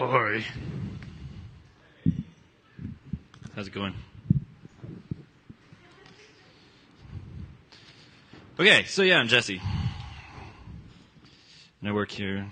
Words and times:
Ahoy. 0.00 0.42
How's 3.54 3.66
it 3.66 3.74
going? 3.74 3.92
Okay, 8.58 8.84
so 8.84 9.02
yeah, 9.02 9.18
I'm 9.18 9.28
Jesse. 9.28 9.60
And 11.80 11.90
I 11.90 11.92
work 11.92 12.10
here. 12.10 12.46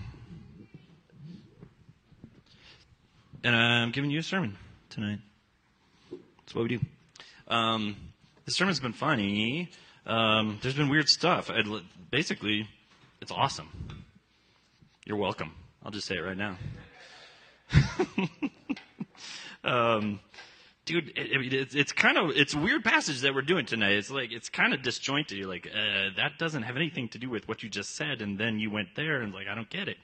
And 3.43 3.57
I'm 3.57 3.93
giving 3.93 4.11
you 4.11 4.19
a 4.19 4.23
sermon 4.23 4.59
tonight. 4.91 5.21
That's 6.11 6.55
what 6.55 6.65
we 6.65 6.77
do. 6.77 6.81
Um, 7.49 7.97
the 8.45 8.51
sermon's 8.51 8.79
been 8.79 8.93
funny. 8.93 9.71
Um, 10.05 10.59
there's 10.61 10.75
been 10.75 10.91
weird 10.91 11.09
stuff. 11.09 11.51
I'd, 11.51 11.65
basically, 12.11 12.69
it's 13.23 13.33
awesome. 13.33 13.71
You're 15.07 15.17
welcome. 15.17 15.55
I'll 15.83 15.93
just 15.93 16.07
say 16.07 16.17
it 16.17 16.21
right 16.21 16.37
now. 16.37 16.59
um, 19.65 20.21
dude, 20.85 21.13
it, 21.17 21.31
I 21.35 21.39
mean, 21.39 21.53
it's, 21.53 21.75
it's 21.75 21.93
kind 21.93 22.17
of 22.17 22.31
it's 22.31 22.55
weird 22.55 22.85
passage 22.85 23.21
that 23.21 23.35
we're 23.35 23.43
doing 23.43 23.67
tonight. 23.67 23.93
It's 23.93 24.11
like 24.11 24.33
it's 24.33 24.49
kind 24.49 24.73
of 24.73 24.83
disjointed. 24.83 25.39
You're 25.39 25.49
like, 25.49 25.67
uh, 25.67 26.11
that 26.17 26.39
doesn't 26.39 26.63
have 26.63 26.77
anything 26.77 27.09
to 27.11 27.19
do 27.19 27.29
with 27.29 27.47
what 27.49 27.63
you 27.63 27.69
just 27.69 27.95
said, 27.95 28.23
and 28.23 28.39
then 28.39 28.59
you 28.59 28.71
went 28.71 28.95
there, 28.97 29.21
and 29.21 29.33
like, 29.33 29.47
I 29.49 29.55
don't 29.55 29.71
get 29.71 29.89
it. 29.89 29.99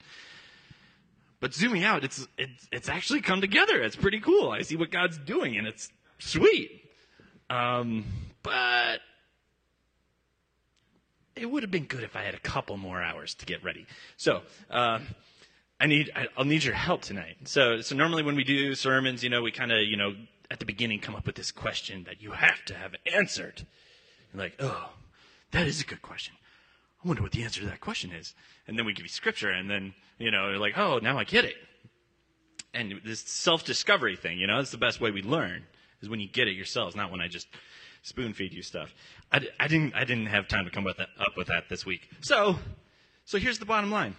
But 1.39 1.53
zooming 1.53 1.83
out, 1.83 2.03
it's 2.03 2.27
it's 2.37 2.67
it's 2.71 2.89
actually 2.89 3.21
come 3.21 3.41
together. 3.41 3.81
It's 3.81 3.95
pretty 3.95 4.19
cool. 4.19 4.51
I 4.51 4.61
see 4.61 4.75
what 4.75 4.91
God's 4.91 5.17
doing, 5.17 5.57
and 5.57 5.67
it's 5.67 5.91
sweet. 6.19 6.81
Um, 7.49 8.05
but 8.41 8.99
it 11.35 11.45
would 11.49 11.63
have 11.63 11.71
been 11.71 11.85
good 11.85 12.03
if 12.03 12.15
I 12.15 12.21
had 12.21 12.33
a 12.33 12.39
couple 12.39 12.77
more 12.77 13.01
hours 13.01 13.35
to 13.35 13.45
get 13.45 13.63
ready. 13.63 13.85
So, 14.17 14.41
uh, 14.69 14.99
I 15.79 15.87
need, 15.87 16.11
I, 16.15 16.27
will 16.37 16.45
need 16.45 16.63
your 16.63 16.73
help 16.73 17.01
tonight. 17.01 17.35
So, 17.45 17.81
so 17.81 17.95
normally 17.95 18.23
when 18.23 18.35
we 18.35 18.43
do 18.43 18.75
sermons, 18.75 19.23
you 19.23 19.29
know, 19.29 19.41
we 19.41 19.51
kind 19.51 19.71
of, 19.71 19.79
you 19.81 19.97
know, 19.97 20.13
at 20.49 20.59
the 20.59 20.65
beginning 20.65 20.99
come 20.99 21.15
up 21.15 21.25
with 21.25 21.35
this 21.35 21.51
question 21.51 22.05
that 22.05 22.21
you 22.21 22.31
have 22.31 22.63
to 22.65 22.75
have 22.75 22.95
answered. 23.13 23.65
You're 24.33 24.43
like, 24.43 24.55
oh, 24.59 24.89
that 25.51 25.67
is 25.67 25.81
a 25.81 25.85
good 25.85 26.01
question. 26.01 26.35
I 27.03 27.07
wonder 27.07 27.21
what 27.21 27.33
the 27.33 27.43
answer 27.43 27.59
to 27.61 27.67
that 27.67 27.81
question 27.81 28.11
is. 28.11 28.33
And 28.67 28.77
then 28.77 28.85
we 28.85 28.93
give 28.93 29.05
you 29.05 29.09
scripture, 29.09 29.49
and 29.49 29.69
then, 29.69 29.93
you 30.17 30.31
know, 30.31 30.49
you're 30.49 30.59
like, 30.59 30.77
oh, 30.77 30.99
now 30.99 31.19
I 31.19 31.23
get 31.23 31.45
it. 31.45 31.55
And 32.73 33.01
this 33.05 33.21
self-discovery 33.21 34.15
thing, 34.15 34.39
you 34.39 34.47
know, 34.47 34.57
that's 34.57 34.71
the 34.71 34.77
best 34.77 34.99
way 34.99 35.11
we 35.11 35.21
learn, 35.21 35.63
is 36.01 36.09
when 36.09 36.19
you 36.19 36.27
get 36.27 36.47
it 36.47 36.55
yourselves, 36.55 36.95
not 36.95 37.11
when 37.11 37.21
I 37.21 37.27
just 37.27 37.47
spoon 38.01 38.33
feed 38.33 38.53
you 38.53 38.61
stuff. 38.61 38.93
I, 39.31 39.47
I 39.59 39.67
didn't, 39.67 39.93
I 39.93 40.03
didn't 40.03 40.27
have 40.27 40.47
time 40.47 40.65
to 40.65 40.71
come 40.71 40.83
with 40.83 40.97
that, 40.97 41.09
up 41.19 41.37
with 41.37 41.47
that 41.47 41.69
this 41.69 41.85
week. 41.85 42.09
So, 42.21 42.59
so 43.25 43.37
here's 43.37 43.59
the 43.59 43.65
bottom 43.65 43.91
line. 43.91 44.15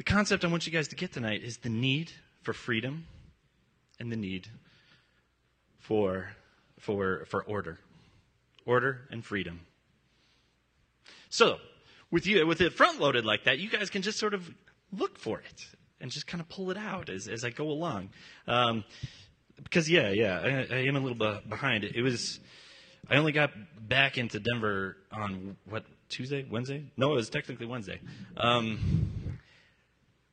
The 0.00 0.04
concept 0.04 0.46
I 0.46 0.48
want 0.48 0.66
you 0.66 0.72
guys 0.72 0.88
to 0.88 0.96
get 0.96 1.12
tonight 1.12 1.42
is 1.44 1.58
the 1.58 1.68
need 1.68 2.10
for 2.40 2.54
freedom 2.54 3.04
and 3.98 4.10
the 4.10 4.16
need 4.16 4.48
for, 5.78 6.30
for, 6.78 7.26
for 7.26 7.42
order. 7.42 7.78
Order 8.64 9.02
and 9.10 9.22
freedom. 9.22 9.60
So, 11.28 11.58
with 12.10 12.26
you, 12.26 12.46
with 12.46 12.62
it 12.62 12.72
front 12.72 12.98
loaded 12.98 13.26
like 13.26 13.44
that, 13.44 13.58
you 13.58 13.68
guys 13.68 13.90
can 13.90 14.00
just 14.00 14.18
sort 14.18 14.32
of 14.32 14.50
look 14.90 15.18
for 15.18 15.38
it 15.40 15.66
and 16.00 16.10
just 16.10 16.26
kind 16.26 16.40
of 16.40 16.48
pull 16.48 16.70
it 16.70 16.78
out 16.78 17.10
as, 17.10 17.28
as 17.28 17.44
I 17.44 17.50
go 17.50 17.68
along. 17.68 18.08
Um, 18.46 18.84
because 19.62 19.90
yeah, 19.90 20.08
yeah, 20.08 20.66
I, 20.70 20.76
I, 20.76 20.78
am 20.86 20.96
a 20.96 21.00
little 21.00 21.40
behind. 21.46 21.84
It 21.84 22.00
was, 22.00 22.40
I 23.10 23.16
only 23.16 23.32
got 23.32 23.50
back 23.86 24.16
into 24.16 24.40
Denver 24.40 24.96
on 25.12 25.58
what 25.68 25.84
Tuesday, 26.08 26.46
Wednesday? 26.50 26.84
No, 26.96 27.12
it 27.12 27.16
was 27.16 27.28
technically 27.28 27.66
Wednesday. 27.66 28.00
Um, 28.38 29.19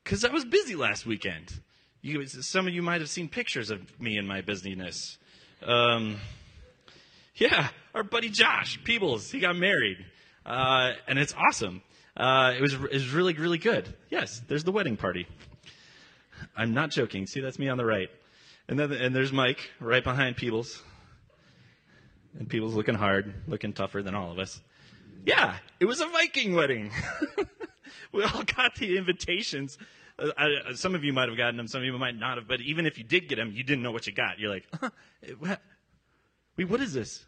because 0.08 0.24
I 0.24 0.30
was 0.30 0.46
busy 0.46 0.74
last 0.74 1.06
weekend. 1.06 1.52
You, 2.02 2.26
some 2.26 2.66
of 2.66 2.74
you 2.74 2.82
might 2.82 3.02
have 3.02 3.10
seen 3.10 3.28
pictures 3.28 3.70
of 3.70 4.00
me 4.00 4.16
and 4.16 4.26
my 4.26 4.40
busyness. 4.40 5.18
Um, 5.62 6.16
yeah, 7.36 7.68
our 7.94 8.04
buddy 8.04 8.30
Josh 8.30 8.80
Peebles, 8.86 9.30
he 9.30 9.42
got 9.42 9.58
married, 9.58 9.98
uh, 10.46 10.94
and 11.10 11.20
it's 11.20 11.34
awesome. 11.34 11.82
Uh, 12.16 12.54
it 12.56 12.62
was 12.62 12.74
it 12.74 12.94
was 12.94 13.10
really 13.10 13.34
really 13.34 13.58
good. 13.58 13.94
Yes, 14.10 14.42
there's 14.48 14.64
the 14.64 14.72
wedding 14.72 14.96
party. 14.96 15.28
I'm 16.56 16.74
not 16.74 16.92
joking. 16.92 17.28
See, 17.28 17.42
that's 17.42 17.60
me 17.60 17.68
on 17.68 17.78
the 17.78 17.86
right, 17.86 18.10
and 18.70 18.80
then 18.80 18.94
and 18.94 19.14
there's 19.14 19.34
Mike 19.34 19.70
right 19.82 20.06
behind 20.06 20.38
Peebles, 20.38 20.82
and 22.40 22.48
Peebles 22.48 22.76
looking 22.76 22.96
hard, 22.96 23.34
looking 23.46 23.74
tougher 23.74 24.02
than 24.02 24.16
all 24.16 24.32
of 24.32 24.40
us. 24.40 24.62
Yeah, 25.26 25.58
it 25.82 25.86
was 25.86 26.00
a 26.00 26.08
Viking 26.08 26.54
wedding. 26.54 26.92
we 28.14 28.24
all 28.24 28.44
got 28.44 28.76
the 28.76 28.98
invitations. 28.98 29.78
I, 30.20 30.74
some 30.74 30.96
of 30.96 31.04
you 31.04 31.14
might 31.14 31.30
have 31.30 31.38
gotten 31.38 31.58
them, 31.58 31.68
some 31.68 31.82
of 31.82 31.86
you 31.86 31.98
might 31.98 32.18
not 32.18 32.38
have. 32.38 32.48
But 32.48 32.62
even 32.62 32.86
if 32.86 32.98
you 32.98 33.04
did 33.04 33.28
get 33.28 33.36
them, 33.36 33.52
you 33.54 33.64
didn't 33.64 33.84
know 33.84 33.92
what 33.92 34.08
you 34.08 34.14
got. 34.14 34.40
You're 34.40 34.50
like, 34.50 34.66
huh, 34.80 34.90
eh, 35.24 35.34
what? 35.38 35.62
wait, 36.58 36.70
what 36.70 36.82
is 36.82 36.94
this? 36.94 37.26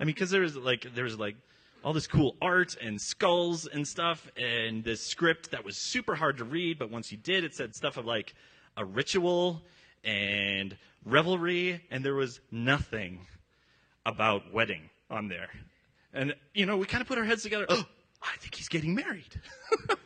I 0.00 0.04
mean, 0.04 0.14
because 0.14 0.30
there 0.30 0.40
was 0.40 0.56
like 0.56 0.94
there 0.94 1.04
was 1.04 1.18
like 1.18 1.36
all 1.84 1.92
this 1.92 2.06
cool 2.06 2.36
art 2.40 2.76
and 2.80 3.00
skulls 3.00 3.66
and 3.66 3.86
stuff, 3.86 4.30
and 4.36 4.82
this 4.82 5.02
script 5.02 5.50
that 5.50 5.64
was 5.64 5.76
super 5.76 6.14
hard 6.14 6.38
to 6.38 6.44
read. 6.44 6.78
But 6.78 6.90
once 6.90 7.12
you 7.12 7.18
did, 7.18 7.44
it 7.44 7.54
said 7.54 7.74
stuff 7.74 7.96
of 7.96 8.06
like 8.06 8.34
a 8.76 8.84
ritual 8.84 9.62
and 10.02 10.76
revelry, 11.04 11.82
and 11.90 12.04
there 12.04 12.14
was 12.14 12.40
nothing 12.50 13.26
about 14.06 14.52
wedding 14.52 14.88
on 15.10 15.28
there. 15.28 15.50
And 16.12 16.34
you 16.54 16.64
know, 16.64 16.76
we 16.76 16.86
kind 16.86 17.02
of 17.02 17.08
put 17.08 17.18
our 17.18 17.24
heads 17.24 17.42
together. 17.42 17.66
Oh, 17.68 17.84
I 18.22 18.36
think 18.38 18.54
he's 18.54 18.68
getting 18.68 18.94
married. 18.94 19.40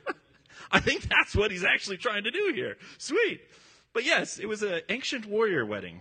I 0.70 0.80
think 0.80 1.08
that's 1.08 1.34
what 1.34 1.50
he's 1.50 1.64
actually 1.64 1.96
trying 1.96 2.24
to 2.24 2.30
do 2.30 2.52
here. 2.54 2.76
Sweet. 2.98 3.40
But 3.92 4.04
yes, 4.04 4.38
it 4.38 4.46
was 4.46 4.62
an 4.62 4.82
ancient 4.88 5.26
warrior 5.26 5.64
wedding. 5.64 6.00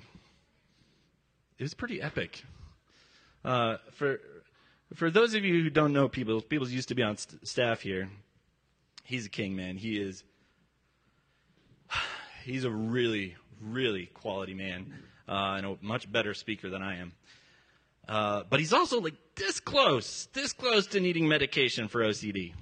It 1.58 1.64
was 1.64 1.74
pretty 1.74 2.02
epic. 2.02 2.44
Uh, 3.44 3.78
for 3.94 4.20
for 4.94 5.10
those 5.10 5.34
of 5.34 5.44
you 5.44 5.64
who 5.64 5.70
don't 5.70 5.94
know 5.94 6.08
Peebles, 6.08 6.44
Peebles 6.44 6.72
used 6.72 6.90
to 6.90 6.96
be 6.96 7.04
on 7.04 7.18
st- 7.18 7.48
staff 7.48 7.82
here. 7.82 8.10
He's 9.04 9.26
a 9.26 9.30
king, 9.30 9.56
man. 9.56 9.78
He 9.78 10.00
is. 10.00 10.24
He's 12.46 12.64
a 12.64 12.72
really, 12.72 13.36
really 13.62 14.06
quality 14.08 14.54
man, 14.54 14.94
uh, 15.28 15.56
and 15.58 15.66
a 15.66 15.78
much 15.82 16.10
better 16.10 16.34
speaker 16.34 16.70
than 16.70 16.82
I 16.82 16.98
am. 17.00 17.14
Uh, 18.08 18.44
but 18.50 18.62
he's 18.62 18.72
also 18.72 19.02
like 19.02 19.16
this 19.36 19.60
close, 19.60 20.30
this 20.34 20.54
close 20.54 20.88
to 20.88 21.02
needing 21.02 21.28
medication 21.28 21.90
for 21.90 22.02
OCD. 22.02 22.54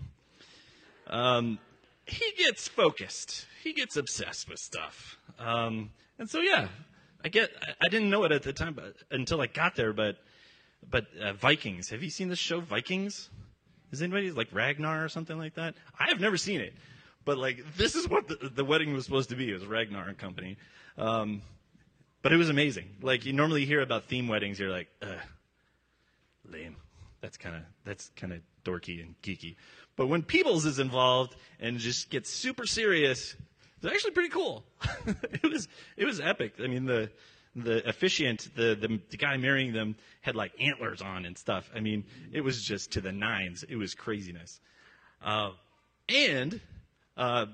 Um, 1.07 1.59
he 2.05 2.31
gets 2.37 2.67
focused. 2.67 3.45
He 3.63 3.73
gets 3.73 3.97
obsessed 3.97 4.49
with 4.49 4.59
stuff. 4.59 5.17
Um, 5.39 5.91
and 6.19 6.29
so, 6.29 6.39
yeah, 6.39 6.67
I 7.23 7.29
get. 7.29 7.51
I 7.81 7.87
didn't 7.89 8.09
know 8.09 8.23
it 8.23 8.31
at 8.31 8.43
the 8.43 8.53
time, 8.53 8.73
but 8.73 8.95
until 9.11 9.41
I 9.41 9.47
got 9.47 9.75
there. 9.75 9.93
But, 9.93 10.17
but 10.89 11.07
uh, 11.21 11.33
Vikings. 11.33 11.89
Have 11.89 12.03
you 12.03 12.09
seen 12.09 12.29
this 12.29 12.39
show, 12.39 12.59
Vikings? 12.59 13.29
Is 13.91 14.01
anybody 14.01 14.31
like 14.31 14.49
Ragnar 14.51 15.03
or 15.03 15.09
something 15.09 15.37
like 15.37 15.55
that? 15.55 15.75
I 15.99 16.09
have 16.09 16.19
never 16.19 16.37
seen 16.37 16.59
it, 16.59 16.73
but 17.23 17.37
like 17.37 17.63
this 17.77 17.95
is 17.95 18.09
what 18.09 18.27
the, 18.27 18.51
the 18.53 18.65
wedding 18.65 18.93
was 18.93 19.05
supposed 19.05 19.29
to 19.29 19.35
be. 19.35 19.49
It 19.49 19.53
was 19.53 19.65
Ragnar 19.65 20.07
and 20.07 20.17
company. 20.17 20.57
Um, 20.97 21.41
but 22.21 22.33
it 22.33 22.37
was 22.37 22.49
amazing. 22.49 22.89
Like 23.01 23.25
you 23.25 23.33
normally 23.33 23.65
hear 23.65 23.81
about 23.81 24.05
theme 24.05 24.27
weddings, 24.27 24.59
you're 24.59 24.71
like, 24.71 24.89
lame. 26.49 26.75
That's 27.21 27.37
kind 27.37 27.55
of 27.55 27.61
that's 27.83 28.11
kind 28.15 28.33
of 28.33 28.41
dorky 28.63 29.01
and 29.01 29.15
geeky. 29.21 29.55
But 29.95 30.07
when 30.07 30.23
Peebles 30.23 30.65
is 30.65 30.79
involved 30.79 31.35
and 31.59 31.77
just 31.77 32.09
gets 32.09 32.29
super 32.29 32.65
serious, 32.65 33.35
it's 33.77 33.93
actually 33.93 34.11
pretty 34.11 34.29
cool. 34.29 34.63
it 35.05 35.49
was 35.49 35.67
it 35.97 36.05
was 36.05 36.19
epic. 36.19 36.53
I 36.61 36.67
mean 36.67 36.85
the 36.85 37.09
the 37.55 37.87
officiant, 37.87 38.49
the, 38.55 38.75
the, 38.75 38.99
the 39.09 39.17
guy 39.17 39.37
marrying 39.37 39.71
them 39.71 39.95
had 40.21 40.35
like 40.35 40.51
antlers 40.59 41.01
on 41.01 41.25
and 41.25 41.37
stuff. 41.37 41.69
I 41.73 41.79
mean, 41.79 42.03
it 42.33 42.41
was 42.41 42.61
just 42.61 42.91
to 42.93 43.01
the 43.01 43.13
nines. 43.13 43.63
It 43.63 43.77
was 43.77 43.95
craziness. 43.95 44.59
Uh, 45.23 45.51
and 46.09 46.59
uh, 47.15 47.45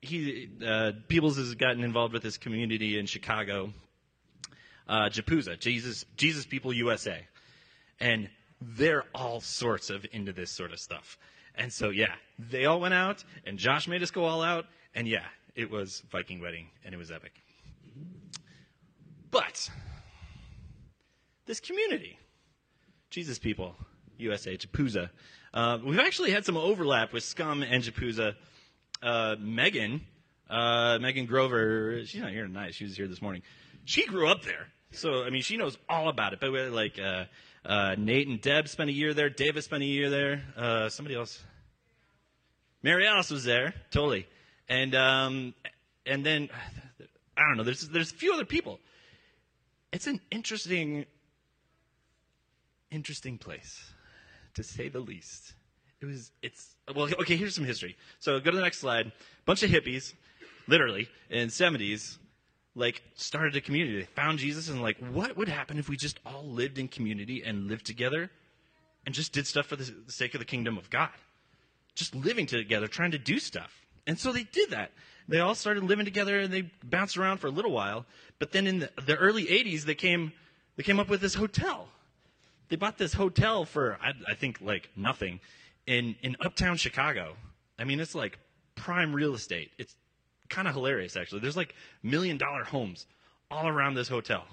he 0.00 0.48
uh, 0.64 0.92
Peebles 1.08 1.36
has 1.36 1.54
gotten 1.54 1.82
involved 1.82 2.12
with 2.14 2.22
this 2.22 2.38
community 2.38 2.98
in 2.98 3.06
Chicago, 3.06 3.72
uh, 4.88 5.08
JPUSA, 5.10 5.58
Jesus 5.58 6.04
Jesus 6.16 6.46
People 6.46 6.72
USA, 6.72 7.26
and 8.00 8.28
they're 8.60 9.04
all 9.14 9.40
sorts 9.40 9.90
of 9.90 10.06
into 10.12 10.32
this 10.32 10.50
sort 10.50 10.72
of 10.72 10.78
stuff. 10.78 11.18
And 11.54 11.72
so, 11.72 11.90
yeah, 11.90 12.14
they 12.38 12.64
all 12.64 12.80
went 12.80 12.94
out, 12.94 13.24
and 13.44 13.58
Josh 13.58 13.86
made 13.86 14.02
us 14.02 14.10
go 14.10 14.24
all 14.24 14.42
out, 14.42 14.66
and 14.94 15.06
yeah, 15.06 15.24
it 15.54 15.70
was 15.70 16.02
Viking 16.10 16.40
wedding, 16.40 16.68
and 16.84 16.94
it 16.94 16.98
was 16.98 17.10
epic. 17.10 17.32
But 19.30 19.70
this 21.46 21.60
community, 21.60 22.18
Jesus 23.10 23.38
people, 23.38 23.74
USA, 24.18 24.56
JPUSA, 24.56 25.10
uh, 25.54 25.78
we've 25.84 25.98
actually 25.98 26.30
had 26.30 26.44
some 26.44 26.56
overlap 26.56 27.12
with 27.12 27.24
Scum 27.24 27.62
and 27.62 27.82
JPUSA. 27.82 28.34
Uh, 29.02 29.34
Megan, 29.40 30.02
uh, 30.48 30.98
Megan 31.00 31.26
Grover, 31.26 32.02
she's 32.04 32.20
not 32.20 32.30
here 32.30 32.46
tonight. 32.46 32.74
She 32.74 32.84
was 32.84 32.96
here 32.96 33.08
this 33.08 33.20
morning. 33.20 33.42
She 33.84 34.06
grew 34.06 34.28
up 34.28 34.44
there, 34.44 34.68
so 34.92 35.24
I 35.24 35.30
mean, 35.30 35.42
she 35.42 35.56
knows 35.56 35.76
all 35.88 36.08
about 36.08 36.34
it. 36.34 36.40
But 36.40 36.52
like 36.70 37.00
uh, 37.00 37.24
uh, 37.64 37.94
Nate 37.96 38.28
and 38.28 38.40
Deb 38.40 38.68
spent 38.68 38.90
a 38.90 38.92
year 38.92 39.14
there. 39.14 39.30
David 39.30 39.62
spent 39.62 39.82
a 39.82 39.86
year 39.86 40.10
there. 40.10 40.42
Uh, 40.56 40.88
somebody 40.88 41.14
else. 41.14 41.40
Mary 42.82 43.06
Alice 43.06 43.30
was 43.30 43.44
there, 43.44 43.74
totally. 43.90 44.26
And 44.68 44.94
um, 44.94 45.54
and 46.04 46.26
then 46.26 46.48
I 47.36 47.42
don't 47.48 47.56
know. 47.56 47.62
There's 47.62 47.88
there's 47.88 48.10
a 48.10 48.14
few 48.14 48.32
other 48.34 48.44
people. 48.44 48.80
It's 49.92 50.06
an 50.06 50.20
interesting, 50.30 51.06
interesting 52.90 53.38
place, 53.38 53.92
to 54.54 54.62
say 54.62 54.88
the 54.88 55.00
least. 55.00 55.52
It 56.00 56.06
was. 56.06 56.32
It's 56.42 56.74
well. 56.94 57.08
Okay. 57.20 57.36
Here's 57.36 57.54
some 57.54 57.64
history. 57.64 57.96
So 58.18 58.40
go 58.40 58.50
to 58.50 58.56
the 58.56 58.62
next 58.62 58.78
slide. 58.78 59.12
Bunch 59.44 59.62
of 59.62 59.70
hippies, 59.70 60.14
literally 60.66 61.08
in 61.30 61.48
70s, 61.48 62.18
like 62.74 63.02
started 63.14 63.54
a 63.56 63.60
community. 63.60 63.98
They 63.98 64.06
found 64.06 64.38
Jesus 64.38 64.68
and 64.68 64.82
like, 64.82 64.98
what 64.98 65.36
would 65.36 65.48
happen 65.48 65.78
if 65.78 65.88
we 65.88 65.96
just 65.96 66.18
all 66.24 66.44
lived 66.44 66.78
in 66.78 66.88
community 66.88 67.42
and 67.44 67.68
lived 67.68 67.86
together, 67.86 68.30
and 69.04 69.14
just 69.14 69.32
did 69.32 69.46
stuff 69.46 69.66
for 69.66 69.76
the 69.76 69.92
sake 70.06 70.34
of 70.34 70.38
the 70.38 70.44
kingdom 70.44 70.78
of 70.78 70.88
God, 70.90 71.10
just 71.94 72.14
living 72.14 72.46
together, 72.46 72.86
trying 72.86 73.10
to 73.10 73.18
do 73.18 73.38
stuff. 73.38 73.84
And 74.06 74.18
so 74.18 74.32
they 74.32 74.44
did 74.44 74.70
that. 74.70 74.92
They 75.28 75.40
all 75.40 75.54
started 75.54 75.84
living 75.84 76.04
together 76.04 76.40
and 76.40 76.52
they 76.52 76.70
bounced 76.82 77.16
around 77.16 77.38
for 77.38 77.46
a 77.46 77.50
little 77.50 77.70
while. 77.70 78.06
But 78.38 78.52
then 78.52 78.66
in 78.66 78.80
the, 78.80 78.90
the 79.06 79.16
early 79.16 79.46
80s, 79.46 79.82
they 79.82 79.94
came, 79.94 80.32
they 80.76 80.82
came 80.82 80.98
up 80.98 81.08
with 81.08 81.20
this 81.20 81.34
hotel. 81.34 81.88
They 82.68 82.76
bought 82.76 82.98
this 82.98 83.14
hotel 83.14 83.64
for, 83.64 83.98
I, 84.02 84.12
I 84.28 84.34
think, 84.34 84.60
like 84.60 84.90
nothing 84.96 85.40
in, 85.86 86.16
in 86.22 86.36
uptown 86.40 86.76
Chicago. 86.76 87.36
I 87.78 87.84
mean, 87.84 88.00
it's 88.00 88.14
like 88.14 88.38
prime 88.74 89.14
real 89.14 89.34
estate. 89.34 89.70
It's 89.78 89.94
kind 90.52 90.68
of 90.68 90.74
hilarious, 90.74 91.16
actually. 91.16 91.40
There's 91.40 91.56
like 91.56 91.74
million 92.02 92.36
dollar 92.36 92.62
homes 92.62 93.06
all 93.50 93.66
around 93.66 93.94
this 93.94 94.08
hotel. 94.08 94.44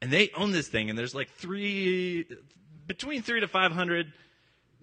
And 0.00 0.10
they 0.10 0.30
own 0.36 0.50
this 0.50 0.66
thing, 0.66 0.90
and 0.90 0.98
there's 0.98 1.14
like 1.14 1.30
three, 1.30 2.26
between 2.86 3.22
three 3.22 3.40
to 3.40 3.46
500 3.46 4.12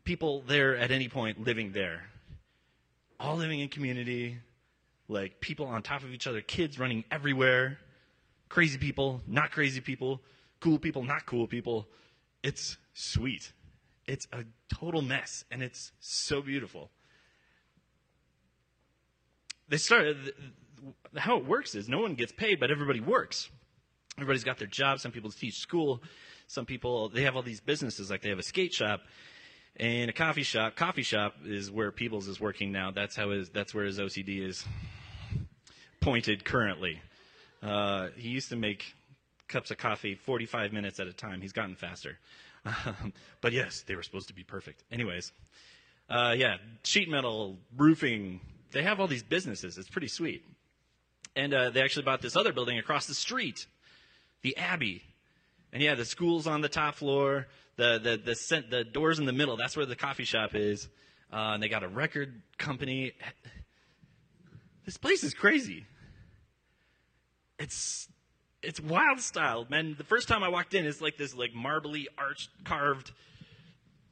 people 0.06 0.44
there 0.48 0.78
at 0.78 0.92
any 0.92 1.10
point 1.10 1.44
living 1.44 1.74
there. 1.74 2.04
All 3.20 3.36
living 3.36 3.60
in 3.60 3.68
community, 3.68 4.38
like 5.10 5.42
people 5.42 5.66
on 5.66 5.82
top 5.82 6.04
of 6.04 6.14
each 6.14 6.26
other, 6.26 6.40
kids 6.40 6.80
running 6.80 7.04
everywhere, 7.12 7.80
crazy 8.48 8.78
people, 8.78 9.22
not 9.28 9.52
crazy 9.52 9.82
people, 9.82 10.22
cool 10.62 10.80
people, 10.80 11.04
not 11.04 11.26
cool 11.26 11.48
people. 11.48 11.88
It's 12.44 12.78
sweet. 12.94 13.52
It's 14.06 14.28
a 14.32 14.46
total 14.74 15.02
mess, 15.02 15.44
and 15.52 15.62
it's 15.62 15.92
so 16.00 16.42
beautiful. 16.42 16.92
They 19.70 19.78
started, 19.78 20.34
how 21.16 21.38
it 21.38 21.46
works 21.46 21.76
is 21.76 21.88
no 21.88 22.00
one 22.00 22.16
gets 22.16 22.32
paid, 22.32 22.60
but 22.60 22.72
everybody 22.72 23.00
works. 23.00 23.50
Everybody's 24.18 24.44
got 24.44 24.58
their 24.58 24.68
job. 24.68 25.00
Some 25.00 25.12
people 25.12 25.32
teach 25.32 25.60
school. 25.60 26.02
Some 26.48 26.66
people, 26.66 27.10
they 27.10 27.24
have 27.24 27.36
all 27.36 27.44
these 27.44 27.62
businesses, 27.62 28.10
like 28.10 28.22
they 28.22 28.30
have 28.30 28.40
a 28.40 28.44
skate 28.44 28.74
shop 28.74 29.02
and 29.76 30.10
a 30.10 30.14
coffee 30.14 30.44
shop. 30.44 30.76
Coffee 30.76 31.04
shop 31.04 31.36
is 31.46 31.72
where 31.72 31.92
Peebles 31.92 32.28
is 32.28 32.40
working 32.40 32.72
now. 32.72 32.92
That's 32.92 33.16
how 33.16 33.30
his, 33.30 33.50
that's 33.50 33.74
where 33.74 33.86
his 33.86 34.00
OCD 34.00 34.46
is 34.46 34.66
pointed 36.02 36.44
currently. 36.44 37.02
Uh, 37.62 38.08
he 38.16 38.30
used 38.30 38.50
to 38.50 38.56
make 38.56 38.96
cups 39.48 39.72
of 39.72 39.78
coffee 39.78 40.16
45 40.16 40.74
minutes 40.74 41.00
at 41.00 41.08
a 41.08 41.14
time. 41.14 41.42
He's 41.42 41.54
gotten 41.54 41.76
faster. 41.76 42.18
Um, 42.66 43.14
but 43.40 43.54
yes, 43.54 43.84
they 43.88 43.96
were 43.96 44.04
supposed 44.04 44.28
to 44.28 44.34
be 44.34 44.44
perfect. 44.44 44.84
Anyways, 44.92 45.32
uh, 46.10 46.36
yeah, 46.38 46.58
sheet 46.84 47.10
metal, 47.10 47.58
roofing. 47.78 48.42
They 48.72 48.84
have 48.84 49.00
all 49.00 49.08
these 49.08 49.24
businesses. 49.24 49.78
It's 49.78 49.90
pretty 49.90 50.08
sweet. 50.08 50.44
And 51.36 51.54
uh, 51.54 51.70
they 51.70 51.82
actually 51.82 52.04
bought 52.04 52.22
this 52.22 52.36
other 52.36 52.54
building 52.54 52.78
across 52.78 53.08
the 53.08 53.14
street, 53.14 53.66
the 54.42 54.58
Abbey. 54.58 55.04
And 55.72 55.82
yeah, 55.82 55.96
the 55.96 56.06
school's 56.06 56.48
on 56.48 56.62
the 56.62 56.70
top 56.70 56.96
floor. 56.96 57.48
The 57.76 58.00
the 58.00 58.18
the, 58.18 58.64
the 58.70 58.84
doors 58.84 59.20
in 59.20 59.26
the 59.26 59.34
middle. 59.34 59.56
That's 59.56 59.78
where 59.78 59.86
the 59.86 59.96
coffee 59.96 60.26
shop 60.26 60.52
is. 60.54 60.88
Uh, 61.32 61.54
and 61.54 61.64
they 61.64 61.70
got 61.70 61.84
a 61.84 61.88
record 61.88 62.42
company. 62.58 63.14
This 64.86 64.98
place 64.98 65.24
is 65.24 65.34
crazy. 65.34 65.86
It's 67.60 68.08
it's 68.64 68.80
wild 68.80 69.20
style, 69.20 69.66
man. 69.70 69.96
The 69.98 70.04
first 70.04 70.28
time 70.28 70.44
I 70.44 70.50
walked 70.50 70.74
in, 70.74 70.86
it's 70.86 71.02
like 71.02 71.18
this 71.18 71.36
like 71.36 71.54
marbly 71.54 72.08
arched 72.18 72.50
carved 72.64 73.12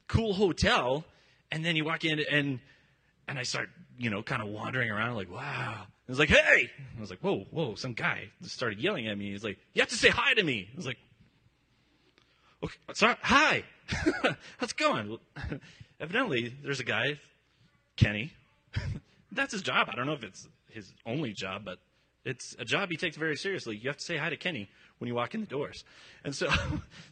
cool 0.06 0.32
hotel, 0.32 1.04
and 1.50 1.64
then 1.64 1.76
you 1.76 1.84
walk 1.84 2.04
in 2.04 2.20
and 2.20 2.60
and 3.26 3.38
I 3.38 3.42
start 3.42 3.70
you 3.98 4.10
know 4.10 4.22
kind 4.22 4.40
of 4.40 4.48
wandering 4.48 4.90
around 4.90 5.16
like 5.16 5.30
wow. 5.30 5.74
I 5.82 6.10
was 6.10 6.18
like 6.18 6.30
hey, 6.30 6.70
I 6.96 7.00
was 7.00 7.10
like 7.10 7.20
whoa 7.20 7.46
whoa. 7.50 7.74
Some 7.74 7.92
guy 7.92 8.30
just 8.42 8.54
started 8.54 8.78
yelling 8.78 9.08
at 9.08 9.18
me. 9.18 9.32
He's 9.32 9.44
like 9.44 9.58
you 9.74 9.82
have 9.82 9.90
to 9.90 9.96
say 9.96 10.08
hi 10.08 10.34
to 10.34 10.42
me. 10.42 10.68
I 10.72 10.76
was 10.76 10.86
like 10.86 10.98
okay, 12.62 12.74
sorry, 12.94 13.16
hi, 13.22 13.64
how's 14.58 14.70
it 14.70 14.76
going? 14.76 15.18
Evidently, 16.00 16.54
there's 16.62 16.80
a 16.80 16.84
guy, 16.84 17.18
Kenny. 17.96 18.32
That's 19.32 19.52
his 19.52 19.62
job. 19.62 19.88
I 19.90 19.96
don't 19.96 20.06
know 20.06 20.12
if 20.12 20.22
it's 20.22 20.48
his 20.70 20.92
only 21.04 21.32
job, 21.32 21.64
but 21.64 21.78
it's 22.24 22.54
a 22.58 22.64
job 22.64 22.90
he 22.90 22.96
takes 22.96 23.16
very 23.16 23.36
seriously. 23.36 23.76
You 23.76 23.88
have 23.88 23.96
to 23.96 24.04
say 24.04 24.16
hi 24.16 24.30
to 24.30 24.36
Kenny 24.36 24.68
when 24.98 25.08
you 25.08 25.14
walk 25.14 25.34
in 25.34 25.40
the 25.40 25.46
doors. 25.46 25.84
And 26.24 26.34
so 26.34 26.48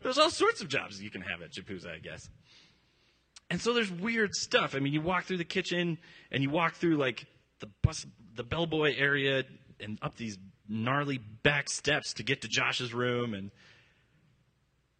there's 0.03 0.19
all 0.19 0.31
sorts 0.31 0.61
of 0.61 0.69
jobs 0.69 1.03
you 1.03 1.11
can 1.11 1.23
have 1.23 1.43
at 1.43 1.53
Japuza, 1.53 1.95
I 1.95 1.99
guess. 1.99 2.29
And 3.51 3.61
so 3.61 3.73
there's 3.73 3.91
weird 3.91 4.35
stuff. 4.35 4.75
I 4.75 4.81
mean, 4.81 4.93
you 4.93 5.01
walk 5.01 5.25
through 5.25 5.37
the 5.37 5.45
kitchen 5.45 5.99
and 6.31 6.43
you 6.43 6.51
walk 6.51 6.75
through 6.75 6.97
like 6.97 7.27
the 7.61 7.69
bus, 7.83 8.07
the 8.35 8.43
bellboy 8.43 8.95
area 8.97 9.45
and 9.81 9.99
up 10.03 10.17
these 10.17 10.39
gnarly 10.69 11.19
back 11.19 11.71
steps 11.71 12.15
to 12.15 12.23
get 12.23 12.43
to 12.43 12.49
Josh's 12.49 12.93
room 12.93 13.35
and 13.35 13.51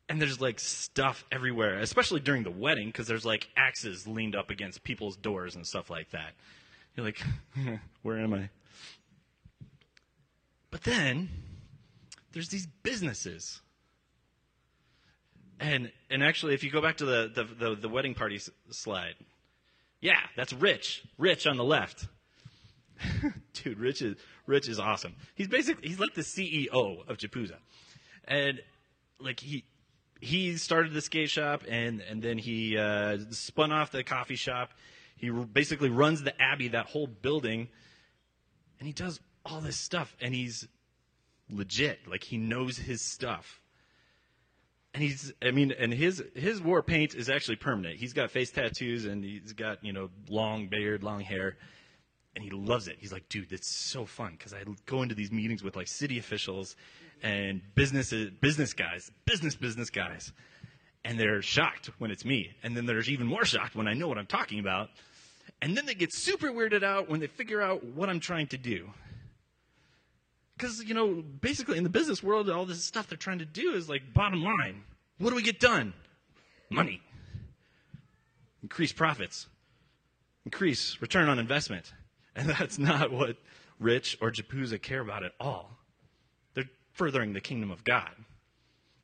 and 0.09 0.23
there's 0.23 0.41
like 0.41 0.61
stuff 0.61 1.25
everywhere, 1.33 1.81
especially 1.81 2.21
during 2.21 2.45
the 2.45 2.51
wedding 2.51 2.87
because 2.87 3.09
there's 3.09 3.25
like 3.25 3.49
axes 3.57 4.07
leaned 4.07 4.37
up 4.37 4.51
against 4.51 4.85
people's 4.85 5.17
doors 5.17 5.57
and 5.57 5.67
stuff 5.67 5.91
like 5.91 6.11
that. 6.11 6.33
You're 6.95 7.07
like, 7.07 7.21
where 8.03 8.19
am 8.19 8.33
I? 8.33 8.49
But 10.71 10.85
then 10.85 11.29
there's 12.33 12.49
these 12.49 12.67
businesses. 12.85 13.61
And 15.59 15.91
and 16.11 16.23
actually, 16.23 16.55
if 16.55 16.63
you 16.63 16.71
go 16.71 16.83
back 16.83 16.99
to 16.99 17.05
the, 17.05 17.31
the, 17.35 17.45
the, 17.45 17.75
the 17.77 17.89
wedding 17.89 18.15
party 18.15 18.37
s- 18.37 18.51
slide, 18.71 19.15
yeah, 20.01 20.19
that's 20.37 20.53
Rich. 20.53 21.05
Rich 21.19 21.47
on 21.47 21.57
the 21.57 21.65
left. 21.65 22.07
Dude, 23.53 23.79
Rich 23.79 24.03
is 24.03 24.17
Rich 24.47 24.69
is 24.69 24.79
awesome. 24.79 25.15
He's 25.35 25.49
basically 25.49 25.89
he's 25.89 25.99
like 25.99 26.15
the 26.15 26.23
CEO 26.23 27.09
of 27.09 27.17
Japuza, 27.17 27.57
and 28.27 28.61
like 29.19 29.41
he 29.41 29.65
he 30.21 30.57
started 30.57 30.93
the 30.93 31.01
skate 31.01 31.31
shop 31.31 31.63
and 31.69 32.01
and 32.01 32.23
then 32.23 32.39
he 32.39 32.77
uh, 32.77 33.19
spun 33.31 33.73
off 33.73 33.91
the 33.91 34.05
coffee 34.05 34.37
shop. 34.37 34.71
He 35.17 35.31
basically 35.31 35.89
runs 35.89 36.23
the 36.23 36.41
Abbey, 36.41 36.69
that 36.69 36.87
whole 36.87 37.07
building, 37.07 37.69
and 38.79 38.87
he 38.87 38.93
does 38.93 39.21
all 39.47 39.61
this 39.61 39.77
stuff, 39.79 40.15
and 40.21 40.35
he's 40.35 40.69
legit. 41.51 42.01
Like 42.07 42.25
he 42.25 42.37
knows 42.37 42.77
his 42.77 43.01
stuff. 43.01 43.61
And 44.97 45.03
he's, 45.03 45.31
I 45.43 45.51
mean, 45.51 45.73
and 45.73 45.93
his 45.93 46.25
his 46.35 46.59
war 46.59 46.83
paint 46.83 47.15
is 47.15 47.29
actually 47.29 47.57
permanent. 47.57 47.99
He's 47.99 48.15
got 48.15 48.31
face 48.31 48.51
tattoos 48.51 49.05
and 49.05 49.23
he's 49.23 49.53
got 49.53 49.85
you 49.85 49.93
know 49.93 50.09
long 50.31 50.69
beard, 50.69 51.03
long 51.03 51.21
hair, 51.21 51.59
and 52.35 52.43
he 52.43 52.49
loves 52.49 52.89
it. 52.89 52.97
He's 52.99 53.13
like, 53.13 53.29
dude, 53.29 53.51
that's 53.51 53.69
so 53.69 54.07
fun 54.07 54.33
because 54.39 54.55
I 54.55 54.65
go 54.87 55.03
into 55.03 55.15
these 55.15 55.31
meetings 55.31 55.63
with 55.63 55.77
like 55.77 55.87
city 55.87 56.19
officials 56.19 56.77
and 57.23 57.61
business 57.75 58.15
business 58.41 58.73
guys, 58.73 59.13
business 59.27 59.55
business 59.55 59.91
guys, 59.91 60.33
and 61.05 61.21
they're 61.21 61.43
shocked 61.43 61.91
when 61.99 62.11
it's 62.11 62.25
me, 62.25 62.57
and 62.63 62.75
then 62.75 62.87
they're 62.87 63.01
even 63.01 63.27
more 63.27 63.45
shocked 63.45 63.77
when 63.77 63.87
I 63.87 63.93
know 63.93 64.09
what 64.09 64.17
I'm 64.17 64.25
talking 64.25 64.61
about, 64.61 64.89
and 65.61 65.77
then 65.77 65.85
they 65.85 65.95
get 65.95 66.15
super 66.15 66.49
weirded 66.49 66.83
out 66.83 67.11
when 67.11 67.21
they 67.21 67.27
figure 67.27 67.61
out 67.61 67.85
what 67.85 68.09
I'm 68.09 68.21
trying 68.21 68.47
to 68.47 68.57
do. 68.57 68.89
Because, 70.57 70.83
you 70.85 70.95
know, 70.95 71.23
basically 71.23 71.77
in 71.77 71.85
the 71.85 71.91
business 71.91 72.23
world, 72.23 72.49
all 72.49 72.65
this 72.65 72.83
stuff 72.83 73.09
they're 73.09 73.19
trying 73.19 73.41
to 73.41 73.45
do 73.45 73.75
is 73.75 73.89
like 73.89 74.15
bottom 74.15 74.43
line. 74.43 74.85
What 75.19 75.31
do 75.31 75.37
we 75.37 75.43
get 75.43 75.61
done? 75.61 75.93
Money. 76.71 77.03
Increase 78.63 78.93
profits. 78.93 79.47
Increase 80.47 80.97
return 81.01 81.29
on 81.29 81.39
investment. 81.39 81.93
And 82.35 82.49
that's 82.59 82.79
not 82.79 83.13
what 83.13 83.37
Rich 83.79 84.17
or 84.23 84.31
Japuza 84.31 84.81
care 84.81 85.01
about 85.01 85.25
at 85.25 85.33
all. 85.39 85.71
They're 86.55 86.71
furthering 86.93 87.35
the 87.35 87.41
kingdom 87.41 87.71
of 87.71 87.85
God. 87.85 88.11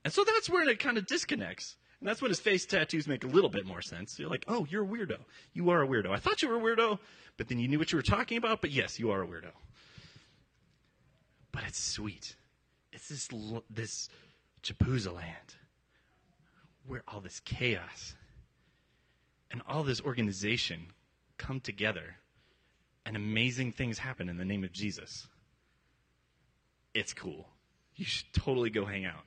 And 0.05 0.13
so 0.13 0.25
that's 0.25 0.49
where 0.49 0.67
it 0.69 0.79
kind 0.79 0.97
of 0.97 1.07
disconnects. 1.07 1.77
And 2.01 2.09
that's 2.09 2.23
when 2.23 2.31
his 2.31 2.41
face 2.41 2.65
tattoos 2.65 3.07
make 3.07 3.25
a 3.25 3.29
little 3.29 3.51
bit 3.51 3.67
more 3.67 3.83
sense. 3.83 4.19
You're 4.19 4.31
like, 4.31 4.45
oh, 4.49 4.67
you're 4.69 4.85
a 4.85 4.89
weirdo. 4.89 5.19
You 5.53 5.71
are 5.71 5.83
a 5.83 5.87
weirdo. 5.87 6.11
I 6.11 6.17
thought 6.17 6.43
you 6.43 6.49
were 6.49 6.57
a 6.57 6.61
weirdo, 6.61 6.99
but 7.37 7.49
then 7.49 7.59
you 7.59 7.69
knew 7.69 7.79
what 7.79 7.93
you 7.93 7.97
were 7.97 8.03
talking 8.03 8.39
about. 8.39 8.61
But 8.63 8.71
yes, 8.71 8.99
you 8.99 9.11
are 9.11 9.23
a 9.23 9.27
weirdo 9.27 9.53
but 11.53 11.63
it's 11.67 11.83
sweet. 11.83 12.37
It's 12.93 13.09
this 13.09 13.29
this 13.71 14.09
Japuza 14.63 15.15
land 15.15 15.57
where 16.87 17.03
all 17.07 17.21
this 17.21 17.41
chaos 17.41 18.15
and 19.51 19.63
all 19.69 19.83
this 19.83 20.01
organization 20.01 20.87
come 21.39 21.61
together 21.61 22.17
and 23.05 23.17
amazing 23.17 23.73
things 23.73 23.99
happen 23.99 24.29
in 24.29 24.37
the 24.37 24.45
name 24.45 24.65
of 24.65 24.73
Jesus. 24.73 25.27
It's 26.95 27.13
cool. 27.13 27.49
You 27.97 28.05
should 28.05 28.33
totally 28.33 28.71
go 28.71 28.85
hang 28.85 29.05
out. 29.05 29.25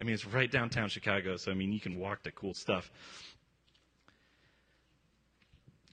I 0.00 0.04
mean, 0.04 0.14
it's 0.14 0.26
right 0.26 0.50
downtown 0.50 0.88
Chicago, 0.88 1.36
so 1.36 1.50
I 1.50 1.54
mean, 1.54 1.72
you 1.72 1.80
can 1.80 1.98
walk 1.98 2.22
to 2.24 2.30
cool 2.30 2.54
stuff. 2.54 2.90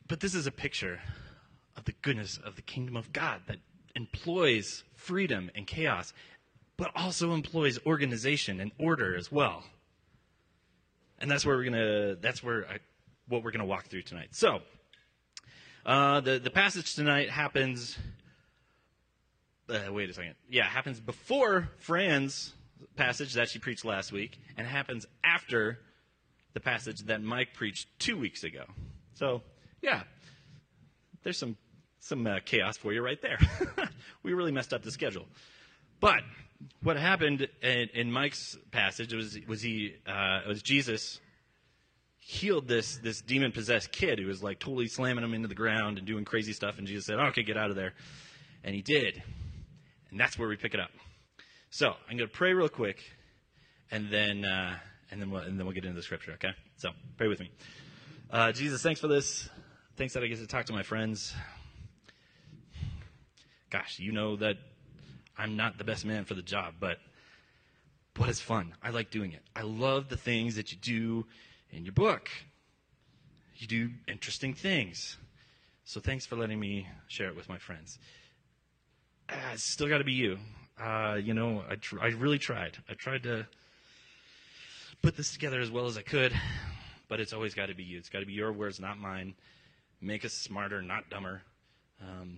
But 0.07 0.19
this 0.19 0.35
is 0.35 0.45
a 0.45 0.51
picture 0.51 1.01
of 1.77 1.85
the 1.85 1.93
goodness 2.01 2.37
of 2.43 2.55
the 2.55 2.61
kingdom 2.61 2.97
of 2.97 3.13
God 3.13 3.41
that 3.47 3.57
employs 3.95 4.83
freedom 4.95 5.51
and 5.55 5.67
chaos, 5.67 6.13
but 6.77 6.91
also 6.95 7.33
employs 7.33 7.79
organization 7.85 8.59
and 8.59 8.71
order 8.79 9.15
as 9.15 9.31
well. 9.31 9.63
And 11.19 11.29
that's 11.29 11.45
where 11.45 11.55
we're 11.55 11.65
gonna. 11.65 12.15
That's 12.15 12.43
where 12.43 12.67
I, 12.67 12.79
what 13.27 13.43
we're 13.43 13.51
gonna 13.51 13.65
walk 13.65 13.85
through 13.85 14.01
tonight. 14.01 14.29
So, 14.31 14.59
uh, 15.85 16.19
the 16.21 16.39
the 16.39 16.49
passage 16.49 16.95
tonight 16.95 17.29
happens. 17.29 17.97
Uh, 19.69 19.91
wait 19.91 20.09
a 20.09 20.13
second. 20.13 20.35
Yeah, 20.49 20.65
happens 20.65 20.99
before 20.99 21.69
Fran's 21.77 22.53
passage 22.97 23.33
that 23.33 23.49
she 23.49 23.59
preached 23.59 23.85
last 23.85 24.11
week, 24.11 24.37
and 24.57 24.67
happens 24.67 25.05
after 25.23 25.79
the 26.53 26.59
passage 26.59 27.01
that 27.01 27.21
Mike 27.21 27.53
preached 27.53 27.87
two 27.99 28.17
weeks 28.17 28.43
ago. 28.43 28.65
So, 29.15 29.41
yeah, 29.81 30.03
there's 31.23 31.37
some 31.37 31.57
some 32.03 32.27
uh, 32.27 32.39
chaos 32.43 32.77
for 32.77 32.91
you 32.93 33.01
right 33.01 33.21
there. 33.21 33.39
we 34.23 34.33
really 34.33 34.51
messed 34.51 34.73
up 34.73 34.83
the 34.83 34.91
schedule. 34.91 35.25
But 36.01 36.21
what 36.81 36.97
happened 36.97 37.47
in, 37.61 37.89
in 37.93 38.11
Mike's 38.11 38.57
passage 38.71 39.13
was 39.13 39.37
was 39.47 39.61
he 39.61 39.95
uh, 40.05 40.41
was 40.47 40.61
Jesus 40.61 41.19
healed 42.19 42.67
this 42.67 42.97
this 42.97 43.21
demon 43.21 43.51
possessed 43.51 43.91
kid 43.91 44.19
who 44.19 44.27
was 44.27 44.43
like 44.43 44.59
totally 44.59 44.87
slamming 44.87 45.23
him 45.23 45.33
into 45.33 45.47
the 45.47 45.55
ground 45.55 45.97
and 45.97 46.05
doing 46.05 46.25
crazy 46.25 46.53
stuff, 46.53 46.77
and 46.77 46.87
Jesus 46.87 47.05
said, 47.05 47.19
oh, 47.19 47.27
"Okay, 47.27 47.43
get 47.43 47.57
out 47.57 47.69
of 47.69 47.75
there," 47.75 47.93
and 48.63 48.75
he 48.75 48.81
did, 48.81 49.23
and 50.11 50.19
that's 50.19 50.37
where 50.37 50.49
we 50.49 50.57
pick 50.57 50.73
it 50.73 50.79
up. 50.79 50.91
So 51.69 51.87
I'm 52.09 52.17
going 52.17 52.29
to 52.29 52.35
pray 52.35 52.53
real 52.53 52.69
quick, 52.69 53.01
and 53.91 54.09
then 54.11 54.43
uh, 54.43 54.75
and 55.09 55.21
then 55.21 55.31
we'll 55.31 55.41
and 55.41 55.57
then 55.57 55.65
we'll 55.65 55.75
get 55.75 55.85
into 55.85 55.95
the 55.95 56.03
scripture. 56.03 56.33
Okay, 56.33 56.51
so 56.75 56.89
pray 57.17 57.29
with 57.29 57.39
me. 57.39 57.49
Uh, 58.29 58.51
Jesus, 58.51 58.81
thanks 58.81 58.99
for 58.99 59.07
this. 59.07 59.49
Thanks 59.95 60.15
that 60.15 60.23
I 60.23 60.27
get 60.27 60.39
to 60.39 60.47
talk 60.47 60.65
to 60.65 60.73
my 60.73 60.83
friends. 60.83 61.33
Gosh, 63.73 63.97
you 63.97 64.11
know 64.11 64.35
that 64.35 64.57
I'm 65.35 65.57
not 65.57 65.79
the 65.79 65.83
best 65.83 66.05
man 66.05 66.25
for 66.25 66.35
the 66.35 66.43
job, 66.43 66.75
but 66.79 66.99
but 68.13 68.29
it's 68.29 68.39
fun. 68.39 68.75
I 68.83 68.91
like 68.91 69.09
doing 69.09 69.31
it. 69.31 69.41
I 69.55 69.63
love 69.63 70.09
the 70.09 70.15
things 70.15 70.57
that 70.57 70.71
you 70.71 70.77
do 70.77 71.25
in 71.71 71.83
your 71.83 71.91
book. 71.91 72.29
You 73.55 73.65
do 73.65 73.89
interesting 74.07 74.53
things. 74.53 75.17
So 75.85 75.99
thanks 75.99 76.23
for 76.23 76.35
letting 76.35 76.59
me 76.59 76.87
share 77.07 77.29
it 77.29 77.35
with 77.35 77.49
my 77.49 77.57
friends. 77.57 77.97
Uh, 79.27 79.37
it's 79.53 79.63
still 79.63 79.89
got 79.89 79.97
to 79.97 80.03
be 80.03 80.13
you. 80.13 80.37
Uh, 80.79 81.17
you 81.19 81.33
know, 81.33 81.63
I, 81.67 81.73
tr- 81.73 81.99
I 81.99 82.09
really 82.09 82.37
tried. 82.37 82.77
I 82.87 82.93
tried 82.93 83.23
to 83.23 83.47
put 85.01 85.17
this 85.17 85.33
together 85.33 85.59
as 85.59 85.71
well 85.71 85.87
as 85.87 85.97
I 85.97 86.03
could, 86.03 86.31
but 87.07 87.19
it's 87.19 87.33
always 87.33 87.55
got 87.55 87.69
to 87.69 87.73
be 87.73 87.83
you. 87.83 87.97
It's 87.97 88.09
got 88.09 88.19
to 88.19 88.27
be 88.27 88.33
your 88.33 88.51
words, 88.51 88.79
not 88.79 88.99
mine. 88.99 89.33
Make 89.99 90.25
us 90.25 90.33
smarter, 90.33 90.83
not 90.83 91.09
dumber. 91.09 91.41
Um, 91.99 92.37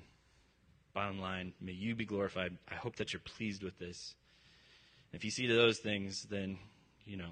bottom 0.96 1.20
line, 1.20 1.54
may 1.62 1.74
you 1.74 1.94
be 1.94 2.06
glorified. 2.06 2.58
I 2.72 2.75
hope 2.75 2.96
that 2.96 3.14
you're 3.14 3.20
pleased 3.20 3.62
with 3.62 3.78
this. 3.78 4.16
If 5.14 5.24
you 5.24 5.30
see 5.30 5.46
to 5.46 5.54
those 5.54 5.78
things, 5.78 6.24
then, 6.24 6.58
you 7.06 7.18
know, 7.18 7.30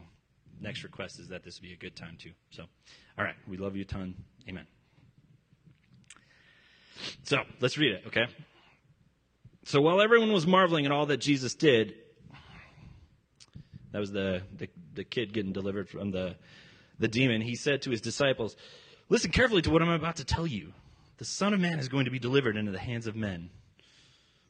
next 0.61 0.83
request 0.83 1.19
is 1.19 1.29
that 1.29 1.43
this 1.43 1.57
be 1.59 1.73
a 1.73 1.77
good 1.77 1.95
time 1.95 2.17
too. 2.21 2.31
So, 2.51 2.65
all 3.17 3.25
right, 3.25 3.35
we 3.47 3.57
love 3.57 3.75
you 3.75 3.81
a 3.81 3.85
ton. 3.85 4.15
Amen. 4.47 4.67
So, 7.23 7.37
let's 7.59 7.77
read 7.77 7.93
it, 7.93 8.03
okay? 8.07 8.27
So 9.65 9.81
while 9.81 10.01
everyone 10.01 10.33
was 10.33 10.45
marveling 10.45 10.85
at 10.85 10.91
all 10.91 11.05
that 11.05 11.17
Jesus 11.17 11.55
did, 11.55 11.95
that 13.93 13.99
was 13.99 14.11
the, 14.11 14.43
the, 14.57 14.67
the 14.93 15.03
kid 15.05 15.33
getting 15.33 15.53
delivered 15.53 15.89
from 15.89 16.11
the, 16.11 16.35
the 16.99 17.07
demon, 17.07 17.41
he 17.41 17.55
said 17.55 17.81
to 17.83 17.91
his 17.91 18.01
disciples, 18.01 18.57
Listen 19.09 19.31
carefully 19.31 19.61
to 19.61 19.71
what 19.71 19.81
I'm 19.81 19.89
about 19.89 20.17
to 20.17 20.25
tell 20.25 20.45
you. 20.45 20.73
The 21.23 21.29
Son 21.29 21.53
of 21.53 21.61
Man 21.61 21.79
is 21.79 21.87
going 21.87 22.03
to 22.03 22.11
be 22.11 22.19
delivered 22.19 22.57
into 22.57 22.73
the 22.73 22.79
hands 22.79 23.07
of 23.07 23.15
men. 23.15 23.49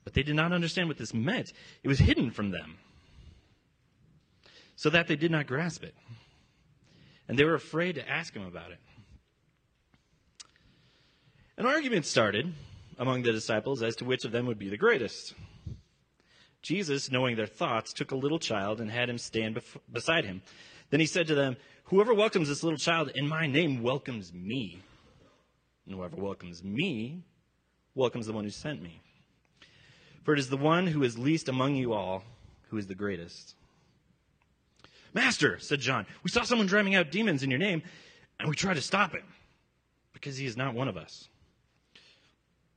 But 0.03 0.15
they 0.15 0.23
did 0.23 0.35
not 0.35 0.51
understand 0.51 0.87
what 0.87 0.97
this 0.97 1.13
meant. 1.13 1.53
It 1.83 1.87
was 1.87 1.99
hidden 1.99 2.31
from 2.31 2.49
them, 2.49 2.77
so 4.75 4.89
that 4.89 5.05
they 5.05 5.15
did 5.15 5.29
not 5.29 5.45
grasp 5.45 5.83
it. 5.83 5.93
And 7.27 7.37
they 7.37 7.43
were 7.43 7.53
afraid 7.53 7.93
to 7.93 8.09
ask 8.09 8.33
him 8.33 8.47
about 8.47 8.71
it. 8.71 8.79
An 11.57 11.67
argument 11.67 12.07
started 12.07 12.51
among 12.97 13.21
the 13.21 13.31
disciples 13.31 13.83
as 13.83 13.95
to 13.97 14.05
which 14.05 14.25
of 14.25 14.31
them 14.31 14.47
would 14.47 14.57
be 14.57 14.69
the 14.69 14.75
greatest. 14.75 15.35
Jesus, 16.63 17.11
knowing 17.11 17.35
their 17.35 17.45
thoughts, 17.45 17.93
took 17.93 18.09
a 18.09 18.15
little 18.15 18.39
child 18.39 18.81
and 18.81 18.89
had 18.89 19.09
him 19.09 19.19
stand 19.19 19.57
bef- 19.57 19.77
beside 19.91 20.25
him. 20.25 20.41
Then 20.89 20.99
he 20.99 21.05
said 21.05 21.27
to 21.27 21.35
them, 21.35 21.55
Whoever 21.83 22.15
welcomes 22.15 22.47
this 22.47 22.63
little 22.63 22.79
child 22.79 23.11
in 23.13 23.27
my 23.27 23.45
name 23.45 23.83
welcomes 23.83 24.33
me. 24.33 24.81
And 25.85 25.95
whoever 25.95 26.15
welcomes 26.15 26.63
me 26.63 27.23
welcomes 27.95 28.27
the 28.27 28.33
one 28.33 28.43
who 28.43 28.49
sent 28.49 28.81
me. 28.81 29.01
For 30.23 30.33
it 30.33 30.39
is 30.39 30.49
the 30.49 30.57
one 30.57 30.87
who 30.87 31.03
is 31.03 31.17
least 31.17 31.49
among 31.49 31.75
you 31.75 31.93
all 31.93 32.23
who 32.69 32.77
is 32.77 32.87
the 32.87 32.95
greatest. 32.95 33.55
Master, 35.13 35.59
said 35.59 35.79
John, 35.79 36.05
we 36.23 36.31
saw 36.31 36.43
someone 36.43 36.67
driving 36.67 36.95
out 36.95 37.11
demons 37.11 37.43
in 37.43 37.51
your 37.51 37.59
name, 37.59 37.83
and 38.39 38.49
we 38.49 38.55
tried 38.55 38.75
to 38.75 38.81
stop 38.81 39.11
him 39.11 39.25
because 40.11 40.37
he 40.37 40.45
is 40.45 40.57
not 40.57 40.73
one 40.73 40.87
of 40.87 40.97
us. 40.97 41.29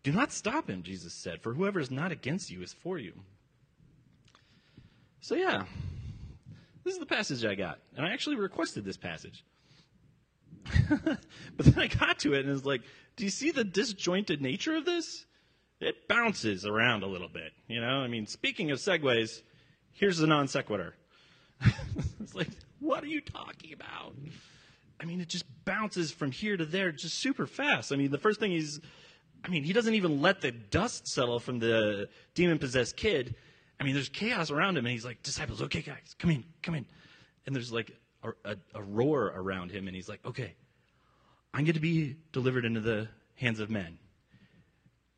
Do 0.02 0.12
not 0.12 0.32
stop 0.32 0.68
him, 0.68 0.82
Jesus 0.82 1.14
said, 1.14 1.40
for 1.40 1.54
whoever 1.54 1.80
is 1.80 1.90
not 1.90 2.12
against 2.12 2.50
you 2.50 2.62
is 2.62 2.72
for 2.72 2.98
you. 2.98 3.12
So, 5.20 5.34
yeah, 5.34 5.64
this 6.84 6.94
is 6.94 7.00
the 7.00 7.06
passage 7.06 7.44
I 7.44 7.54
got. 7.54 7.78
And 7.96 8.06
I 8.06 8.12
actually 8.12 8.36
requested 8.36 8.84
this 8.84 8.96
passage. 8.96 9.44
but 11.56 11.66
then 11.66 11.78
I 11.78 11.86
got 11.86 12.18
to 12.20 12.34
it 12.34 12.44
and 12.44 12.54
it's 12.54 12.64
like, 12.64 12.82
do 13.16 13.24
you 13.24 13.30
see 13.30 13.50
the 13.50 13.64
disjointed 13.64 14.42
nature 14.42 14.76
of 14.76 14.84
this? 14.84 15.24
It 15.80 16.08
bounces 16.08 16.64
around 16.64 17.02
a 17.02 17.06
little 17.06 17.28
bit, 17.28 17.52
you 17.68 17.80
know? 17.80 17.98
I 17.98 18.08
mean, 18.08 18.26
speaking 18.26 18.70
of 18.70 18.78
segues, 18.78 19.42
here's 19.92 20.18
the 20.18 20.26
non 20.26 20.48
sequitur. 20.48 20.94
it's 22.20 22.34
like, 22.34 22.48
what 22.80 23.04
are 23.04 23.08
you 23.08 23.20
talking 23.20 23.72
about? 23.72 24.14
I 25.00 25.04
mean, 25.04 25.20
it 25.20 25.28
just 25.28 25.44
bounces 25.64 26.10
from 26.10 26.30
here 26.30 26.56
to 26.56 26.64
there 26.64 26.92
just 26.92 27.18
super 27.18 27.46
fast. 27.46 27.92
I 27.92 27.96
mean, 27.96 28.10
the 28.10 28.18
first 28.18 28.40
thing 28.40 28.52
he's 28.52 28.80
I 29.46 29.48
mean, 29.48 29.62
he 29.62 29.72
doesn't 29.72 29.94
even 29.94 30.20
let 30.20 30.40
the 30.40 30.50
dust 30.50 31.06
settle 31.06 31.38
from 31.38 31.60
the 31.60 32.08
demon 32.34 32.58
possessed 32.58 32.96
kid. 32.96 33.36
I 33.78 33.84
mean, 33.84 33.94
there's 33.94 34.08
chaos 34.08 34.50
around 34.50 34.76
him, 34.76 34.86
and 34.86 34.92
he's 34.92 35.04
like, 35.04 35.22
disciples, 35.22 35.62
okay, 35.62 35.82
guys, 35.82 36.16
come 36.18 36.30
in, 36.30 36.44
come 36.62 36.74
in. 36.74 36.86
And 37.46 37.54
there's 37.54 37.72
like 37.72 37.92
a, 38.22 38.30
a, 38.44 38.56
a 38.74 38.82
roar 38.82 39.32
around 39.34 39.70
him, 39.70 39.86
and 39.86 39.96
he's 39.96 40.08
like, 40.08 40.20
okay, 40.24 40.54
I'm 41.54 41.64
going 41.64 41.74
to 41.74 41.80
be 41.80 42.16
delivered 42.32 42.64
into 42.64 42.80
the 42.80 43.08
hands 43.34 43.60
of 43.60 43.70
men. 43.70 43.98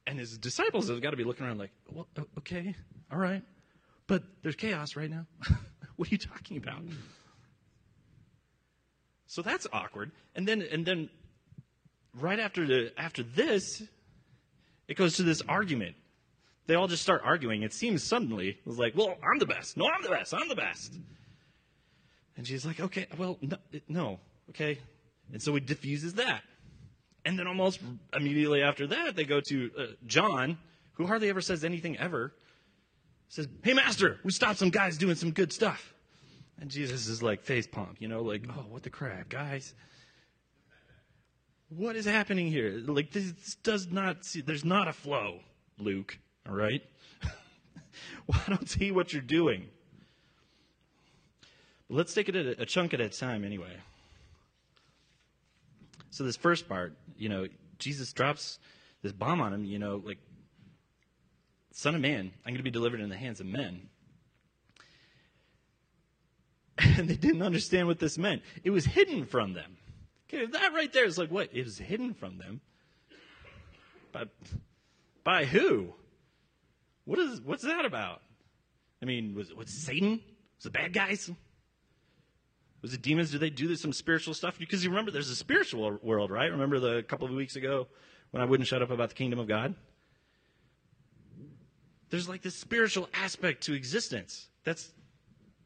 And 0.07 0.19
his 0.19 0.39
disciples 0.39 0.89
have 0.89 1.03
got 1.03 1.11
to 1.11 1.17
be 1.17 1.25
looking 1.25 1.47
around 1.47 1.59
like, 1.59 1.73
well, 1.93 2.07
okay, 2.39 2.75
all 3.13 3.19
right. 3.19 3.43
But 4.07 4.23
there's 4.43 4.57
chaos 4.57 4.97
right 4.97 5.11
now. 5.11 5.27
what 5.97 6.09
are 6.09 6.11
you 6.11 6.19
talking 6.19 6.57
about? 6.57 6.83
So 9.27 9.43
that's 9.43 9.67
awkward. 9.73 10.11
And 10.35 10.49
then, 10.49 10.63
and 10.63 10.87
then 10.87 11.11
right 12.15 12.41
after 12.41 12.67
the, 12.67 12.93
after 12.97 13.23
this, 13.23 13.83
it 14.89 14.97
goes 14.97 15.17
to 15.17 15.23
this 15.23 15.43
argument. 15.47 15.97
They 16.67 16.75
all 16.75 16.89
just 16.89 17.03
start 17.03 17.23
arguing. 17.25 17.63
It 17.63 17.75
seems 17.75 18.03
suddenly, 18.03 18.51
it 18.51 18.67
was 18.67 18.79
like, 18.79 18.97
well, 18.97 19.17
I'm 19.23 19.39
the 19.39 19.47
best. 19.47 19.77
No, 19.77 19.87
I'm 19.87 20.03
the 20.03 20.09
best. 20.09 20.33
I'm 20.35 20.49
the 20.49 20.55
best. 20.55 20.95
And 22.39 22.47
she's 22.47 22.65
like, 22.65 22.81
okay, 22.81 23.07
well, 23.19 23.37
no, 23.43 23.57
no 23.87 24.21
okay. 24.51 24.79
And 25.31 25.43
so 25.43 25.53
he 25.53 25.61
diffuses 25.61 26.15
that. 26.15 26.43
And 27.27 27.39
then 27.39 27.47
almost 27.47 27.81
immediately 28.15 28.63
after 28.63 28.87
that, 28.87 29.15
they 29.15 29.25
go 29.25 29.41
to 29.49 29.71
uh, 29.79 29.85
John, 30.07 30.57
who 30.95 31.07
hardly 31.07 31.29
ever 31.29 31.43
says 31.43 31.65
anything 31.65 31.99
ever, 31.99 32.33
says, 33.29 33.47
hey, 33.63 33.75
master, 33.75 34.19
we 34.25 34.33
stopped 34.33 34.59
some 34.59 34.71
guys 34.71 34.97
doing 34.97 35.17
some 35.17 35.33
good 35.33 35.53
stuff. 35.53 35.93
And 36.59 36.71
Jesus 36.71 37.07
is 37.09 37.23
like 37.23 37.43
face 37.43 37.67
palm, 37.67 37.97
you 37.99 38.09
know, 38.09 38.23
like, 38.23 38.45
oh, 38.49 38.65
what 38.71 38.83
the 38.83 38.91
crap, 38.91 39.29
guys 39.29 39.75
what 41.69 41.97
is 41.97 42.05
happening 42.05 42.49
here? 42.49 42.83
Like, 42.87 43.13
this 43.13 43.57
does 43.63 43.91
not 43.91 44.25
see, 44.25 44.41
there's 44.41 44.65
not 44.65 44.89
a 44.89 44.93
flow, 44.93 45.41
Luke, 45.79 46.19
all 46.49 46.55
right? 46.55 46.83
well, 48.27 48.41
I 48.47 48.51
don't 48.51 48.69
see 48.69 48.91
what 48.91 49.13
you're 49.13 49.23
doing. 49.23 49.67
But 51.89 51.97
let's 51.97 52.15
take 52.15 52.29
it 52.29 52.37
a, 52.37 52.63
a 52.63 52.67
chunk 52.67 52.95
at 52.95 53.01
a 53.01 53.09
time 53.09 53.45
anyway. 53.45 53.77
So, 56.11 56.25
this 56.25 56.37
first 56.37 56.69
part, 56.69 56.97
you 57.17 57.29
know, 57.29 57.47
Jesus 57.79 58.13
drops 58.13 58.59
this 59.03 59.13
bomb 59.13 59.41
on 59.41 59.53
him, 59.53 59.65
you 59.65 59.79
know, 59.79 60.03
like, 60.05 60.19
Son 61.73 61.95
of 61.95 62.01
Man, 62.01 62.33
I'm 62.45 62.53
going 62.53 62.57
to 62.57 62.63
be 62.63 62.71
delivered 62.71 63.01
in 63.01 63.09
the 63.09 63.17
hands 63.17 63.41
of 63.41 63.47
men. 63.47 63.89
And 66.97 67.09
they 67.09 67.17
didn't 67.17 67.43
understand 67.43 67.89
what 67.89 67.99
this 67.99 68.19
meant. 68.19 68.43
It 68.63 68.71
was 68.71 68.85
hidden 68.85 69.27
from 69.27 69.53
them. 69.53 69.77
Okay, 70.29 70.47
that 70.47 70.73
right 70.75 70.93
there 70.93 71.05
is 71.05 71.19
like 71.19 71.31
what? 71.31 71.51
It 71.53 71.65
was 71.65 71.79
hidden 71.79 72.15
from 72.15 72.39
them. 72.39 72.61
But 74.13 74.29
by 75.25 75.45
who? 75.45 75.93
What 77.05 77.19
is 77.19 77.41
what's 77.41 77.65
that 77.65 77.85
about? 77.85 78.23
I 79.03 79.07
mean, 79.07 79.35
was 79.35 79.53
was 79.55 79.71
Satan? 79.71 80.21
Was 80.59 80.67
it 80.67 80.73
bad 80.73 80.93
guys? 80.93 81.31
Was 82.83 82.95
it 82.95 83.03
demons? 83.03 83.33
Did 83.33 83.41
they 83.41 83.51
do 83.51 83.75
some 83.75 83.93
spiritual 83.93 84.35
stuff? 84.35 84.59
Because 84.59 84.85
you 84.85 84.91
remember 84.91 85.11
there's 85.11 85.31
a 85.31 85.37
spiritual 85.37 85.99
world, 86.03 86.31
right? 86.31 86.51
Remember 86.51 86.79
the 86.79 87.03
couple 87.03 87.27
of 87.27 87.35
weeks 87.35 87.57
ago 87.57 87.89
when 88.31 88.43
I 88.43 88.47
wouldn't 88.47 88.69
shut 88.69 88.83
up 88.83 88.91
about 88.91 89.09
the 89.09 89.15
kingdom 89.15 89.39
of 89.39 89.49
God? 89.49 89.75
There's 92.11 92.29
like 92.29 92.43
this 92.43 92.55
spiritual 92.55 93.09
aspect 93.13 93.65
to 93.65 93.75
existence 93.75 94.49
that's 94.65 94.93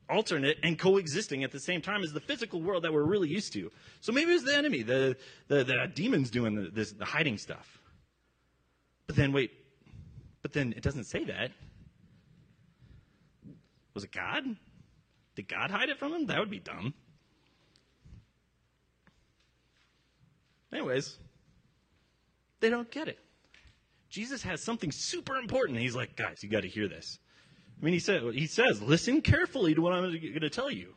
alternate 0.09 0.59
and 0.62 0.78
coexisting 0.78 1.45
at 1.45 1.52
the 1.52 1.61
same 1.61 1.81
time 1.81 2.02
as 2.02 2.12
the 2.12 2.21
physical 2.21 2.61
world 2.61 2.85
that 2.85 2.92
we're 2.92 3.04
really 3.04 3.28
used 3.28 3.52
to. 3.52 3.71
So 4.00 4.12
maybe 4.12 4.33
it's 4.33 4.45
the 4.45 4.57
enemy, 4.57 4.83
the, 4.83 5.16
the, 5.49 5.64
the 5.64 5.90
demons 5.95 6.31
doing 6.31 6.54
the, 6.54 6.71
this, 6.71 6.92
the 6.92 7.04
hiding 7.04 7.38
stuff. 7.38 7.78
But 9.07 9.16
then, 9.16 9.33
wait, 9.33 9.52
but 10.42 10.52
then 10.52 10.75
it 10.76 10.83
doesn't 10.83 11.04
say 11.04 11.25
that. 11.25 11.50
Was 13.95 14.04
it 14.04 14.12
God? 14.12 14.45
Did 15.35 15.49
God 15.49 15.71
hide 15.71 15.88
it 15.88 15.99
from 15.99 16.12
him? 16.12 16.26
That 16.26 16.38
would 16.38 16.50
be 16.50 16.59
dumb. 16.59 16.95
Anyways, 20.73 21.19
they 22.61 22.71
don't 22.71 22.91
get 22.91 23.09
it. 23.09 23.19
Jesus 24.09 24.43
has 24.43 24.62
something 24.62 24.93
super 24.93 25.37
important. 25.37 25.79
He's 25.79 25.97
like, 25.97 26.17
guys, 26.17 26.43
you 26.43 26.49
got 26.49 26.62
to 26.62 26.69
hear 26.69 26.88
this. 26.88 27.19
I 27.81 27.85
mean, 27.85 27.95
he 27.95 28.00
said 28.00 28.23
he 28.35 28.47
says, 28.47 28.81
listen 28.81 29.23
carefully 29.23 29.75
to 29.75 29.81
what 29.81 29.93
I'm 29.93 30.02
going 30.02 30.41
to 30.41 30.50
tell 30.50 30.71
you. 30.71 30.95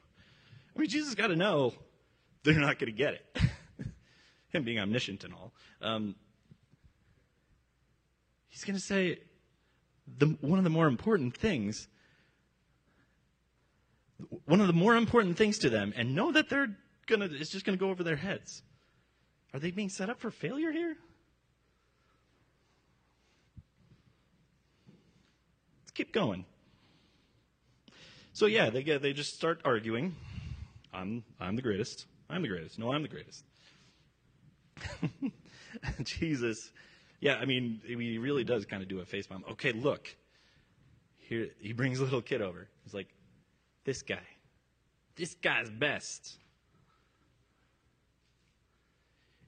I 0.76 0.80
mean, 0.80 0.90
Jesus 0.90 1.16
got 1.16 1.28
to 1.28 1.36
know 1.36 1.74
they're 2.44 2.54
not 2.54 2.78
going 2.78 2.92
to 2.92 2.98
get 2.98 3.16
it. 3.16 3.38
Him 4.50 4.64
being 4.64 4.80
omniscient 4.80 5.24
and 5.24 5.34
all. 5.34 5.54
Um, 5.82 6.16
he's 8.50 8.64
going 8.64 8.76
to 8.76 8.82
say 8.82 9.20
the, 10.18 10.38
one 10.42 10.60
of 10.60 10.64
the 10.64 10.70
more 10.70 10.88
important 10.88 11.36
things. 11.36 11.88
One 14.46 14.62
of 14.62 14.68
the 14.68 14.74
more 14.74 14.96
important 14.96 15.38
things 15.38 15.58
to 15.60 15.70
them, 15.70 15.94
and 15.98 16.16
know 16.16 16.32
that 16.32 16.50
they're 16.50 16.78
gonna. 17.06 17.28
It's 17.30 17.50
just 17.50 17.66
going 17.66 17.78
to 17.78 17.84
go 17.84 17.90
over 17.90 18.02
their 18.02 18.16
heads. 18.16 18.62
Are 19.56 19.60
they 19.60 19.72
being 19.72 19.88
set 19.88 20.10
up 20.10 20.20
for 20.20 20.32
failure 20.32 20.70
here? 20.70 20.98
Let's 25.82 25.92
keep 25.94 26.12
going. 26.12 26.44
So 28.34 28.48
yeah, 28.48 28.70
they 28.70 28.84
get 28.84 29.02
they 29.02 29.14
just 29.14 29.34
start 29.34 29.62
arguing. 29.64 30.14
I'm 30.94 31.24
I'm 31.40 31.56
the 31.56 31.62
greatest. 31.62 32.06
I'm 32.30 32.42
the 32.42 32.50
greatest. 32.50 32.78
No, 32.78 32.92
I'm 32.92 33.02
the 33.02 33.08
greatest. 33.08 33.46
Jesus. 36.04 36.70
Yeah, 37.22 37.36
I 37.36 37.46
mean, 37.46 37.80
he 37.86 38.18
really 38.18 38.44
does 38.44 38.66
kind 38.66 38.84
of 38.84 38.90
do 38.90 39.00
a 39.00 39.06
face 39.06 39.26
bomb. 39.26 39.46
Okay, 39.52 39.72
look. 39.72 40.14
Here 41.16 41.48
he 41.62 41.72
brings 41.72 42.02
a 42.02 42.04
little 42.04 42.22
kid 42.22 42.42
over. 42.42 42.68
He's 42.84 42.94
like, 42.94 43.08
this 43.86 44.02
guy. 44.02 44.28
This 45.16 45.34
guy's 45.36 45.70
best. 45.70 46.40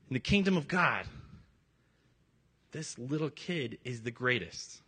In 0.09 0.13
the 0.13 0.19
kingdom 0.19 0.55
of 0.55 0.67
God, 0.67 1.05
this 2.71 2.97
little 2.97 3.29
kid 3.29 3.77
is 3.83 4.01
the 4.01 4.11
greatest. 4.11 4.81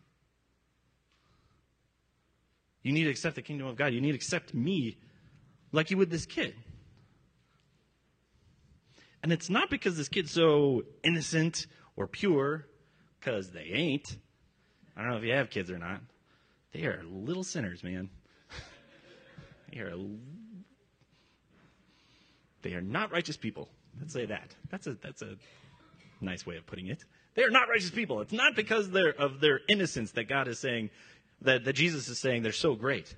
You 2.83 2.93
need 2.93 3.03
to 3.03 3.09
accept 3.09 3.35
the 3.35 3.41
kingdom 3.41 3.67
of 3.67 3.75
God. 3.75 3.93
You 3.93 3.99
need 3.99 4.11
to 4.11 4.15
accept 4.15 4.53
me 4.53 4.97
like 5.71 5.91
you 5.91 5.97
would 5.97 6.09
this 6.09 6.25
kid. 6.25 6.55
And 9.21 9.33
it's 9.33 9.49
not 9.49 9.69
because 9.69 9.97
this 9.97 10.07
kid's 10.07 10.31
so 10.31 10.83
innocent 11.03 11.67
or 11.97 12.07
pure, 12.07 12.65
because 13.19 13.51
they 13.51 13.69
ain't. 13.73 14.17
I 14.95 15.01
don't 15.01 15.11
know 15.11 15.17
if 15.17 15.23
you 15.23 15.33
have 15.33 15.49
kids 15.49 15.69
or 15.69 15.77
not. 15.77 15.99
They 16.71 16.85
are 16.85 17.03
little 17.03 17.43
sinners, 17.43 17.83
man. 17.83 18.09
they 19.73 19.79
are 19.79 19.93
they 22.61 22.73
are 22.73 22.81
not 22.81 23.11
righteous 23.11 23.37
people. 23.37 23.69
Let's 23.99 24.13
say 24.13 24.25
that. 24.25 24.55
That's 24.69 24.87
a 24.87 24.93
that's 24.93 25.21
a 25.21 25.35
nice 26.21 26.45
way 26.45 26.57
of 26.57 26.65
putting 26.65 26.87
it. 26.87 27.03
They 27.35 27.43
are 27.43 27.49
not 27.49 27.69
righteous 27.69 27.91
people. 27.91 28.21
It's 28.21 28.33
not 28.33 28.55
because 28.55 28.89
they're 28.89 29.13
of 29.13 29.39
their 29.39 29.61
innocence 29.69 30.11
that 30.11 30.27
God 30.27 30.47
is 30.47 30.59
saying 30.59 30.89
that, 31.41 31.63
that 31.65 31.73
Jesus 31.73 32.09
is 32.09 32.19
saying 32.19 32.43
they're 32.43 32.51
so 32.51 32.75
great. 32.75 33.15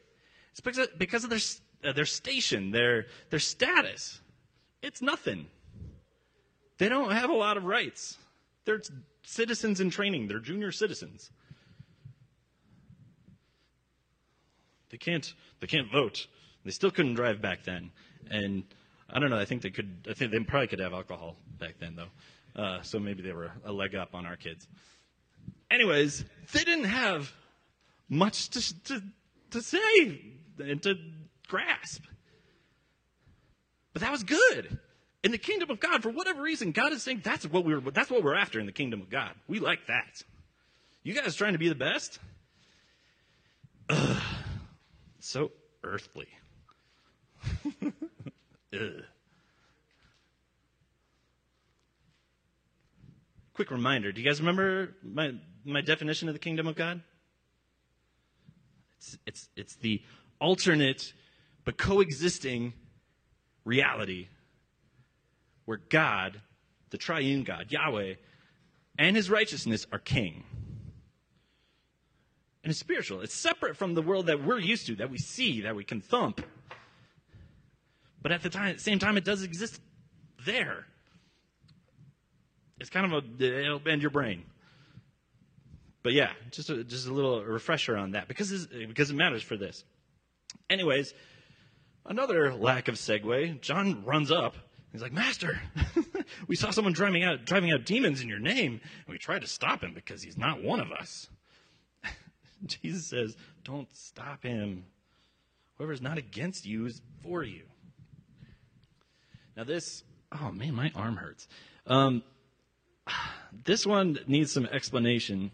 It's 0.51 0.59
because 0.59 0.77
of, 0.79 0.97
because 0.97 1.23
of 1.23 1.29
their, 1.29 1.39
uh, 1.83 1.93
their 1.93 2.05
station, 2.05 2.71
their, 2.71 3.07
their 3.29 3.39
status. 3.39 4.21
It's 4.81 5.01
nothing. 5.01 5.47
They 6.77 6.89
don't 6.89 7.11
have 7.11 7.29
a 7.29 7.35
lot 7.35 7.57
of 7.57 7.63
rights. 7.63 8.17
They're 8.65 8.81
citizens 9.23 9.79
in 9.79 9.89
training, 9.89 10.27
they're 10.27 10.39
junior 10.39 10.71
citizens. 10.71 11.31
They 14.89 14.97
can't, 14.97 15.33
they 15.61 15.67
can't 15.67 15.89
vote. 15.89 16.27
They 16.65 16.71
still 16.71 16.91
couldn't 16.91 17.13
drive 17.13 17.41
back 17.41 17.63
then. 17.63 17.91
And 18.29 18.63
I 19.13 19.19
don't 19.19 19.29
know, 19.29 19.39
I 19.39 19.45
think 19.45 19.61
they 19.61 19.69
could, 19.69 20.07
I 20.09 20.13
think 20.13 20.31
they 20.31 20.39
probably 20.39 20.67
could 20.67 20.79
have 20.79 20.93
alcohol 20.93 21.35
back 21.59 21.75
then, 21.79 21.95
though. 21.95 22.61
Uh, 22.61 22.81
so 22.81 22.99
maybe 22.99 23.21
they 23.21 23.31
were 23.31 23.51
a 23.65 23.71
leg 23.71 23.95
up 23.95 24.13
on 24.13 24.25
our 24.25 24.35
kids. 24.35 24.67
Anyways, 25.69 26.23
they 26.51 26.63
didn't 26.63 26.85
have 26.85 27.31
much 28.09 28.49
to, 28.49 28.83
to, 28.83 29.03
to 29.51 29.61
say 29.61 30.21
and 30.59 30.81
to 30.83 30.95
grasp. 31.47 32.03
But 33.93 34.01
that 34.01 34.11
was 34.11 34.23
good. 34.23 34.79
In 35.23 35.31
the 35.31 35.37
kingdom 35.37 35.69
of 35.69 35.79
God, 35.79 36.01
for 36.01 36.09
whatever 36.09 36.41
reason, 36.41 36.71
God 36.71 36.93
is 36.93 37.03
saying 37.03 37.21
that's 37.23 37.45
what 37.45 37.63
we're 37.63 37.79
that's 37.79 38.09
what 38.09 38.23
we're 38.23 38.35
after 38.35 38.59
in 38.59 38.65
the 38.65 38.71
kingdom 38.71 39.01
of 39.01 39.09
God. 39.09 39.31
We 39.47 39.59
like 39.59 39.85
that. 39.87 40.23
You 41.03 41.13
guys 41.13 41.35
trying 41.35 41.53
to 41.53 41.59
be 41.59 41.69
the 41.69 41.75
best? 41.75 42.19
Ugh. 43.89 44.21
So 45.19 45.51
earthly. 45.83 46.27
Quick 53.53 53.69
reminder, 53.69 54.11
do 54.11 54.21
you 54.21 54.27
guys 54.27 54.39
remember 54.39 54.95
my 55.03 55.33
my 55.65 55.81
definition 55.81 56.27
of 56.27 56.33
the 56.33 56.39
kingdom 56.39 56.67
of 56.67 56.75
God? 56.75 57.01
It's, 58.97 59.17
it's, 59.25 59.49
it's 59.55 59.75
the 59.75 60.01
alternate 60.39 61.13
but 61.65 61.77
coexisting 61.77 62.73
reality 63.65 64.27
where 65.65 65.79
God, 65.89 66.41
the 66.89 66.97
triune 66.97 67.43
God, 67.43 67.67
Yahweh, 67.69 68.15
and 68.97 69.15
his 69.15 69.29
righteousness 69.29 69.85
are 69.91 69.99
king. 69.99 70.43
And 72.63 72.71
it's 72.71 72.79
spiritual. 72.79 73.21
It's 73.21 73.33
separate 73.33 73.75
from 73.75 73.95
the 73.95 74.01
world 74.01 74.27
that 74.27 74.43
we're 74.43 74.59
used 74.59 74.85
to, 74.87 74.95
that 74.97 75.09
we 75.09 75.17
see, 75.17 75.61
that 75.61 75.75
we 75.75 75.83
can 75.83 76.01
thump. 76.01 76.41
But 78.21 78.31
at 78.31 78.43
the 78.43 78.49
time, 78.49 78.77
same 78.77 78.99
time, 78.99 79.17
it 79.17 79.23
does 79.23 79.43
exist 79.43 79.81
there. 80.45 80.85
It's 82.79 82.89
kind 82.89 83.11
of 83.11 83.23
a, 83.23 83.43
it'll 83.63 83.79
bend 83.79 84.01
your 84.01 84.11
brain. 84.11 84.43
But 86.03 86.13
yeah, 86.13 86.31
just 86.49 86.69
a, 86.69 86.83
just 86.83 87.07
a 87.07 87.13
little 87.13 87.43
refresher 87.43 87.95
on 87.95 88.11
that 88.11 88.27
because 88.27 88.67
because 88.67 89.11
it 89.11 89.15
matters 89.15 89.43
for 89.43 89.55
this. 89.55 89.83
Anyways, 90.69 91.13
another 92.05 92.53
lack 92.53 92.87
of 92.87 92.95
segue. 92.95 93.61
John 93.61 94.03
runs 94.03 94.31
up. 94.31 94.55
He's 94.91 95.01
like, 95.01 95.13
Master, 95.13 95.61
we 96.47 96.55
saw 96.55 96.71
someone 96.71 96.93
driving 96.93 97.23
out 97.23 97.45
driving 97.45 97.71
out 97.71 97.85
demons 97.85 98.21
in 98.21 98.27
your 98.27 98.39
name, 98.39 98.81
and 99.05 99.07
we 99.09 99.17
tried 99.17 99.41
to 99.41 99.47
stop 99.47 99.83
him 99.83 99.93
because 99.93 100.23
he's 100.23 100.37
not 100.37 100.63
one 100.63 100.79
of 100.79 100.91
us. 100.91 101.29
Jesus 102.65 103.05
says, 103.05 103.37
Don't 103.63 103.95
stop 103.95 104.43
him. 104.43 104.85
Whoever's 105.77 106.01
not 106.01 106.17
against 106.17 106.65
you 106.65 106.87
is 106.87 107.01
for 107.23 107.43
you. 107.43 107.63
Now 109.55 109.63
this, 109.63 110.03
oh 110.31 110.51
man, 110.51 110.75
my 110.75 110.91
arm 110.95 111.17
hurts. 111.17 111.47
Um, 111.87 112.23
this 113.65 113.85
one 113.85 114.19
needs 114.27 114.51
some 114.51 114.65
explanation 114.65 115.51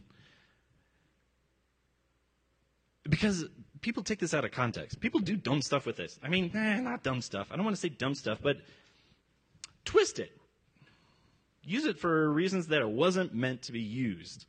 because 3.04 3.46
people 3.82 4.04
take 4.04 4.20
this 4.20 4.34
out 4.34 4.46
of 4.46 4.52
context. 4.52 5.00
People 5.00 5.20
do 5.20 5.36
dumb 5.36 5.62
stuff 5.62 5.86
with 5.86 5.96
this. 5.96 6.20
I 6.24 6.30
mean, 6.30 6.52
eh, 6.56 6.80
not 6.82 7.04
dumb 7.04 7.22
stuff. 7.22 7.48
I 7.52 7.56
don't 7.56 7.66
want 7.66 7.76
to 7.76 7.82
say 7.82 7.90
dumb 7.90 8.16
stuff, 8.16 8.40
but 8.42 8.58
twist 9.86 10.20
it. 10.20 10.32
Use 11.64 11.86
it 11.86 12.00
for 12.00 12.32
reasons 12.32 12.68
that 12.68 12.82
it 12.82 12.90
wasn't 12.90 13.34
meant 13.34 13.64
to 13.64 13.72
be 13.72 13.82
used. 13.82 14.46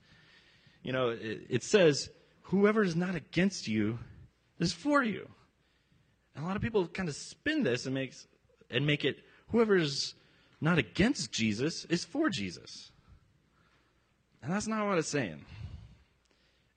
You 0.82 0.92
know, 0.92 1.08
it, 1.10 1.46
it 1.48 1.62
says, 1.64 2.10
whoever 2.42 2.82
is 2.82 2.94
not 2.94 3.14
against 3.14 3.66
you 3.68 3.98
is 4.58 4.72
for 4.72 5.02
you. 5.02 5.28
And 6.34 6.44
a 6.44 6.46
lot 6.46 6.56
of 6.56 6.62
people 6.62 6.86
kind 6.86 7.08
of 7.08 7.16
spin 7.16 7.62
this 7.62 7.86
and 7.86 7.94
makes 7.94 8.26
and 8.70 8.86
make 8.86 9.04
it 9.04 9.18
whoever 9.48 9.76
is 9.76 10.14
not 10.60 10.78
against 10.78 11.32
Jesus 11.32 11.84
is 11.86 12.04
for 12.04 12.28
Jesus. 12.28 12.90
And 14.42 14.52
that's 14.52 14.66
not 14.66 14.86
what 14.86 14.98
it's 14.98 15.08
saying. 15.08 15.44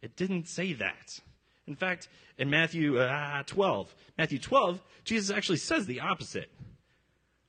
It 0.01 0.15
didn't 0.15 0.47
say 0.47 0.73
that. 0.73 1.19
In 1.67 1.75
fact, 1.75 2.07
in 2.37 2.49
Matthew 2.49 2.99
uh, 2.99 3.43
12, 3.45 3.95
Matthew 4.17 4.39
12, 4.39 4.81
Jesus 5.03 5.35
actually 5.35 5.57
says 5.57 5.85
the 5.85 5.99
opposite. 5.99 6.49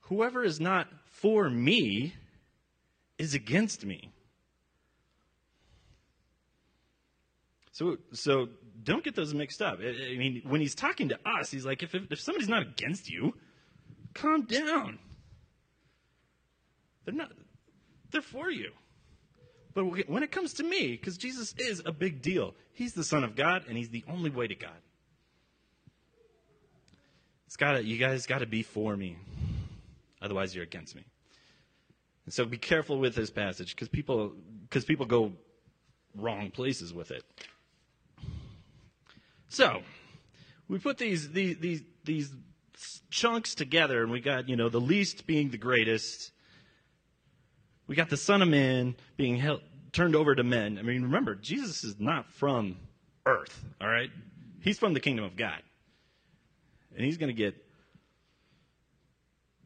Whoever 0.01 0.43
is 0.43 0.59
not 0.59 0.87
for 1.05 1.49
me 1.49 2.13
is 3.17 3.33
against 3.33 3.85
me. 3.85 4.11
So, 7.71 7.97
so 8.11 8.49
don't 8.83 9.03
get 9.03 9.15
those 9.15 9.33
mixed 9.33 9.61
up. 9.61 9.79
I, 9.79 10.15
mean, 10.15 10.43
when 10.45 10.61
he's 10.61 10.75
talking 10.75 11.09
to 11.09 11.19
us, 11.25 11.49
he's 11.49 11.65
like, 11.65 11.81
if, 11.81 11.95
if 11.95 12.19
somebody's 12.19 12.49
not 12.49 12.61
against 12.61 13.09
you, 13.09 13.33
calm 14.13 14.43
down. 14.43 14.99
They're 17.05 17.13
not, 17.13 17.31
they're 18.11 18.21
for 18.21 18.49
you. 18.49 18.71
But 19.73 20.07
when 20.07 20.23
it 20.23 20.31
comes 20.31 20.53
to 20.55 20.63
me, 20.63 20.91
because 20.91 21.17
Jesus 21.17 21.53
is 21.57 21.81
a 21.85 21.91
big 21.91 22.21
deal, 22.21 22.53
he's 22.73 22.93
the 22.93 23.03
Son 23.03 23.23
of 23.23 23.35
God 23.35 23.63
and 23.67 23.77
he's 23.77 23.89
the 23.89 24.03
only 24.07 24.29
way 24.29 24.47
to 24.47 24.55
God. 24.55 24.71
It's 27.47 27.57
gotta, 27.57 27.83
you 27.83 27.97
guys 27.97 28.25
got 28.25 28.39
to 28.39 28.45
be 28.45 28.63
for 28.63 28.95
me. 28.95 29.17
Otherwise, 30.21 30.55
you're 30.55 30.63
against 30.63 30.95
me. 30.95 31.03
And 32.25 32.33
so 32.33 32.45
be 32.45 32.57
careful 32.57 32.97
with 32.97 33.15
this 33.15 33.29
passage 33.29 33.75
because 33.75 33.89
people, 33.89 34.33
because 34.63 34.85
people 34.85 35.05
go 35.05 35.33
wrong 36.15 36.51
places 36.51 36.93
with 36.93 37.11
it. 37.11 37.23
So, 39.49 39.81
we 40.67 40.79
put 40.79 40.97
these, 40.97 41.29
these, 41.31 41.57
these, 41.57 41.83
these 42.05 42.31
chunks 43.09 43.53
together 43.53 44.01
and 44.01 44.11
we 44.11 44.19
got, 44.19 44.49
you 44.49 44.55
know, 44.55 44.69
the 44.69 44.81
least 44.81 45.27
being 45.27 45.49
the 45.49 45.57
greatest. 45.57 46.31
We 47.87 47.95
got 47.95 48.09
the 48.09 48.17
Son 48.17 48.41
of 48.41 48.47
Man 48.47 48.95
being 49.17 49.37
held, 49.37 49.61
turned 49.91 50.15
over 50.15 50.33
to 50.35 50.43
men. 50.43 50.77
I 50.77 50.81
mean, 50.81 51.03
remember, 51.03 51.35
Jesus 51.35 51.83
is 51.83 51.99
not 51.99 52.29
from 52.31 52.77
earth, 53.25 53.63
all 53.81 53.87
right? 53.87 54.09
He's 54.61 54.79
from 54.79 54.93
the 54.93 54.99
kingdom 54.99 55.25
of 55.25 55.35
God. 55.35 55.61
And 56.95 57.05
he's 57.05 57.17
going 57.17 57.29
to 57.29 57.33
get 57.33 57.55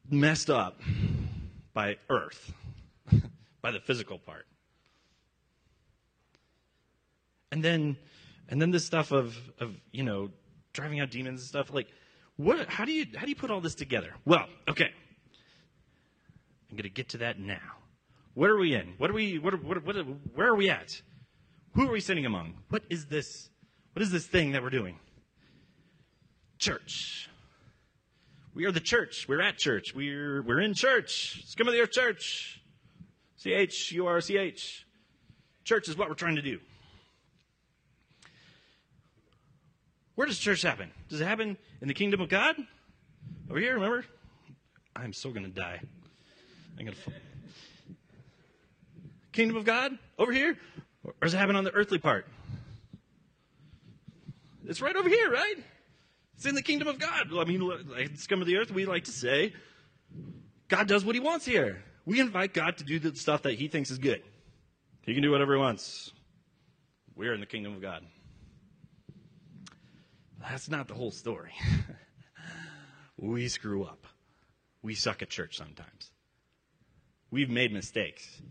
messed 0.09 0.49
up 0.49 0.81
by 1.73 1.97
earth, 2.09 2.53
by 3.61 3.71
the 3.71 3.79
physical 3.79 4.17
part. 4.17 4.45
And 7.51 7.63
then 7.63 7.97
and 8.49 8.61
then 8.61 8.71
this 8.71 8.85
stuff 8.85 9.11
of 9.11 9.37
of, 9.59 9.75
you 9.91 10.03
know, 10.03 10.29
driving 10.73 10.99
out 10.99 11.11
demons 11.11 11.41
and 11.41 11.47
stuff 11.47 11.73
like 11.73 11.87
what 12.35 12.67
how 12.67 12.85
do 12.85 12.91
you 12.91 13.05
how 13.15 13.23
do 13.23 13.29
you 13.29 13.35
put 13.35 13.51
all 13.51 13.61
this 13.61 13.75
together? 13.75 14.13
Well, 14.25 14.45
okay. 14.67 14.91
I'm 16.69 16.75
going 16.75 16.83
to 16.83 16.89
get 16.89 17.09
to 17.09 17.19
that 17.19 17.39
now. 17.39 17.77
What 18.37 18.51
are 18.51 18.57
we 18.59 18.75
in? 18.75 18.93
What 18.99 19.09
are 19.09 19.13
we 19.13 19.39
what, 19.39 19.55
are, 19.55 19.57
what, 19.57 19.83
what 19.83 19.95
where 20.35 20.47
are 20.49 20.55
we 20.55 20.69
at? 20.69 21.01
Who 21.73 21.87
are 21.87 21.91
we 21.91 21.99
sitting 21.99 22.23
among? 22.27 22.53
What 22.69 22.83
is 22.87 23.07
this 23.07 23.49
what 23.93 24.03
is 24.03 24.11
this 24.11 24.27
thing 24.27 24.51
that 24.51 24.61
we're 24.61 24.69
doing? 24.69 24.99
Church. 26.59 27.31
We 28.53 28.65
are 28.65 28.71
the 28.71 28.79
church. 28.79 29.25
We're 29.27 29.41
at 29.41 29.57
church. 29.57 29.95
We're, 29.95 30.43
we're 30.43 30.61
in 30.61 30.75
church. 30.75 31.45
Scum 31.47 31.67
of 31.67 31.73
the 31.73 31.79
earth 31.79 31.89
church. 31.89 32.61
C 33.37 33.53
H 33.53 33.91
U 33.93 34.05
R 34.05 34.21
C 34.21 34.37
H. 34.37 34.85
Church 35.63 35.89
is 35.89 35.97
what 35.97 36.07
we're 36.07 36.13
trying 36.13 36.35
to 36.35 36.43
do. 36.43 36.59
Where 40.13 40.27
does 40.27 40.37
church 40.37 40.61
happen? 40.61 40.91
Does 41.09 41.21
it 41.21 41.25
happen 41.25 41.57
in 41.81 41.87
the 41.87 41.95
kingdom 41.95 42.21
of 42.21 42.29
God? 42.29 42.55
Over 43.49 43.59
here, 43.59 43.73
remember? 43.73 44.05
I'm 44.95 45.11
so 45.11 45.31
going 45.31 45.45
to 45.45 45.49
die. 45.49 45.81
I'm 46.77 46.85
going 46.85 46.95
to. 46.95 47.11
Kingdom 49.37 49.57
of 49.57 49.65
God? 49.65 49.95
Over 50.17 50.31
here? 50.31 50.57
Or 51.03 51.13
does 51.21 51.35
it 51.35 51.37
happen 51.37 51.55
on 51.55 51.63
the 51.63 51.69
earthly 51.69 51.99
part? 51.99 52.25
It's 54.65 54.81
right 54.81 54.95
over 54.95 55.07
here, 55.07 55.31
right? 55.31 55.57
It's 56.35 56.47
in 56.47 56.55
the 56.55 56.63
kingdom 56.63 56.87
of 56.87 56.97
God. 56.97 57.27
I 57.31 57.43
mean, 57.43 57.61
like 57.61 58.17
scum 58.17 58.41
of 58.41 58.47
the 58.47 58.57
earth, 58.57 58.71
we 58.71 58.85
like 58.85 59.03
to 59.03 59.11
say, 59.11 59.53
God 60.69 60.87
does 60.87 61.05
what 61.05 61.13
he 61.13 61.21
wants 61.21 61.45
here. 61.45 61.83
We 62.03 62.19
invite 62.19 62.55
God 62.55 62.79
to 62.79 62.83
do 62.83 62.97
the 62.97 63.15
stuff 63.15 63.43
that 63.43 63.53
he 63.53 63.67
thinks 63.67 63.91
is 63.91 63.99
good. 63.99 64.23
He 65.03 65.13
can 65.13 65.21
do 65.21 65.29
whatever 65.29 65.53
he 65.53 65.59
wants. 65.59 66.11
We're 67.15 67.35
in 67.35 67.39
the 67.39 67.45
kingdom 67.45 67.75
of 67.75 67.81
God. 67.81 68.03
That's 70.41 70.67
not 70.67 70.87
the 70.87 70.95
whole 70.95 71.11
story. 71.11 71.53
we 73.17 73.49
screw 73.49 73.83
up. 73.83 74.07
We 74.81 74.95
suck 74.95 75.21
at 75.21 75.29
church 75.29 75.55
sometimes. 75.57 76.09
We've 77.29 77.51
made 77.51 77.71
mistakes. 77.71 78.41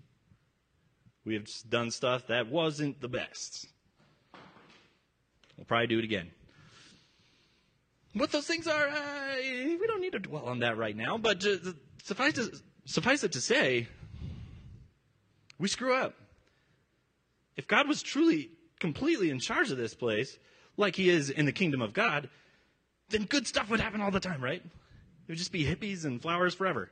We 1.27 1.35
have 1.35 1.49
done 1.69 1.91
stuff 1.91 2.29
that 2.29 2.47
wasn't 2.47 3.01
the 3.01 3.09
best. 3.09 3.67
We'll 5.57 5.65
probably 5.65 5.89
do 5.89 5.99
it 5.99 6.05
again. 6.05 6.31
What 8.15 8.31
those 8.31 8.47
things 8.47 8.69
are, 8.69 8.89
uh, 8.89 9.37
we 9.43 9.85
don't 9.89 10.01
need 10.01 10.13
to 10.13 10.21
dwell 10.21 10.45
on 10.45 10.61
that 10.61 10.79
right 10.79 10.97
now, 10.97 11.19
but 11.19 11.45
uh, 11.45 11.73
suffice, 12.03 12.35
to, 12.35 12.57
suffice 12.85 13.25
it 13.25 13.33
to 13.33 13.41
say, 13.41 13.89
we 15.59 15.67
screw 15.67 15.95
up. 15.95 16.15
If 17.57 17.67
God 17.67 17.89
was 17.89 18.03
truly, 18.03 18.51
completely 18.79 19.31
in 19.31 19.41
charge 19.41 19.73
of 19.73 19.79
this 19.79 19.95
place, 19.95 20.39
like 20.77 20.95
he 20.95 21.11
is 21.11 21.29
in 21.29 21.45
the 21.45 21.53
kingdom 21.53 21.83
of 21.83 21.93
God, 21.93 22.29
then 23.09 23.25
good 23.25 23.49
stuff 23.49 23.69
would 23.69 23.81
happen 23.81 24.01
all 24.01 24.13
the 24.13 24.21
time, 24.21 24.43
right? 24.43 24.63
It 24.63 25.29
would 25.29 25.39
just 25.39 25.53
be 25.53 25.65
hippies 25.65 26.05
and 26.05 26.23
flowers 26.23 26.55
forever. 26.55 26.89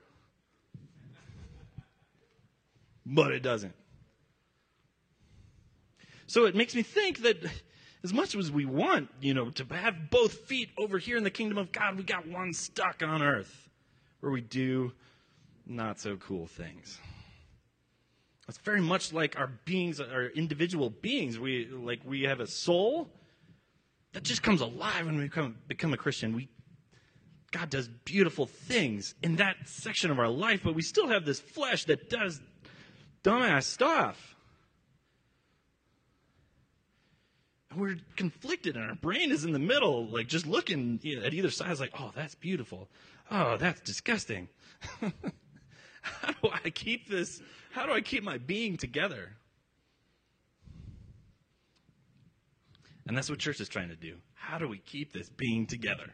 But 3.06 3.30
it 3.30 3.40
doesn't. 3.40 3.74
So 6.26 6.46
it 6.46 6.54
makes 6.54 6.74
me 6.74 6.82
think 6.82 7.22
that 7.22 7.36
as 8.02 8.12
much 8.12 8.34
as 8.34 8.50
we 8.50 8.64
want, 8.64 9.08
you 9.20 9.34
know, 9.34 9.50
to 9.50 9.64
have 9.74 10.10
both 10.10 10.32
feet 10.32 10.70
over 10.78 10.98
here 10.98 11.16
in 11.16 11.24
the 11.24 11.30
kingdom 11.30 11.58
of 11.58 11.72
God, 11.72 11.96
we 11.96 12.04
got 12.04 12.26
one 12.26 12.52
stuck 12.52 13.02
on 13.02 13.22
earth 13.22 13.68
where 14.20 14.32
we 14.32 14.40
do 14.40 14.92
not 15.66 15.98
so 15.98 16.16
cool 16.16 16.46
things. 16.46 16.98
It's 18.48 18.58
very 18.58 18.80
much 18.80 19.12
like 19.12 19.38
our 19.38 19.46
beings, 19.64 20.00
our 20.00 20.26
individual 20.26 20.90
beings. 20.90 21.38
We 21.38 21.66
like 21.66 22.00
we 22.04 22.22
have 22.22 22.40
a 22.40 22.46
soul 22.46 23.08
that 24.12 24.22
just 24.22 24.42
comes 24.42 24.60
alive 24.60 25.06
when 25.06 25.16
we 25.16 25.24
become, 25.24 25.56
become 25.66 25.94
a 25.94 25.96
Christian. 25.96 26.34
We 26.34 26.48
God 27.52 27.70
does 27.70 27.88
beautiful 28.04 28.46
things 28.46 29.14
in 29.22 29.36
that 29.36 29.56
section 29.64 30.10
of 30.10 30.18
our 30.18 30.28
life, 30.28 30.60
but 30.64 30.74
we 30.74 30.82
still 30.82 31.08
have 31.08 31.24
this 31.24 31.40
flesh 31.40 31.84
that 31.84 32.10
does 32.10 32.40
dumbass 33.22 33.62
stuff. 33.62 34.33
We're 37.76 37.96
conflicted 38.16 38.76
and 38.76 38.84
our 38.84 38.94
brain 38.94 39.30
is 39.30 39.44
in 39.44 39.52
the 39.52 39.58
middle, 39.58 40.06
like 40.06 40.26
just 40.28 40.46
looking 40.46 41.00
at 41.22 41.34
either 41.34 41.50
side. 41.50 41.70
It's 41.70 41.80
like, 41.80 41.92
oh, 41.98 42.12
that's 42.14 42.34
beautiful. 42.34 42.88
Oh, 43.30 43.56
that's 43.56 43.80
disgusting. 43.80 44.48
how 46.02 46.32
do 46.42 46.50
I 46.64 46.70
keep 46.70 47.08
this? 47.08 47.42
How 47.72 47.86
do 47.86 47.92
I 47.92 48.00
keep 48.00 48.22
my 48.22 48.38
being 48.38 48.76
together? 48.76 49.32
And 53.06 53.16
that's 53.16 53.28
what 53.28 53.38
church 53.38 53.60
is 53.60 53.68
trying 53.68 53.88
to 53.88 53.96
do. 53.96 54.16
How 54.34 54.58
do 54.58 54.68
we 54.68 54.78
keep 54.78 55.12
this 55.12 55.28
being 55.28 55.66
together? 55.66 56.12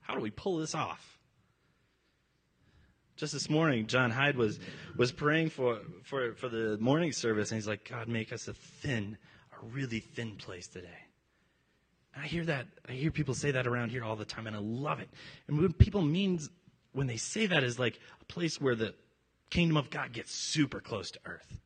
How 0.00 0.14
do 0.14 0.20
we 0.20 0.30
pull 0.30 0.58
this 0.58 0.74
off? 0.74 1.18
Just 3.16 3.32
this 3.32 3.50
morning, 3.50 3.88
John 3.88 4.10
Hyde 4.10 4.36
was 4.36 4.60
was 4.96 5.10
praying 5.10 5.50
for 5.50 5.80
for 6.04 6.34
for 6.34 6.48
the 6.48 6.78
morning 6.78 7.10
service, 7.10 7.50
and 7.50 7.56
he's 7.56 7.66
like, 7.66 7.88
God, 7.88 8.06
make 8.06 8.32
us 8.32 8.46
a 8.46 8.54
thin 8.54 9.18
a 9.62 9.66
really 9.66 10.00
thin 10.00 10.36
place 10.36 10.66
today. 10.66 10.88
And 12.14 12.24
I 12.24 12.26
hear 12.26 12.44
that, 12.46 12.66
I 12.88 12.92
hear 12.92 13.10
people 13.10 13.34
say 13.34 13.50
that 13.52 13.66
around 13.66 13.90
here 13.90 14.04
all 14.04 14.16
the 14.16 14.24
time, 14.24 14.46
and 14.46 14.56
I 14.56 14.60
love 14.60 15.00
it. 15.00 15.08
And 15.46 15.60
what 15.60 15.78
people 15.78 16.02
mean 16.02 16.40
when 16.92 17.06
they 17.06 17.16
say 17.16 17.46
that 17.46 17.62
is 17.62 17.78
like 17.78 17.98
a 18.20 18.24
place 18.24 18.60
where 18.60 18.74
the 18.74 18.94
kingdom 19.50 19.76
of 19.76 19.90
God 19.90 20.12
gets 20.12 20.32
super 20.32 20.80
close 20.80 21.10
to 21.12 21.20
earth, 21.26 21.60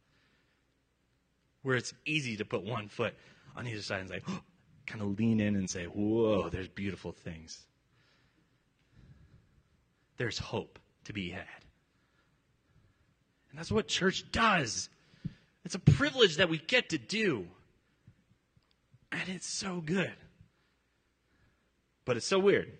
where 1.63 1.77
it's 1.77 1.95
easy 2.05 2.37
to 2.37 2.45
put 2.45 2.65
one 2.65 2.89
foot 2.89 3.15
on 3.57 3.67
either 3.67 3.83
side 3.83 4.01
and 4.01 4.09
say, 4.09 4.21
oh, 4.29 4.41
kind 4.87 5.03
of 5.03 5.19
lean 5.19 5.41
in 5.41 5.57
and 5.57 5.69
say, 5.69 5.85
whoa, 5.85 6.49
there's 6.49 6.69
beautiful 6.69 7.13
things. 7.13 7.67
There's 10.17 10.39
hope 10.39 10.79
to 11.05 11.13
be 11.13 11.31
had. 11.31 11.47
And 13.51 13.59
that's 13.59 13.73
what 13.73 13.89
church 13.89 14.31
does. 14.33 14.89
It's 15.65 15.75
a 15.75 15.79
privilege 15.79 16.37
that 16.37 16.49
we 16.49 16.59
get 16.59 16.91
to 16.91 16.99
do. 16.99 17.47
And 19.13 19.29
it's 19.29 19.47
so 19.47 19.81
good. 19.81 20.13
But 22.05 22.17
it's 22.17 22.27
so 22.27 22.39
weird. 22.39 22.73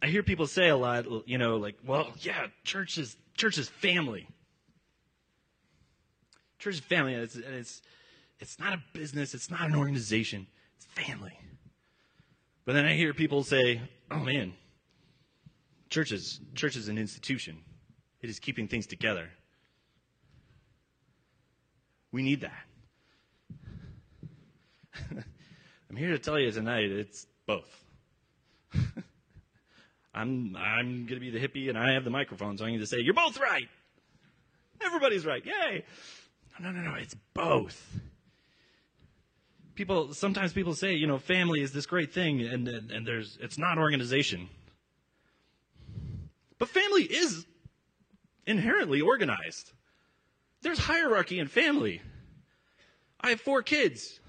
I 0.00 0.06
hear 0.06 0.22
people 0.22 0.46
say 0.46 0.68
a 0.68 0.76
lot, 0.76 1.06
you 1.26 1.38
know, 1.38 1.56
like, 1.56 1.76
well, 1.84 2.12
yeah, 2.20 2.46
church 2.62 2.96
is, 2.98 3.16
church 3.36 3.58
is 3.58 3.68
family. 3.68 4.28
Church 6.58 6.74
is 6.74 6.80
family. 6.80 7.14
And 7.14 7.22
it's, 7.24 7.34
and 7.34 7.54
it's, 7.54 7.82
it's 8.38 8.58
not 8.58 8.74
a 8.74 8.82
business. 8.92 9.34
It's 9.34 9.50
not 9.50 9.62
an 9.62 9.74
organization. 9.74 10.46
It's 10.76 10.86
family. 10.86 11.38
But 12.64 12.74
then 12.74 12.86
I 12.86 12.94
hear 12.94 13.12
people 13.12 13.42
say, 13.42 13.80
oh 14.10 14.20
man, 14.20 14.54
church 15.90 16.12
is, 16.12 16.40
church 16.54 16.76
is 16.76 16.88
an 16.88 16.98
institution. 16.98 17.58
It 18.20 18.30
is 18.30 18.38
keeping 18.38 18.68
things 18.68 18.86
together. 18.86 19.28
We 22.12 22.22
need 22.22 22.42
that. 22.42 22.64
I'm 25.90 25.96
here 25.96 26.10
to 26.10 26.18
tell 26.18 26.38
you 26.38 26.50
tonight 26.50 26.90
it's 26.90 27.26
both. 27.46 27.84
I'm 30.14 30.56
I'm 30.56 31.06
gonna 31.06 31.20
be 31.20 31.30
the 31.30 31.40
hippie 31.40 31.68
and 31.68 31.78
I 31.78 31.92
have 31.92 32.04
the 32.04 32.10
microphone, 32.10 32.56
so 32.56 32.64
I'm 32.64 32.72
gonna 32.74 32.86
say, 32.86 33.00
You're 33.00 33.14
both 33.14 33.38
right. 33.38 33.68
Everybody's 34.84 35.26
right. 35.26 35.44
Yay. 35.44 35.84
No, 36.60 36.70
no, 36.70 36.80
no, 36.80 36.90
no, 36.90 36.96
it's 36.96 37.16
both. 37.34 38.00
People 39.74 40.14
sometimes 40.14 40.52
people 40.52 40.74
say, 40.74 40.94
you 40.94 41.06
know, 41.06 41.18
family 41.18 41.60
is 41.60 41.72
this 41.72 41.86
great 41.86 42.12
thing 42.12 42.42
and, 42.42 42.68
and, 42.68 42.90
and 42.90 43.06
there's 43.06 43.38
it's 43.40 43.58
not 43.58 43.78
organization. 43.78 44.48
But 46.58 46.68
family 46.68 47.02
is 47.02 47.46
inherently 48.46 49.00
organized. 49.00 49.72
There's 50.62 50.78
hierarchy 50.78 51.40
in 51.40 51.48
family. 51.48 52.00
I 53.20 53.30
have 53.30 53.40
four 53.40 53.62
kids. 53.62 54.20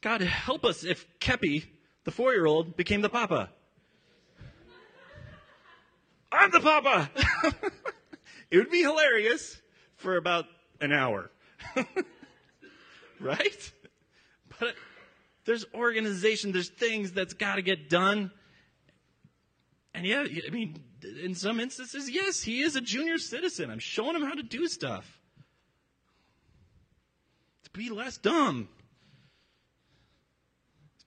God 0.00 0.20
help 0.20 0.64
us 0.64 0.84
if 0.84 1.06
Kepi, 1.18 1.64
the 2.04 2.10
four 2.10 2.32
year 2.32 2.46
old, 2.46 2.76
became 2.76 3.00
the 3.00 3.08
papa. 3.08 3.50
I'm 6.30 6.50
the 6.50 6.60
papa! 6.60 7.10
it 8.50 8.58
would 8.58 8.70
be 8.70 8.82
hilarious 8.82 9.60
for 9.96 10.16
about 10.16 10.46
an 10.80 10.92
hour. 10.92 11.30
right? 13.20 13.72
But 14.60 14.74
there's 15.44 15.64
organization, 15.74 16.52
there's 16.52 16.68
things 16.68 17.12
that's 17.12 17.34
got 17.34 17.56
to 17.56 17.62
get 17.62 17.88
done. 17.88 18.30
And 19.94 20.04
yeah, 20.04 20.26
I 20.46 20.50
mean, 20.50 20.82
in 21.22 21.34
some 21.34 21.58
instances, 21.58 22.10
yes, 22.10 22.42
he 22.42 22.60
is 22.60 22.76
a 22.76 22.80
junior 22.80 23.18
citizen. 23.18 23.70
I'm 23.70 23.78
showing 23.78 24.14
him 24.14 24.22
how 24.22 24.34
to 24.34 24.42
do 24.42 24.66
stuff. 24.68 25.20
To 27.64 27.70
be 27.70 27.88
less 27.88 28.18
dumb. 28.18 28.68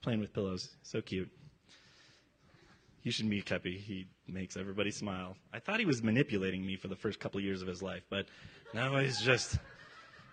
Playing 0.02 0.20
with 0.20 0.32
pillows. 0.32 0.70
So 0.82 1.00
cute. 1.00 1.30
You 3.02 3.10
should 3.10 3.26
meet 3.26 3.46
Kepi. 3.46 3.78
He 3.78 4.06
makes 4.28 4.56
everybody 4.56 4.90
smile. 4.90 5.36
I 5.52 5.58
thought 5.58 5.78
he 5.78 5.86
was 5.86 6.02
manipulating 6.02 6.64
me 6.64 6.76
for 6.76 6.88
the 6.88 6.96
first 6.96 7.18
couple 7.18 7.38
of 7.38 7.44
years 7.44 7.62
of 7.62 7.68
his 7.68 7.82
life, 7.82 8.02
but 8.10 8.26
now 8.74 8.98
he's 8.98 9.20
just 9.20 9.58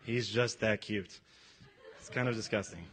he's 0.06 0.28
just 0.28 0.60
that 0.62 0.82
cute. 0.82 1.20
It's 2.00 2.10
kind 2.10 2.28
of 2.28 2.36
disgusting. 2.36 2.84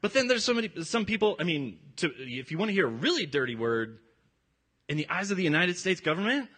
But 0.00 0.12
then 0.12 0.28
there's 0.28 0.44
so 0.44 0.52
many 0.52 0.70
some 0.82 1.06
people, 1.06 1.36
I 1.40 1.44
mean, 1.44 1.78
to, 1.96 2.12
if 2.18 2.50
you 2.50 2.58
want 2.58 2.68
to 2.68 2.74
hear 2.74 2.86
a 2.86 2.90
really 2.90 3.24
dirty 3.24 3.54
word, 3.54 3.98
in 4.88 4.98
the 4.98 5.08
eyes 5.08 5.30
of 5.30 5.38
the 5.38 5.42
United 5.42 5.78
States 5.78 6.00
government, 6.00 6.48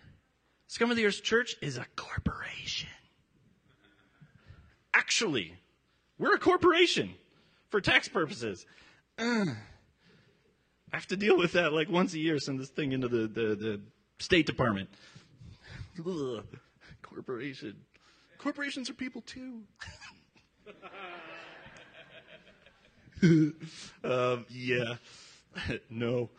Scum 0.66 0.90
of 0.90 0.96
the 0.96 1.06
Earth 1.06 1.22
Church 1.22 1.54
is 1.62 1.78
a 1.78 1.86
corporation. 1.94 2.88
Actually, 4.92 5.54
we're 6.18 6.34
a 6.34 6.38
corporation 6.38 7.14
for 7.70 7.80
tax 7.80 8.08
purposes. 8.08 8.66
I 9.18 9.54
have 10.92 11.06
to 11.08 11.16
deal 11.16 11.36
with 11.36 11.52
that 11.52 11.72
like 11.72 11.88
once 11.88 12.14
a 12.14 12.18
year, 12.18 12.38
send 12.38 12.60
this 12.60 12.70
thing 12.70 12.92
into 12.92 13.08
the, 13.08 13.26
the, 13.26 13.54
the 13.54 13.80
State 14.18 14.46
Department. 14.46 14.88
Ugh, 15.98 16.44
corporation. 17.02 17.76
Corporations 18.38 18.88
are 18.90 18.94
people 18.94 19.22
too. 19.22 19.62
um, 24.04 24.46
yeah. 24.50 24.94
no. 25.90 26.30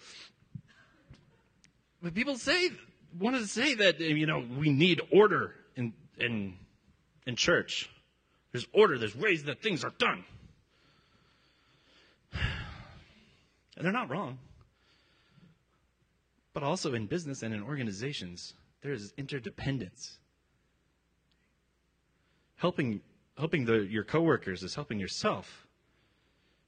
But 2.02 2.13
people 2.13 2.36
say, 2.38 2.70
wanted 3.20 3.40
to 3.40 3.48
say 3.48 3.76
that, 3.76 4.00
you 4.00 4.26
know, 4.26 4.44
we 4.58 4.70
need 4.70 5.02
order 5.12 5.56
in, 5.76 5.94
in, 6.20 6.54
in 7.26 7.36
church. 7.36 7.90
There's 8.58 8.67
order, 8.74 8.98
there's 8.98 9.15
ways 9.15 9.43
that 9.43 9.62
things 9.62 9.84
are 9.84 9.93
done. 10.00 10.24
And 13.78 13.86
they're 13.86 13.93
not 13.93 14.10
wrong. 14.10 14.39
But 16.52 16.63
also 16.63 16.96
in 16.96 17.06
business 17.06 17.43
and 17.43 17.54
in 17.54 17.62
organizations, 17.62 18.56
there 18.82 18.91
is 18.91 19.13
interdependence. 19.15 20.17
Helping, 22.56 23.02
helping 23.38 23.65
the, 23.65 23.86
your 23.86 24.04
coworkers 24.04 24.63
is 24.63 24.74
helping 24.74 25.00
yourself. 25.00 25.67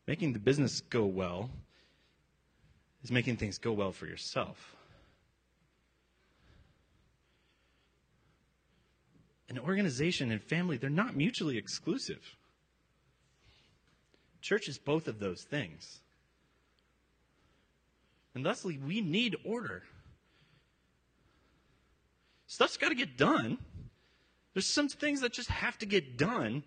Making 0.05 0.33
the 0.33 0.39
business 0.39 0.81
go 0.81 1.07
well 1.07 1.49
is 3.03 3.11
making 3.11 3.37
things 3.37 3.57
go 3.57 3.71
well 3.71 3.91
for 3.91 4.05
yourself. 4.05 4.75
An 9.49 9.57
organization 9.57 10.31
and 10.31 10.41
family, 10.41 10.77
they're 10.77 10.89
not 10.89 11.15
mutually 11.15 11.57
exclusive. 11.57 12.35
Church 14.41 14.67
is 14.67 14.77
both 14.77 15.07
of 15.07 15.19
those 15.19 15.43
things. 15.43 15.99
And 18.35 18.45
thusly, 18.45 18.77
we 18.77 19.01
need 19.01 19.35
order. 19.43 19.83
Stuff's 22.45 22.77
got 22.77 22.89
to 22.89 22.95
get 22.95 23.17
done. 23.17 23.57
There's 24.53 24.67
some 24.67 24.87
things 24.87 25.21
that 25.21 25.33
just 25.33 25.49
have 25.49 25.77
to 25.79 25.85
get 25.85 26.17
done 26.17 26.63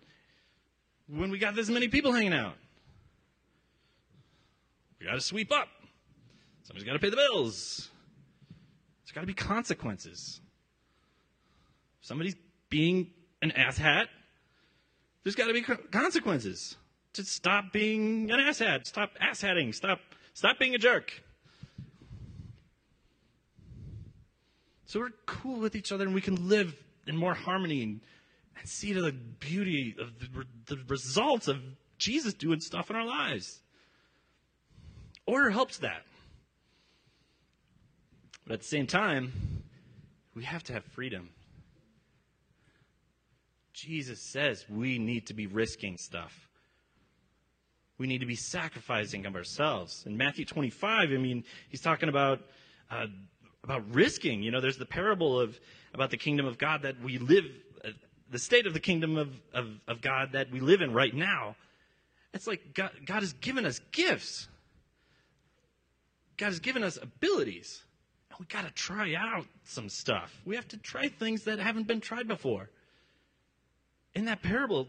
when 1.07 1.31
we 1.31 1.37
got 1.37 1.55
this 1.55 1.69
many 1.69 1.87
people 1.87 2.11
hanging 2.11 2.33
out. 2.33 2.55
We 4.99 5.05
got 5.05 5.13
to 5.13 5.21
sweep 5.21 5.51
up. 5.51 5.67
Somebody's 6.63 6.85
got 6.85 6.93
to 6.93 6.99
pay 6.99 7.09
the 7.09 7.17
bills. 7.17 7.89
There's 9.03 9.11
got 9.13 9.21
to 9.21 9.27
be 9.27 9.33
consequences. 9.33 10.39
somebody's 12.01 12.35
being 12.73 13.11
an 13.43 13.51
asshat, 13.51 14.07
there's 15.21 15.35
got 15.35 15.45
to 15.45 15.53
be 15.53 15.61
consequences. 15.61 16.75
To 17.13 17.23
stop 17.23 17.71
being 17.71 18.31
an 18.31 18.39
asshat, 18.39 18.87
stop 18.87 19.11
asshatting, 19.21 19.73
stop, 19.73 19.99
stop 20.33 20.57
being 20.57 20.73
a 20.73 20.79
jerk. 20.79 21.21
So 24.87 25.01
we're 25.01 25.11
cool 25.27 25.59
with 25.59 25.75
each 25.75 25.91
other 25.91 26.05
and 26.05 26.15
we 26.15 26.21
can 26.21 26.49
live 26.49 26.75
in 27.05 27.15
more 27.15 27.35
harmony 27.35 27.83
and, 27.83 28.01
and 28.57 28.67
see 28.67 28.91
the 28.91 29.11
beauty 29.11 29.95
of 29.99 30.17
the, 30.17 30.45
the 30.75 30.81
results 30.87 31.47
of 31.47 31.57
Jesus 31.99 32.33
doing 32.33 32.59
stuff 32.59 32.89
in 32.89 32.95
our 32.95 33.05
lives. 33.05 33.61
Order 35.27 35.51
helps 35.51 35.77
that. 35.77 36.01
But 38.47 38.53
at 38.53 38.59
the 38.61 38.67
same 38.67 38.87
time, 38.87 39.61
we 40.33 40.43
have 40.45 40.63
to 40.63 40.73
have 40.73 40.83
freedom. 40.85 41.29
Jesus 43.73 44.21
says 44.21 44.65
we 44.69 44.99
need 44.99 45.27
to 45.27 45.33
be 45.33 45.47
risking 45.47 45.97
stuff. 45.97 46.49
We 47.97 48.07
need 48.07 48.19
to 48.19 48.25
be 48.25 48.35
sacrificing 48.35 49.25
of 49.25 49.35
ourselves. 49.35 50.03
In 50.05 50.17
Matthew 50.17 50.45
25, 50.45 51.09
I 51.11 51.17
mean, 51.17 51.43
he's 51.69 51.81
talking 51.81 52.09
about 52.09 52.41
uh, 52.89 53.07
about 53.63 53.83
risking. 53.93 54.43
You 54.43 54.51
know, 54.51 54.61
there's 54.61 54.77
the 54.77 54.85
parable 54.85 55.39
of 55.39 55.59
about 55.93 56.09
the 56.09 56.17
kingdom 56.17 56.45
of 56.45 56.57
God 56.57 56.81
that 56.83 57.01
we 57.01 57.17
live, 57.17 57.45
uh, 57.83 57.89
the 58.29 58.39
state 58.39 58.67
of 58.67 58.73
the 58.73 58.79
kingdom 58.79 59.17
of, 59.17 59.29
of, 59.53 59.67
of 59.87 60.01
God 60.01 60.33
that 60.33 60.51
we 60.51 60.59
live 60.59 60.81
in 60.81 60.93
right 60.93 61.13
now. 61.13 61.55
It's 62.33 62.47
like 62.47 62.73
God, 62.73 62.91
God 63.05 63.21
has 63.21 63.33
given 63.33 63.65
us 63.65 63.79
gifts. 63.91 64.47
God 66.37 66.47
has 66.47 66.59
given 66.59 66.83
us 66.83 66.97
abilities. 67.01 67.83
And 68.29 68.39
we 68.39 68.45
got 68.47 68.65
to 68.65 68.73
try 68.73 69.13
out 69.15 69.45
some 69.65 69.87
stuff. 69.87 70.41
We 70.45 70.55
have 70.55 70.67
to 70.69 70.77
try 70.77 71.07
things 71.07 71.43
that 71.43 71.59
haven't 71.59 71.87
been 71.87 72.01
tried 72.01 72.27
before. 72.27 72.69
In 74.15 74.25
that 74.25 74.43
parable, 74.43 74.87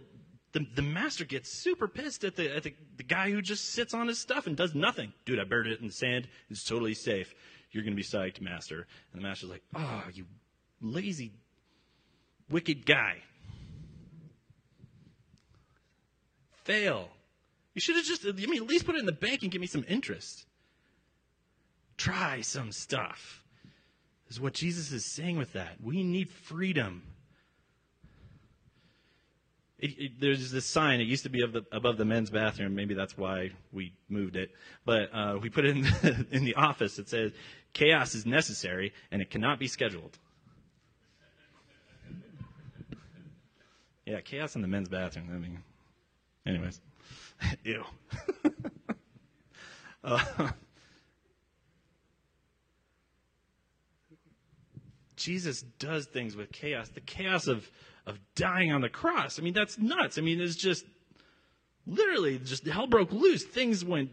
the, 0.53 0.67
the 0.75 0.83
master 0.83 1.25
gets 1.25 1.51
super 1.51 1.89
pissed 1.89 2.25
at, 2.25 2.37
the, 2.37 2.55
at 2.55 2.63
the, 2.63 2.75
the 2.97 3.03
guy 3.03 3.31
who 3.31 3.43
just 3.43 3.73
sits 3.73 3.95
on 3.95 4.07
his 4.07 4.19
stuff 4.19 4.47
and 4.47 4.57
does 4.57 4.75
nothing. 4.75 5.13
Dude, 5.25 5.41
I 5.41 5.45
buried 5.45 5.73
it 5.73 5.81
in 5.81 5.87
the 5.87 5.93
sand. 5.93 6.29
It's 6.51 6.65
totally 6.65 6.95
safe. 6.95 7.35
You're 7.71 7.83
going 7.83 7.97
to 7.97 7.97
be 7.97 8.05
psyched, 8.05 8.41
master. 8.41 8.87
And 9.13 9.21
the 9.21 9.27
master's 9.27 9.51
like, 9.51 9.63
oh, 9.75 10.05
you 10.13 10.27
lazy, 10.81 11.33
wicked 12.49 12.87
guy. 12.87 13.17
Fail. 16.65 17.09
You 17.75 17.81
should 17.81 17.97
have 17.97 18.05
just, 18.05 18.25
I 18.25 18.33
mean, 18.33 18.63
at 18.63 18.69
least 18.69 18.87
put 18.87 18.95
it 18.95 19.01
in 19.01 19.07
the 19.07 19.13
bank 19.13 19.43
and 19.43 19.51
give 19.51 19.61
me 19.61 19.67
some 19.67 19.85
interest. 19.89 20.47
Try 21.97 22.43
some 22.43 22.71
stuff. 22.71 23.43
Is 24.29 24.41
what 24.41 24.55
Jesus 24.55 24.93
is 24.93 25.05
saying 25.05 25.37
with 25.37 25.53
that. 25.55 25.77
We 25.83 26.03
need 26.03 26.31
freedom. 26.31 27.03
It, 29.85 29.99
it, 29.99 30.13
there's 30.19 30.51
this 30.51 30.65
sign. 30.65 31.03
It 31.03 31.05
used 31.05 31.25
to 31.25 31.29
be 31.29 31.41
the, 31.41 31.63
above 31.71 31.99
the 31.99 32.07
men's 32.07 32.31
bathroom. 32.31 32.75
Maybe 32.75 32.95
that's 32.95 33.19
why 33.19 33.51
we 33.71 33.93
moved 34.09 34.35
it. 34.35 34.51
But 34.87 35.11
uh, 35.13 35.37
we 35.43 35.51
put 35.51 35.67
it 35.67 35.77
in 35.77 35.83
the, 35.83 36.27
in 36.31 36.47
the 36.47 36.55
office. 36.55 36.99
It 36.99 37.11
says, 37.11 37.33
Chaos 37.75 38.15
is 38.15 38.25
necessary 38.25 38.95
and 39.11 39.21
it 39.21 39.29
cannot 39.29 39.59
be 39.59 39.69
scheduled. 39.69 40.19
Yeah, 44.07 44.23
chaos 44.23 44.57
in 44.57 44.63
the 44.63 44.69
men's 44.69 44.89
bathroom. 44.89 45.29
I 45.31 45.37
mean, 45.37 45.63
anyways, 46.47 46.81
ew. 47.65 47.85
uh, 50.05 50.51
Jesus 55.17 55.61
does 55.79 56.07
things 56.07 56.37
with 56.37 56.53
chaos. 56.53 56.89
The 56.89 57.03
chaos 57.03 57.49
of, 57.49 57.71
of 58.07 58.19
dying 58.35 58.73
on 58.73 58.81
the 58.81 58.89
cross. 58.89 59.39
I 59.39 59.43
mean, 59.43 59.55
that's 59.55 59.79
nuts. 59.79 60.19
I 60.19 60.21
mean, 60.21 60.41
it's 60.41 60.57
just 60.57 60.85
literally 61.87 62.39
just 62.39 62.67
hell 62.67 62.87
broke 62.87 63.13
loose. 63.13 63.45
Things 63.45 63.85
went 63.85 64.11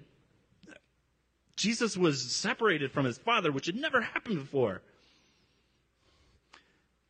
Jesus 1.62 1.96
was 1.96 2.32
separated 2.32 2.92
from 2.92 3.06
his 3.06 3.20
father, 3.20 3.52
which 3.52 3.68
had 3.68 3.76
never 3.76 4.02
happened 4.02 4.40
before. 4.40 4.82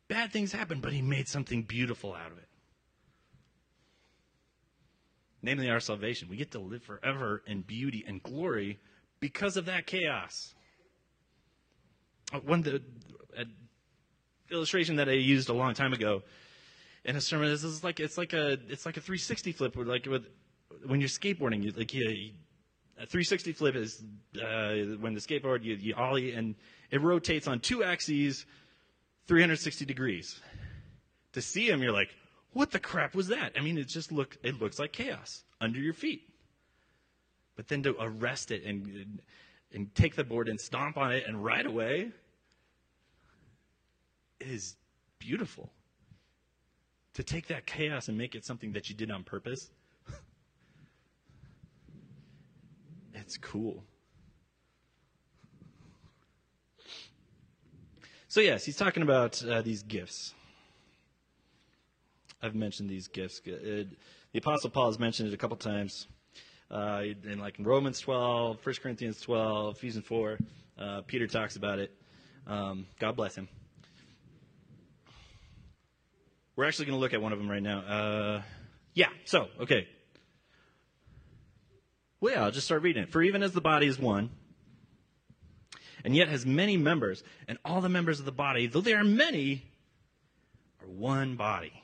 Bad 0.08 0.30
things 0.30 0.52
happened, 0.52 0.82
but 0.82 0.92
he 0.92 1.00
made 1.00 1.26
something 1.26 1.62
beautiful 1.62 2.14
out 2.14 2.30
of 2.30 2.36
it. 2.36 2.48
Namely, 5.40 5.70
our 5.70 5.80
salvation. 5.80 6.28
We 6.28 6.36
get 6.36 6.50
to 6.52 6.58
live 6.58 6.82
forever 6.82 7.42
in 7.46 7.62
beauty 7.62 8.04
and 8.06 8.22
glory 8.22 8.78
because 9.20 9.56
of 9.56 9.64
that 9.66 9.86
chaos. 9.86 10.54
Uh, 12.32 12.40
one, 12.40 12.60
the, 12.60 12.82
uh, 13.38 13.44
illustration 14.50 14.96
that 14.96 15.08
I 15.08 15.12
used 15.12 15.48
a 15.48 15.54
long 15.54 15.72
time 15.72 15.94
ago 15.94 16.22
in 17.04 17.16
a 17.16 17.20
sermon. 17.20 17.48
This 17.48 17.64
is 17.64 17.82
like 17.82 18.00
it's 18.00 18.18
like 18.18 18.32
a 18.32 18.58
it's 18.68 18.86
like 18.86 18.96
a 18.96 19.00
360 19.00 19.52
flip. 19.52 19.76
Like 19.76 20.06
with 20.06 20.26
when 20.86 21.00
you're 21.00 21.08
skateboarding, 21.08 21.62
you, 21.62 21.72
like 21.72 21.92
you, 21.94 22.32
a 22.98 23.06
360 23.06 23.52
flip 23.52 23.74
is 23.74 24.02
uh, 24.36 24.96
when 25.00 25.14
the 25.14 25.20
skateboard 25.20 25.64
you, 25.64 25.74
you 25.74 25.94
ollie 25.94 26.32
and 26.32 26.54
it 26.90 27.00
rotates 27.00 27.46
on 27.46 27.60
two 27.60 27.82
axes, 27.84 28.46
360 29.26 29.84
degrees. 29.84 30.40
To 31.32 31.40
see 31.40 31.68
him, 31.68 31.82
you're 31.82 31.92
like, 31.92 32.14
what 32.52 32.70
the 32.70 32.78
crap 32.78 33.14
was 33.14 33.28
that? 33.28 33.52
I 33.56 33.60
mean, 33.60 33.78
it 33.78 33.88
just 33.88 34.12
look 34.12 34.36
it 34.42 34.60
looks 34.60 34.78
like 34.78 34.92
chaos 34.92 35.42
under 35.60 35.78
your 35.78 35.94
feet. 35.94 36.28
But 37.56 37.68
then 37.68 37.82
to 37.82 37.96
arrest 38.00 38.50
it 38.50 38.64
and 38.64 39.20
and 39.72 39.94
take 39.94 40.16
the 40.16 40.24
board 40.24 40.48
and 40.48 40.60
stomp 40.60 40.96
on 40.96 41.12
it 41.12 41.24
and 41.26 41.42
ride 41.42 41.66
away 41.66 42.10
is 44.40 44.76
beautiful. 45.18 45.72
To 47.14 47.22
take 47.22 47.48
that 47.48 47.66
chaos 47.66 48.08
and 48.08 48.16
make 48.16 48.34
it 48.34 48.44
something 48.44 48.72
that 48.72 48.88
you 48.88 48.94
did 48.96 49.10
on 49.10 49.22
purpose, 49.22 49.70
it's 53.14 53.36
cool. 53.36 53.84
So, 58.28 58.40
yes, 58.40 58.64
he's 58.64 58.76
talking 58.76 59.02
about 59.02 59.44
uh, 59.44 59.60
these 59.60 59.82
gifts. 59.82 60.32
I've 62.42 62.54
mentioned 62.54 62.88
these 62.88 63.06
gifts. 63.08 63.42
Uh, 63.46 63.84
the 64.32 64.38
Apostle 64.38 64.70
Paul 64.70 64.86
has 64.86 64.98
mentioned 64.98 65.28
it 65.28 65.34
a 65.34 65.36
couple 65.36 65.58
times. 65.58 66.06
Uh, 66.70 67.02
in 67.24 67.38
like 67.38 67.56
Romans 67.58 68.00
12, 68.00 68.64
1 68.64 68.74
Corinthians 68.82 69.20
12, 69.20 69.76
Ephesians 69.76 70.06
4, 70.06 70.38
uh, 70.78 71.02
Peter 71.06 71.26
talks 71.26 71.56
about 71.56 71.78
it. 71.78 71.94
Um, 72.46 72.86
God 72.98 73.16
bless 73.16 73.34
him. 73.34 73.48
We're 76.54 76.66
actually 76.66 76.86
going 76.86 76.96
to 76.96 77.00
look 77.00 77.14
at 77.14 77.22
one 77.22 77.32
of 77.32 77.38
them 77.38 77.50
right 77.50 77.62
now. 77.62 77.78
Uh, 77.80 78.42
yeah, 78.94 79.08
so, 79.24 79.48
okay. 79.60 79.88
Well, 82.20 82.34
yeah, 82.34 82.44
I'll 82.44 82.50
just 82.50 82.66
start 82.66 82.82
reading 82.82 83.04
it. 83.04 83.10
For 83.10 83.22
even 83.22 83.42
as 83.42 83.52
the 83.52 83.60
body 83.60 83.86
is 83.86 83.98
one, 83.98 84.30
and 86.04 86.14
yet 86.14 86.28
has 86.28 86.44
many 86.44 86.76
members, 86.76 87.22
and 87.48 87.58
all 87.64 87.80
the 87.80 87.88
members 87.88 88.18
of 88.20 88.26
the 88.26 88.32
body, 88.32 88.66
though 88.66 88.80
they 88.80 88.94
are 88.94 89.04
many, 89.04 89.64
are 90.82 90.88
one 90.88 91.36
body. 91.36 91.82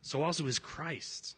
So 0.00 0.22
also 0.22 0.46
is 0.46 0.58
Christ. 0.58 1.36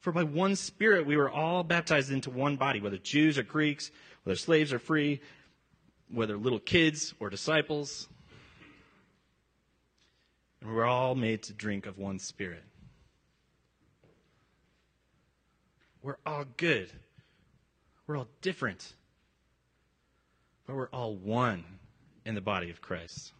For 0.00 0.12
by 0.12 0.24
one 0.24 0.56
Spirit 0.56 1.06
we 1.06 1.16
were 1.16 1.30
all 1.30 1.62
baptized 1.62 2.10
into 2.10 2.30
one 2.30 2.56
body, 2.56 2.80
whether 2.80 2.98
Jews 2.98 3.38
or 3.38 3.42
Greeks, 3.42 3.90
whether 4.24 4.36
slaves 4.36 4.72
or 4.72 4.78
free, 4.78 5.20
whether 6.10 6.36
little 6.36 6.58
kids 6.58 7.14
or 7.20 7.30
disciples. 7.30 8.08
And 10.60 10.74
we're 10.74 10.84
all 10.84 11.14
made 11.14 11.42
to 11.44 11.52
drink 11.52 11.86
of 11.86 11.98
one 11.98 12.18
Spirit. 12.18 12.62
We're 16.02 16.18
all 16.24 16.44
good. 16.56 16.90
We're 18.06 18.16
all 18.16 18.28
different. 18.42 18.94
But 20.66 20.76
we're 20.76 20.88
all 20.88 21.14
one 21.14 21.64
in 22.24 22.34
the 22.34 22.40
body 22.40 22.70
of 22.70 22.80
Christ. 22.80 23.32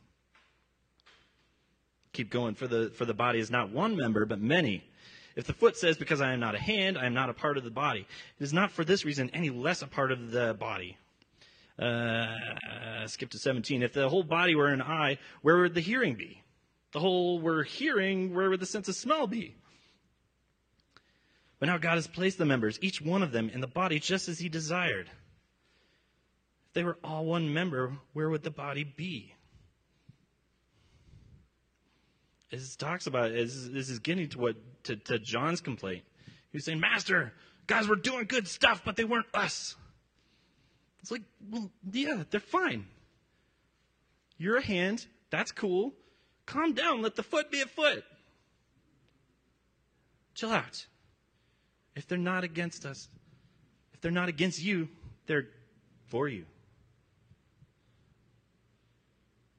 Keep 2.12 2.30
going, 2.30 2.54
for 2.54 2.66
the, 2.66 2.90
for 2.94 3.04
the 3.04 3.14
body 3.14 3.38
is 3.38 3.50
not 3.50 3.70
one 3.70 3.96
member, 3.96 4.26
but 4.26 4.40
many. 4.40 4.85
If 5.37 5.46
the 5.46 5.52
foot 5.52 5.76
says, 5.76 5.96
Because 5.96 6.20
I 6.20 6.33
am 6.33 6.40
not 6.40 6.54
a 6.54 6.59
hand, 6.59 6.98
I 6.98 7.06
am 7.06 7.14
not 7.14 7.30
a 7.30 7.35
part 7.35 7.56
of 7.56 7.64
the 7.64 7.70
body, 7.70 8.06
it 8.38 8.42
is 8.42 8.52
not 8.52 8.70
for 8.70 8.85
this 8.85 9.04
reason 9.04 9.30
any 9.33 9.50
less 9.50 9.83
a 9.83 9.87
part 9.87 10.12
of 10.12 10.33
the 10.33 10.54
body. 10.54 10.96
Uh, 11.78 12.26
skip 13.06 13.30
to 13.30 13.38
17. 13.38 13.83
If 13.83 13.94
the 13.94 14.09
whole 14.09 14.22
body 14.22 14.54
were 14.54 14.68
an 14.68 14.83
eye, 14.83 15.18
where 15.40 15.59
would 15.59 15.74
the 15.74 15.80
hearing 15.80 16.14
be? 16.14 16.42
The 16.92 17.00
whole 17.00 17.38
we're 17.38 17.62
hearing, 17.62 18.35
where 18.35 18.50
would 18.50 18.61
the 18.61 18.66
sense 18.66 18.88
of 18.88 18.94
smell 18.94 19.26
be? 19.26 19.55
But 21.59 21.66
now 21.66 21.79
God 21.79 21.96
has 21.96 22.07
placed 22.07 22.38
the 22.38 22.46
members, 22.46 22.79
each 22.83 23.00
one 23.00 23.22
of 23.22 23.33
them, 23.33 23.50
in 23.50 23.61
the 23.61 23.66
body 23.66 24.00
just 24.00 24.29
as 24.29 24.38
He 24.38 24.48
desired. 24.48 25.07
If 26.68 26.74
they 26.74 26.85
were 26.85 26.98
all 27.05 27.26
one 27.26 27.53
member, 27.53 27.92
where 28.12 28.31
would 28.31 28.42
the 28.42 28.50
body 28.50 28.85
be? 28.85 29.35
This 32.50 32.74
talks 32.74 33.07
about 33.07 33.31
this 33.31 33.55
is 33.55 33.98
getting 34.00 34.29
to 34.31 34.38
what 34.38 34.57
to, 34.85 34.96
to 34.96 35.18
John's 35.18 35.61
complaint. 35.61 36.03
He 36.50 36.57
was 36.57 36.64
saying, 36.64 36.81
Master, 36.81 37.33
guys 37.66 37.87
were 37.87 37.96
doing 37.96 38.24
good 38.24 38.48
stuff, 38.48 38.83
but 38.85 38.96
they 38.96 39.05
weren't 39.05 39.26
us. 39.33 39.76
It's 41.00 41.11
like, 41.11 41.22
well, 41.48 41.70
yeah, 41.92 42.24
they're 42.31 42.40
fine. 42.40 42.87
You're 44.37 44.57
a 44.57 44.62
hand. 44.62 45.07
That's 45.31 45.53
cool. 45.53 45.92
Calm 46.50 46.72
down. 46.72 47.00
Let 47.00 47.14
the 47.14 47.22
foot 47.22 47.52
be 47.52 47.60
a 47.60 47.66
foot. 47.66 48.02
Chill 50.34 50.50
out. 50.50 50.84
If 51.94 52.08
they're 52.08 52.18
not 52.18 52.42
against 52.42 52.84
us, 52.84 53.08
if 53.94 54.00
they're 54.00 54.10
not 54.10 54.28
against 54.28 54.60
you, 54.60 54.88
they're 55.26 55.46
for 56.06 56.26
you. 56.26 56.44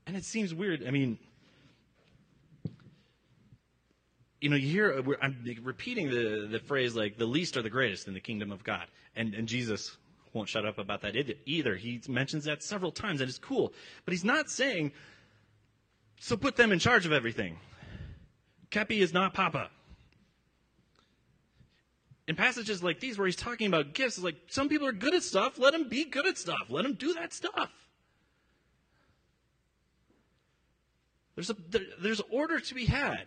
And 0.06 0.17
it 0.17 0.25
seems 0.25 0.54
weird. 0.54 0.86
I 0.86 0.91
mean, 0.91 1.17
you 4.41 4.49
know, 4.49 4.58
you 4.58 4.67
hear, 4.67 5.15
I'm 5.21 5.45
repeating 5.63 6.10
the, 6.10 6.49
the 6.51 6.60
phrase 6.60 6.93
like, 6.93 7.17
the 7.17 7.25
least 7.25 7.56
are 7.56 7.62
the 7.62 7.69
greatest 7.69 8.10
in 8.10 8.13
the 8.13 8.19
kingdom 8.19 8.51
of 8.51 8.65
God. 8.65 8.88
And, 9.15 9.34
and 9.34 9.47
Jesus 9.47 9.95
won't 10.34 10.49
shut 10.49 10.65
up 10.65 10.77
about 10.77 11.04
that 11.04 11.15
either. 11.45 11.75
He 11.77 12.01
mentions 12.10 12.43
that 12.45 12.63
several 12.63 12.91
times, 12.91 13.21
and 13.21 13.30
it's 13.30 13.39
cool. 13.39 13.71
But 14.04 14.12
he's 14.12 14.25
not 14.25 14.49
saying, 14.49 14.91
so 16.21 16.38
put 16.38 16.55
them 16.55 16.71
in 16.71 16.77
charge 16.77 17.07
of 17.07 17.12
everything. 17.12 17.57
Kepi 18.69 18.99
is 18.99 19.12
not 19.12 19.34
Papa. 19.34 19.71
In 22.27 22.36
passages 22.36 22.84
like 22.84 22.99
these 22.99 23.17
where 23.17 23.25
he's 23.25 23.36
talking 23.36 23.65
about 23.65 23.93
gifts, 23.93 24.17
it's 24.17 24.23
like 24.23 24.38
some 24.47 24.69
people 24.69 24.88
are 24.88 24.93
good 24.93 25.15
at 25.15 25.23
stuff, 25.23 25.57
let 25.57 25.73
them 25.73 25.89
be 25.89 26.05
good 26.05 26.27
at 26.27 26.38
stuff. 26.38 26.69
Let 26.69 26.84
them 26.84 26.93
do 26.93 27.15
that 27.15 27.34
stuff. 27.34 27.71
There's 31.36 31.49
a 31.49 31.55
there, 31.69 31.81
there's 31.99 32.21
order 32.29 32.60
to 32.60 32.75
be 32.75 32.86
had. 32.86 33.25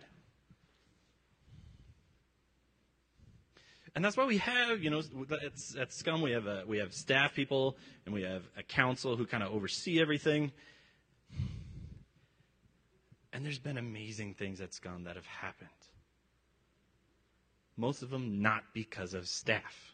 and 3.95 4.03
that's 4.03 4.17
why 4.17 4.25
we 4.25 4.37
have, 4.37 4.83
you 4.83 4.89
know, 4.89 5.01
at, 5.31 5.53
at 5.79 5.93
Scum 5.93 6.21
we 6.21 6.31
have 6.31 6.47
a, 6.47 6.63
we 6.67 6.77
have 6.79 6.93
staff 6.93 7.33
people 7.33 7.77
and 8.05 8.13
we 8.13 8.23
have 8.23 8.43
a 8.57 8.63
council 8.63 9.15
who 9.15 9.25
kind 9.25 9.41
of 9.41 9.53
oversee 9.53 10.01
everything. 10.01 10.51
And 13.35 13.43
there's 13.43 13.59
been 13.59 13.77
amazing 13.77 14.35
things 14.35 14.61
at 14.61 14.73
Scum 14.73 15.03
that 15.03 15.17
have 15.17 15.25
happened. 15.25 15.67
Most 17.75 18.01
of 18.01 18.09
them 18.09 18.41
not 18.41 18.63
because 18.73 19.13
of 19.13 19.27
staff, 19.27 19.93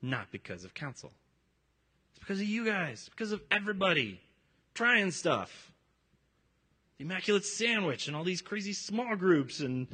not 0.00 0.30
because 0.30 0.62
of 0.64 0.72
council. 0.72 1.10
It's 2.10 2.20
because 2.20 2.40
of 2.40 2.46
you 2.46 2.64
guys, 2.64 3.08
because 3.10 3.32
of 3.32 3.42
everybody 3.50 4.20
trying 4.72 5.10
stuff. 5.10 5.72
The 6.98 7.04
Immaculate 7.04 7.44
Sandwich 7.44 8.06
and 8.06 8.14
all 8.14 8.22
these 8.22 8.40
crazy 8.40 8.72
small 8.72 9.16
groups 9.16 9.58
and 9.58 9.88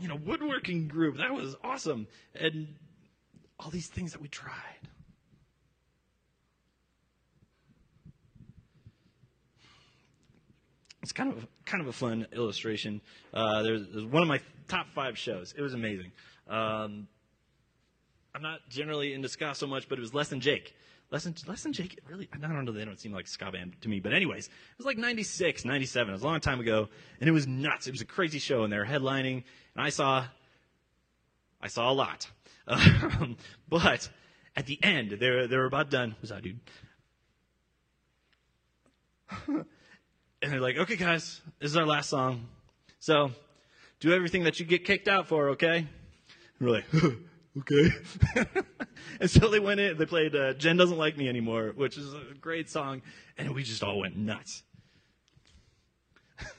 you 0.00 0.08
know, 0.08 0.16
woodworking 0.16 0.88
group. 0.88 1.18
That 1.18 1.34
was 1.34 1.54
awesome. 1.62 2.06
And 2.34 2.76
all 3.60 3.68
these 3.68 3.88
things 3.88 4.12
that 4.12 4.22
we 4.22 4.28
tried. 4.28 4.88
It's 11.02 11.12
kind 11.12 11.32
of 11.32 11.46
kind 11.64 11.80
of 11.80 11.88
a 11.88 11.92
fun 11.92 12.26
illustration. 12.32 13.00
Uh, 13.34 13.62
there's, 13.62 13.82
there's, 13.92 14.04
one 14.04 14.22
of 14.22 14.28
my 14.28 14.40
top 14.68 14.86
five 14.94 15.18
shows. 15.18 15.52
It 15.56 15.60
was 15.60 15.74
amazing. 15.74 16.12
Um, 16.48 17.08
I'm 18.34 18.42
not 18.42 18.60
generally 18.68 19.12
into 19.12 19.28
ska 19.28 19.54
so 19.54 19.66
much, 19.66 19.88
but 19.88 19.98
it 19.98 20.00
was 20.00 20.14
Less 20.14 20.28
Than 20.28 20.40
Jake. 20.40 20.74
Less 21.10 21.24
Than, 21.24 21.34
Less 21.46 21.62
Than 21.64 21.72
Jake, 21.72 21.98
really, 22.08 22.28
I 22.32 22.38
don't 22.38 22.64
know, 22.64 22.72
they 22.72 22.84
don't 22.84 22.98
seem 22.98 23.12
like 23.12 23.26
ska 23.26 23.50
band 23.50 23.74
to 23.82 23.88
me. 23.88 24.00
But 24.00 24.14
anyways, 24.14 24.46
it 24.46 24.78
was 24.78 24.86
like 24.86 24.96
96, 24.96 25.64
97. 25.64 26.08
It 26.08 26.12
was 26.12 26.22
a 26.22 26.26
long 26.26 26.40
time 26.40 26.60
ago, 26.60 26.88
and 27.20 27.28
it 27.28 27.32
was 27.32 27.46
nuts. 27.46 27.86
It 27.86 27.90
was 27.90 28.00
a 28.00 28.06
crazy 28.06 28.38
show, 28.38 28.62
and 28.62 28.72
they 28.72 28.78
were 28.78 28.86
headlining, 28.86 29.42
and 29.74 29.84
I 29.84 29.90
saw, 29.90 30.24
I 31.60 31.68
saw 31.68 31.90
a 31.90 31.92
lot. 31.92 32.30
Um, 32.66 33.36
but 33.68 34.08
at 34.56 34.66
the 34.66 34.78
end, 34.82 35.10
they 35.10 35.30
were, 35.30 35.46
they 35.46 35.56
were 35.56 35.66
about 35.66 35.90
done. 35.90 36.14
Was 36.20 36.30
that 36.30 36.42
dude? 36.42 36.60
and 40.42 40.52
they're 40.52 40.60
like, 40.60 40.76
okay, 40.76 40.96
guys, 40.96 41.40
this 41.60 41.70
is 41.70 41.76
our 41.76 41.86
last 41.86 42.10
song. 42.10 42.48
So 42.98 43.30
do 44.00 44.12
everything 44.12 44.44
that 44.44 44.58
you 44.58 44.66
get 44.66 44.84
kicked 44.84 45.08
out 45.08 45.28
for, 45.28 45.50
okay? 45.50 45.78
And 45.78 45.88
we're 46.60 46.70
like, 46.70 46.84
okay. 47.60 47.90
and 49.20 49.30
so 49.30 49.48
they 49.48 49.60
went 49.60 49.80
in, 49.80 49.96
they 49.96 50.06
played 50.06 50.34
uh, 50.34 50.54
Jen 50.54 50.76
Doesn't 50.76 50.98
Like 50.98 51.16
Me 51.16 51.28
Anymore, 51.28 51.72
which 51.76 51.96
is 51.96 52.12
a 52.12 52.34
great 52.40 52.68
song, 52.68 53.02
and 53.38 53.54
we 53.54 53.62
just 53.62 53.82
all 53.82 54.00
went 54.00 54.16
nuts. 54.16 54.64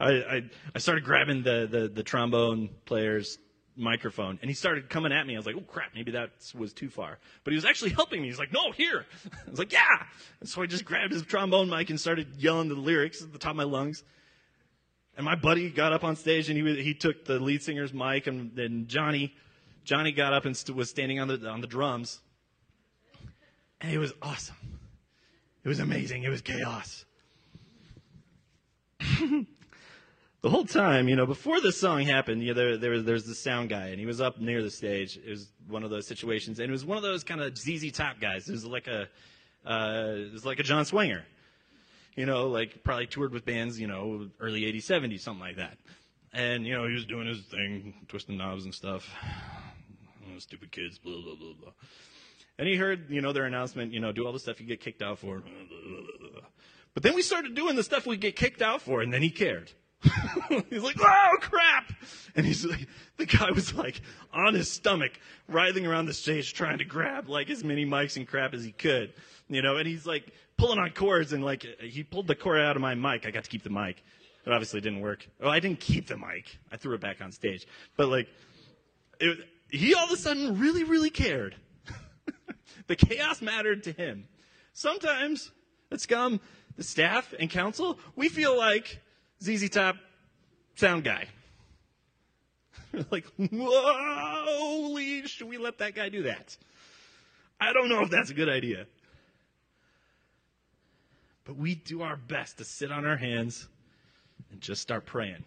I, 0.00 0.10
I, 0.10 0.42
I 0.74 0.78
started 0.78 1.04
grabbing 1.04 1.44
the, 1.44 1.68
the, 1.70 1.88
the 1.88 2.02
trombone 2.02 2.70
player's 2.84 3.38
microphone 3.76 4.38
and 4.40 4.50
he 4.50 4.54
started 4.54 4.88
coming 4.88 5.12
at 5.12 5.26
me. 5.26 5.34
I 5.34 5.38
was 5.38 5.46
like, 5.46 5.56
oh 5.56 5.62
crap, 5.62 5.90
maybe 5.94 6.12
that 6.12 6.30
was 6.54 6.72
too 6.72 6.88
far. 6.88 7.18
But 7.42 7.52
he 7.52 7.56
was 7.56 7.64
actually 7.64 7.90
helping 7.94 8.22
me. 8.22 8.28
He's 8.28 8.38
like, 8.38 8.52
no, 8.52 8.72
here. 8.72 9.06
I 9.46 9.50
was 9.50 9.58
like, 9.58 9.72
yeah. 9.72 10.04
And 10.40 10.48
so 10.48 10.62
I 10.62 10.66
just 10.66 10.84
grabbed 10.84 11.12
his 11.12 11.22
trombone 11.22 11.68
mic 11.68 11.90
and 11.90 12.00
started 12.00 12.36
yelling 12.36 12.68
the 12.68 12.74
lyrics 12.74 13.22
at 13.22 13.32
the 13.32 13.38
top 13.38 13.50
of 13.50 13.56
my 13.56 13.64
lungs. 13.64 14.04
And 15.16 15.24
my 15.24 15.36
buddy 15.36 15.70
got 15.70 15.92
up 15.92 16.04
on 16.04 16.16
stage 16.16 16.50
and 16.50 16.58
he, 16.58 16.82
he 16.82 16.94
took 16.94 17.24
the 17.24 17.38
lead 17.38 17.62
singer's 17.62 17.92
mic 17.92 18.26
and 18.26 18.54
then 18.54 18.86
Johnny, 18.88 19.34
Johnny 19.84 20.12
got 20.12 20.32
up 20.32 20.44
and 20.44 20.56
st- 20.56 20.76
was 20.76 20.90
standing 20.90 21.20
on 21.20 21.28
the, 21.28 21.48
on 21.48 21.60
the 21.60 21.66
drums. 21.66 22.20
And 23.80 23.92
it 23.92 23.98
was 23.98 24.12
awesome. 24.22 24.56
It 25.62 25.68
was 25.68 25.78
amazing. 25.78 26.24
It 26.24 26.30
was 26.30 26.40
chaos. 26.42 27.04
the 30.44 30.50
whole 30.50 30.66
time, 30.66 31.08
you 31.08 31.16
know, 31.16 31.24
before 31.24 31.58
this 31.62 31.80
song 31.80 32.02
happened, 32.02 32.42
you 32.42 32.48
know, 32.48 32.60
there, 32.60 32.76
there 32.76 32.90
was 32.90 33.04
there's 33.04 33.24
the 33.24 33.34
sound 33.34 33.70
guy, 33.70 33.86
and 33.86 33.98
he 33.98 34.04
was 34.04 34.20
up 34.20 34.38
near 34.38 34.62
the 34.62 34.70
stage. 34.70 35.16
It 35.16 35.30
was 35.30 35.48
one 35.68 35.84
of 35.84 35.88
those 35.88 36.06
situations, 36.06 36.60
and 36.60 36.68
it 36.68 36.70
was 36.70 36.84
one 36.84 36.98
of 36.98 37.02
those 37.02 37.24
kind 37.24 37.40
of 37.40 37.56
ZZ 37.56 37.90
Top 37.92 38.20
guys. 38.20 38.46
It 38.46 38.52
was 38.52 38.66
like 38.66 38.86
a, 38.86 39.08
uh, 39.64 40.16
it 40.16 40.34
was 40.34 40.44
like 40.44 40.58
a 40.58 40.62
John 40.62 40.84
Swinger, 40.84 41.24
you 42.14 42.26
know, 42.26 42.48
like 42.48 42.84
probably 42.84 43.06
toured 43.06 43.32
with 43.32 43.46
bands, 43.46 43.80
you 43.80 43.86
know, 43.86 44.28
early 44.38 44.70
'80s, 44.70 44.84
'70s, 44.84 45.20
something 45.20 45.40
like 45.40 45.56
that. 45.56 45.78
And 46.34 46.66
you 46.66 46.74
know, 46.74 46.86
he 46.86 46.92
was 46.92 47.06
doing 47.06 47.26
his 47.26 47.40
thing, 47.40 47.94
twisting 48.08 48.36
knobs 48.36 48.66
and 48.66 48.74
stuff. 48.74 49.10
Stupid 50.40 50.70
kids, 50.72 50.98
blah 50.98 51.22
blah 51.22 51.36
blah 51.36 51.54
blah. 51.58 51.72
And 52.58 52.68
he 52.68 52.76
heard, 52.76 53.08
you 53.08 53.22
know, 53.22 53.32
their 53.32 53.46
announcement, 53.46 53.94
you 53.94 54.00
know, 54.00 54.12
do 54.12 54.26
all 54.26 54.32
the 54.34 54.38
stuff 54.38 54.60
you 54.60 54.66
get 54.66 54.82
kicked 54.82 55.00
out 55.00 55.20
for. 55.20 55.42
But 56.92 57.02
then 57.02 57.14
we 57.14 57.22
started 57.22 57.54
doing 57.54 57.76
the 57.76 57.82
stuff 57.82 58.06
we 58.06 58.18
get 58.18 58.36
kicked 58.36 58.60
out 58.60 58.82
for, 58.82 59.00
and 59.00 59.10
then 59.10 59.22
he 59.22 59.30
cared. 59.30 59.72
he's 60.70 60.82
like, 60.82 60.96
oh 61.00 61.36
crap! 61.40 61.92
And 62.36 62.44
he's 62.44 62.64
like, 62.64 62.86
the 63.16 63.26
guy 63.26 63.50
was 63.50 63.74
like 63.74 64.00
on 64.32 64.54
his 64.54 64.70
stomach, 64.70 65.12
writhing 65.48 65.86
around 65.86 66.06
the 66.06 66.12
stage, 66.12 66.52
trying 66.52 66.78
to 66.78 66.84
grab 66.84 67.28
like 67.28 67.50
as 67.50 67.64
many 67.64 67.86
mics 67.86 68.16
and 68.16 68.26
crap 68.26 68.54
as 68.54 68.64
he 68.64 68.72
could, 68.72 69.12
you 69.48 69.62
know. 69.62 69.76
And 69.76 69.86
he's 69.86 70.06
like 70.06 70.32
pulling 70.56 70.78
on 70.78 70.90
cords, 70.90 71.32
and 71.32 71.44
like 71.44 71.64
he 71.80 72.02
pulled 72.02 72.26
the 72.26 72.34
cord 72.34 72.60
out 72.60 72.76
of 72.76 72.82
my 72.82 72.94
mic. 72.94 73.26
I 73.26 73.30
got 73.30 73.44
to 73.44 73.50
keep 73.50 73.62
the 73.62 73.70
mic. 73.70 74.02
It 74.46 74.52
obviously 74.52 74.80
didn't 74.80 75.00
work. 75.00 75.26
Oh, 75.40 75.48
I 75.48 75.60
didn't 75.60 75.80
keep 75.80 76.06
the 76.06 76.18
mic. 76.18 76.58
I 76.70 76.76
threw 76.76 76.94
it 76.94 77.00
back 77.00 77.22
on 77.22 77.32
stage. 77.32 77.66
But 77.96 78.08
like, 78.08 78.28
it, 79.18 79.38
he 79.70 79.94
all 79.94 80.04
of 80.04 80.10
a 80.10 80.16
sudden 80.16 80.58
really, 80.58 80.84
really 80.84 81.10
cared. 81.10 81.56
the 82.86 82.96
chaos 82.96 83.40
mattered 83.40 83.84
to 83.84 83.92
him. 83.92 84.28
Sometimes 84.74 85.50
at 85.90 86.00
Scum, 86.00 86.40
the 86.76 86.82
staff 86.82 87.32
and 87.38 87.48
council, 87.48 87.98
we 88.16 88.28
feel 88.28 88.56
like 88.56 89.00
ZZ 89.44 89.68
Top 89.68 89.96
sound 90.74 91.04
guy. 91.04 91.26
like, 93.10 93.26
holy, 93.38 95.26
should 95.26 95.48
we 95.48 95.58
let 95.58 95.78
that 95.78 95.94
guy 95.94 96.08
do 96.08 96.22
that? 96.22 96.56
I 97.60 97.72
don't 97.72 97.88
know 97.88 98.02
if 98.02 98.10
that's 98.10 98.30
a 98.30 98.34
good 98.34 98.48
idea. 98.48 98.86
But 101.44 101.56
we 101.56 101.74
do 101.74 102.02
our 102.02 102.16
best 102.16 102.58
to 102.58 102.64
sit 102.64 102.90
on 102.90 103.04
our 103.04 103.16
hands 103.16 103.68
and 104.50 104.60
just 104.60 104.80
start 104.80 105.04
praying. 105.04 105.44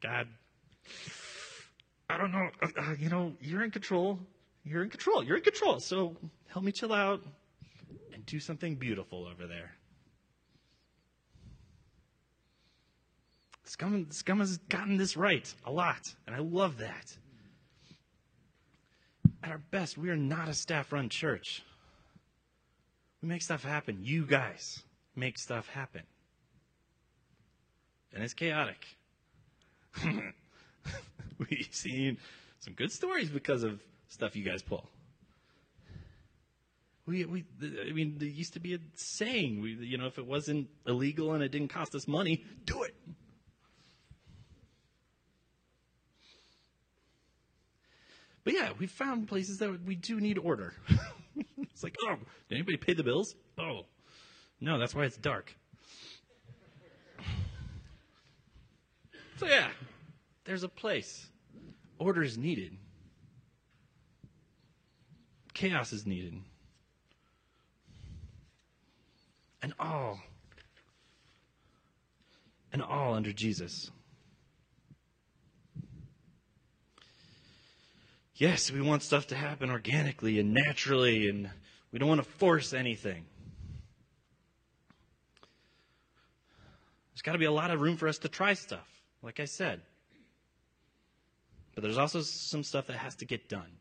God, 0.00 0.28
I 2.08 2.16
don't 2.16 2.30
know. 2.30 2.50
Uh, 2.62 2.68
uh, 2.78 2.94
you 2.98 3.08
know, 3.08 3.32
you're 3.40 3.64
in 3.64 3.72
control. 3.72 4.20
You're 4.64 4.84
in 4.84 4.90
control. 4.90 5.24
You're 5.24 5.38
in 5.38 5.42
control. 5.42 5.80
So 5.80 6.16
help 6.48 6.64
me 6.64 6.70
chill 6.70 6.92
out 6.92 7.22
and 8.12 8.24
do 8.26 8.38
something 8.38 8.76
beautiful 8.76 9.26
over 9.26 9.46
there. 9.46 9.72
Scum, 13.68 14.06
Scum 14.10 14.38
has 14.38 14.58
gotten 14.68 14.96
this 14.96 15.16
right 15.16 15.52
a 15.64 15.72
lot, 15.72 16.14
and 16.26 16.34
I 16.34 16.38
love 16.38 16.78
that. 16.78 17.16
At 19.42 19.50
our 19.50 19.58
best, 19.58 19.98
we 19.98 20.08
are 20.10 20.16
not 20.16 20.48
a 20.48 20.54
staff 20.54 20.92
run 20.92 21.08
church. 21.08 21.62
We 23.22 23.28
make 23.28 23.42
stuff 23.42 23.64
happen. 23.64 23.98
You 24.02 24.24
guys 24.24 24.82
make 25.16 25.38
stuff 25.38 25.68
happen. 25.68 26.02
And 28.12 28.22
it's 28.22 28.34
chaotic. 28.34 28.86
We've 31.38 31.68
seen 31.70 32.18
some 32.60 32.74
good 32.74 32.92
stories 32.92 33.30
because 33.30 33.62
of 33.62 33.80
stuff 34.08 34.36
you 34.36 34.44
guys 34.44 34.62
pull. 34.62 34.88
We, 37.06 37.24
we, 37.24 37.44
I 37.62 37.92
mean, 37.92 38.16
there 38.18 38.28
used 38.28 38.54
to 38.54 38.60
be 38.60 38.74
a 38.74 38.78
saying, 38.94 39.60
we, 39.60 39.74
you 39.74 39.98
know, 39.98 40.06
if 40.06 40.18
it 40.18 40.26
wasn't 40.26 40.68
illegal 40.86 41.34
and 41.34 41.42
it 41.42 41.50
didn't 41.50 41.68
cost 41.68 41.94
us 41.94 42.08
money, 42.08 42.44
do 42.64 42.82
it. 42.82 42.94
But 48.46 48.54
yeah, 48.54 48.68
we 48.78 48.86
found 48.86 49.26
places 49.26 49.58
that 49.58 49.84
we 49.84 49.96
do 49.96 50.20
need 50.20 50.38
order. 50.38 50.72
it's 51.58 51.82
like, 51.82 51.96
oh, 52.04 52.14
did 52.48 52.54
anybody 52.54 52.76
pay 52.76 52.94
the 52.94 53.02
bills? 53.02 53.34
Oh, 53.58 53.86
no, 54.60 54.78
that's 54.78 54.94
why 54.94 55.04
it's 55.04 55.16
dark. 55.16 55.52
So 59.38 59.46
yeah, 59.46 59.66
there's 60.44 60.62
a 60.62 60.68
place. 60.68 61.26
Order 61.98 62.22
is 62.22 62.38
needed. 62.38 62.76
Chaos 65.52 65.92
is 65.92 66.06
needed. 66.06 66.36
And 69.60 69.74
all, 69.80 70.20
and 72.72 72.80
all 72.80 73.14
under 73.14 73.32
Jesus. 73.32 73.90
Yes, 78.36 78.70
we 78.70 78.80
want 78.80 79.02
stuff 79.02 79.26
to 79.28 79.34
happen 79.34 79.70
organically 79.70 80.38
and 80.38 80.54
naturally, 80.54 81.28
and 81.28 81.50
we 81.92 81.98
don't 81.98 82.08
want 82.08 82.22
to 82.22 82.28
force 82.28 82.72
anything. 82.72 83.24
There's 87.12 87.22
got 87.22 87.32
to 87.32 87.38
be 87.38 87.46
a 87.46 87.52
lot 87.52 87.70
of 87.70 87.80
room 87.80 87.96
for 87.96 88.08
us 88.08 88.18
to 88.18 88.28
try 88.28 88.54
stuff, 88.54 88.86
like 89.22 89.40
I 89.40 89.46
said. 89.46 89.80
But 91.74 91.82
there's 91.82 91.98
also 91.98 92.20
some 92.22 92.62
stuff 92.62 92.86
that 92.86 92.96
has 92.96 93.16
to 93.16 93.24
get 93.24 93.48
done. 93.48 93.78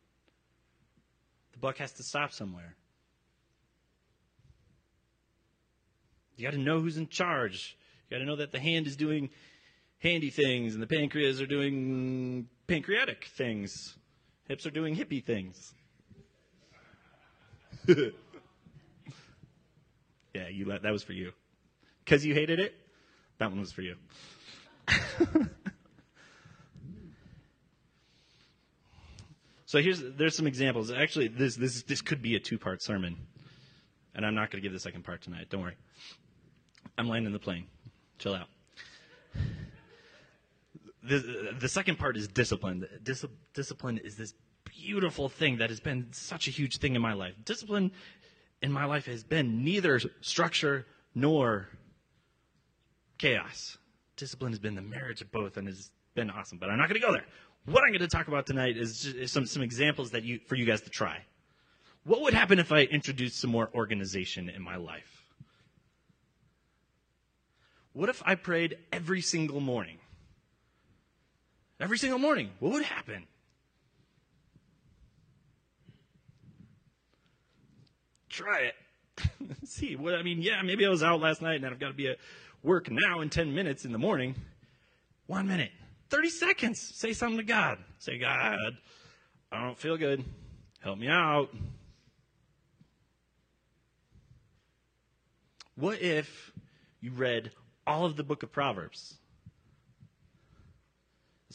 The 1.54 1.60
buck 1.60 1.78
has 1.78 1.92
to 1.94 2.04
stop 2.04 2.32
somewhere. 2.32 2.76
You 6.36 6.44
got 6.44 6.52
to 6.52 6.58
know 6.58 6.82
who's 6.82 6.98
in 6.98 7.08
charge. 7.08 7.78
You 8.10 8.16
got 8.16 8.20
to 8.20 8.26
know 8.26 8.36
that 8.36 8.52
the 8.52 8.60
hand 8.60 8.88
is 8.88 8.96
doing 8.96 9.30
handy 10.00 10.30
things 10.30 10.74
and 10.74 10.84
the 10.84 10.88
pancreas 10.88 11.42
are 11.42 11.46
doing 11.46 12.48
pancreatic 12.68 13.26
things. 13.26 13.96
Hips 14.48 14.66
are 14.66 14.72
doing 14.72 14.96
hippie 14.96 15.24
things. 15.24 15.74
yeah, 17.88 18.10
you 20.52 20.66
let, 20.66 20.84
that 20.84 20.92
was 20.92 21.04
for 21.04 21.14
you. 21.14 21.32
Because 22.04 22.26
you 22.26 22.34
hated 22.34 22.60
it? 22.60 22.74
That 23.40 23.50
one 23.50 23.60
was 23.60 23.72
for 23.72 23.82
you. 23.82 23.96
so 29.66 29.82
here's 29.82 30.00
there's 30.02 30.36
some 30.38 30.46
examples. 30.46 30.92
Actually, 30.92 31.28
this 31.28 31.56
this 31.56 31.82
this 31.84 32.02
could 32.02 32.22
be 32.22 32.36
a 32.36 32.40
two-part 32.40 32.84
sermon. 32.84 33.18
And 34.14 34.26
I'm 34.26 34.36
not 34.36 34.52
going 34.52 34.62
to 34.62 34.66
give 34.66 34.72
the 34.72 34.80
second 34.80 35.04
part 35.04 35.22
tonight. 35.24 35.48
Don't 35.50 35.62
worry. 35.62 35.76
I'm 36.98 37.10
landing 37.10 37.34
the 37.34 37.40
plane. 37.40 37.66
Chill 38.20 38.36
out 38.36 38.48
the, 41.08 41.56
the 41.60 41.70
second 41.70 41.98
part 41.98 42.18
is 42.18 42.28
discipline. 42.28 42.88
Dis- 43.04 43.26
discipline 43.54 43.98
is 43.98 44.16
this 44.16 44.34
beautiful 44.66 45.30
thing 45.30 45.58
that 45.58 45.70
has 45.70 45.80
been 45.80 46.08
such 46.12 46.48
a 46.48 46.52
huge 46.52 46.78
thing 46.78 46.96
in 46.96 47.02
my 47.02 47.14
life. 47.14 47.34
Discipline 47.44 47.92
in 48.62 48.72
my 48.72 48.86
life 48.86 49.06
has 49.06 49.24
been 49.24 49.64
neither 49.64 50.00
structure 50.22 50.86
nor 51.14 51.70
chaos. 53.18 53.78
Discipline 54.18 54.52
has 54.52 54.60
been 54.60 54.76
the 54.76 54.82
marriage 54.82 55.22
of 55.22 55.32
both 55.32 55.58
and 55.58 55.68
has 55.68 55.92
been 56.14 56.30
awesome, 56.30 56.58
but 56.58 56.70
I'm 56.70 56.78
not 56.78 56.90
going 56.90 57.00
to 57.00 57.06
go 57.06 57.14
there. 57.14 57.26
What 57.66 57.84
I'm 57.84 57.90
going 57.90 58.02
to 58.02 58.08
talk 58.08 58.28
about 58.28 58.46
tonight 58.46 58.78
is, 58.78 59.02
just, 59.02 59.34
some, 59.34 59.46
some 59.46 59.62
examples 59.62 60.12
that 60.12 60.24
you, 60.24 60.40
for 60.46 60.56
you 60.56 60.66
guys 60.66 60.82
to 60.82 60.90
try. 60.90 61.24
What 62.04 62.22
would 62.22 62.34
happen 62.34 62.60
if 62.60 62.72
I 62.72 62.82
introduced 62.82 63.40
some 63.40 63.50
more 63.50 63.70
organization 63.74 64.50
in 64.50 64.62
my 64.62 64.76
life? 64.76 65.24
What 67.94 68.10
if 68.10 68.22
I 68.26 68.36
prayed 68.36 68.78
every 68.92 69.22
single 69.22 69.62
morning? 69.62 69.98
Every 71.80 71.98
single 71.98 72.20
morning, 72.20 72.52
what 72.60 72.74
would 72.74 72.84
happen? 72.84 73.26
Try 78.30 78.60
it. 78.60 78.76
See, 79.66 79.96
what 79.96 80.14
I 80.14 80.22
mean, 80.22 80.42
yeah, 80.42 80.62
maybe 80.62 80.86
I 80.86 80.90
was 80.90 81.04
out 81.04 81.22
last 81.22 81.42
night 81.42 81.56
and 81.56 81.66
I've 81.66 81.80
got 81.80 81.88
to 81.88 81.94
be 81.94 82.10
at 82.10 82.18
work 82.64 82.90
now 82.92 83.22
in 83.22 83.30
10 83.30 83.54
minutes 83.54 83.86
in 83.86 83.92
the 83.92 83.98
morning. 83.98 84.36
One 85.28 85.48
minute, 85.48 85.72
30 86.10 86.30
seconds. 86.30 86.82
Say 86.82 87.14
something 87.14 87.38
to 87.38 87.44
God. 87.44 87.78
Say, 88.00 88.18
God, 88.18 88.58
I 89.52 89.64
don't 89.64 89.78
feel 89.78 89.98
good. 89.98 90.24
Help 90.82 91.00
me 91.00 91.08
out. 91.08 91.50
What 95.76 96.02
if 96.02 96.52
you 97.02 97.12
read 97.12 97.52
all 97.86 98.06
of 98.06 98.16
the 98.16 98.24
book 98.24 98.44
of 98.44 98.52
Proverbs? 98.52 99.16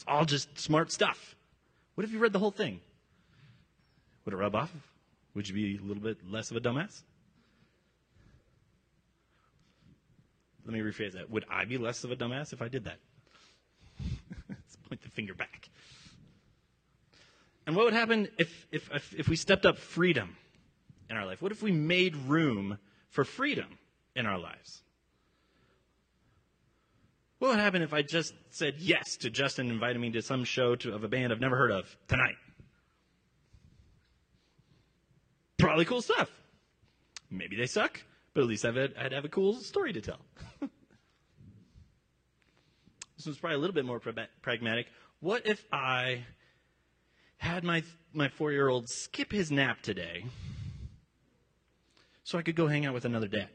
It's 0.01 0.07
all 0.07 0.25
just 0.25 0.57
smart 0.57 0.91
stuff. 0.91 1.35
What 1.93 2.05
if 2.05 2.11
you 2.11 2.17
read 2.17 2.33
the 2.33 2.39
whole 2.39 2.49
thing? 2.49 2.79
Would 4.25 4.33
it 4.33 4.37
rub 4.37 4.55
off? 4.55 4.71
Would 5.35 5.47
you 5.47 5.53
be 5.53 5.77
a 5.77 5.81
little 5.85 6.01
bit 6.01 6.17
less 6.27 6.49
of 6.49 6.57
a 6.57 6.59
dumbass? 6.59 7.03
Let 10.65 10.73
me 10.73 10.79
rephrase 10.79 11.13
that. 11.13 11.29
Would 11.29 11.45
I 11.51 11.65
be 11.65 11.77
less 11.77 12.03
of 12.03 12.09
a 12.09 12.15
dumbass 12.15 12.51
if 12.51 12.63
I 12.63 12.67
did 12.67 12.85
that? 12.85 12.97
Let's 14.49 14.75
point 14.89 15.03
the 15.03 15.09
finger 15.09 15.35
back. 15.35 15.69
And 17.67 17.75
what 17.75 17.85
would 17.85 17.93
happen 17.93 18.27
if, 18.39 18.67
if, 18.71 18.89
if, 18.91 19.13
if 19.15 19.29
we 19.29 19.35
stepped 19.35 19.67
up 19.67 19.77
freedom 19.77 20.35
in 21.11 21.15
our 21.15 21.27
life? 21.27 21.43
What 21.43 21.51
if 21.51 21.61
we 21.61 21.71
made 21.71 22.15
room 22.15 22.79
for 23.09 23.23
freedom 23.23 23.77
in 24.15 24.25
our 24.25 24.39
lives? 24.39 24.81
What 27.41 27.49
would 27.49 27.59
happen 27.59 27.81
if 27.81 27.91
I 27.91 28.03
just 28.03 28.35
said 28.51 28.75
yes 28.77 29.17
to 29.17 29.31
Justin 29.31 29.71
inviting 29.71 29.99
me 29.99 30.11
to 30.11 30.21
some 30.21 30.43
show 30.43 30.75
to, 30.75 30.93
of 30.93 31.03
a 31.03 31.07
band 31.07 31.33
I've 31.33 31.39
never 31.39 31.57
heard 31.57 31.71
of 31.71 31.97
tonight? 32.07 32.35
Probably 35.57 35.83
cool 35.85 36.03
stuff. 36.03 36.29
Maybe 37.31 37.55
they 37.55 37.65
suck, 37.65 37.99
but 38.35 38.41
at 38.41 38.47
least 38.47 38.63
I'd, 38.63 38.77
I'd 38.77 39.11
have 39.11 39.25
a 39.25 39.29
cool 39.29 39.55
story 39.55 39.91
to 39.91 40.01
tell. 40.01 40.19
this 43.17 43.25
one's 43.25 43.39
probably 43.39 43.55
a 43.55 43.59
little 43.59 43.73
bit 43.73 43.85
more 43.85 43.99
pragmatic. 44.43 44.85
What 45.19 45.47
if 45.47 45.65
I 45.73 46.23
had 47.37 47.63
my, 47.63 47.81
my 48.13 48.29
four 48.29 48.51
year 48.51 48.69
old 48.69 48.87
skip 48.87 49.31
his 49.31 49.49
nap 49.49 49.81
today 49.81 50.25
so 52.23 52.37
I 52.37 52.43
could 52.43 52.55
go 52.55 52.67
hang 52.67 52.85
out 52.85 52.93
with 52.93 53.05
another 53.05 53.27
dad? 53.27 53.49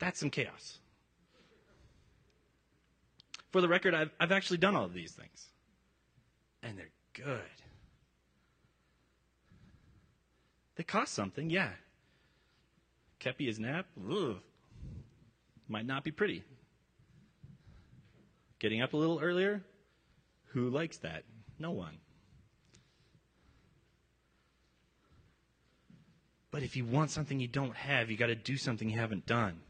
That's 0.00 0.18
some 0.18 0.30
chaos. 0.30 0.78
For 3.52 3.60
the 3.60 3.68
record, 3.68 3.94
I've, 3.94 4.10
I've 4.18 4.32
actually 4.32 4.58
done 4.58 4.74
all 4.74 4.84
of 4.84 4.94
these 4.94 5.12
things, 5.12 5.46
and 6.62 6.78
they're 6.78 6.90
good. 7.12 7.40
They 10.76 10.84
cost 10.84 11.12
something, 11.12 11.50
yeah. 11.50 11.70
Kepi 13.20 13.46
his 13.46 13.58
nap, 13.58 13.86
ugh, 14.10 14.36
might 15.68 15.84
not 15.84 16.02
be 16.02 16.10
pretty. 16.10 16.44
Getting 18.58 18.80
up 18.80 18.94
a 18.94 18.96
little 18.96 19.20
earlier, 19.20 19.62
who 20.46 20.70
likes 20.70 20.98
that? 20.98 21.24
No 21.58 21.72
one. 21.72 21.98
But 26.50 26.62
if 26.62 26.76
you 26.76 26.84
want 26.84 27.10
something 27.10 27.38
you 27.38 27.48
don't 27.48 27.76
have, 27.76 28.10
you 28.10 28.16
got 28.16 28.26
to 28.28 28.34
do 28.34 28.56
something 28.56 28.88
you 28.88 28.98
haven't 28.98 29.26
done. 29.26 29.60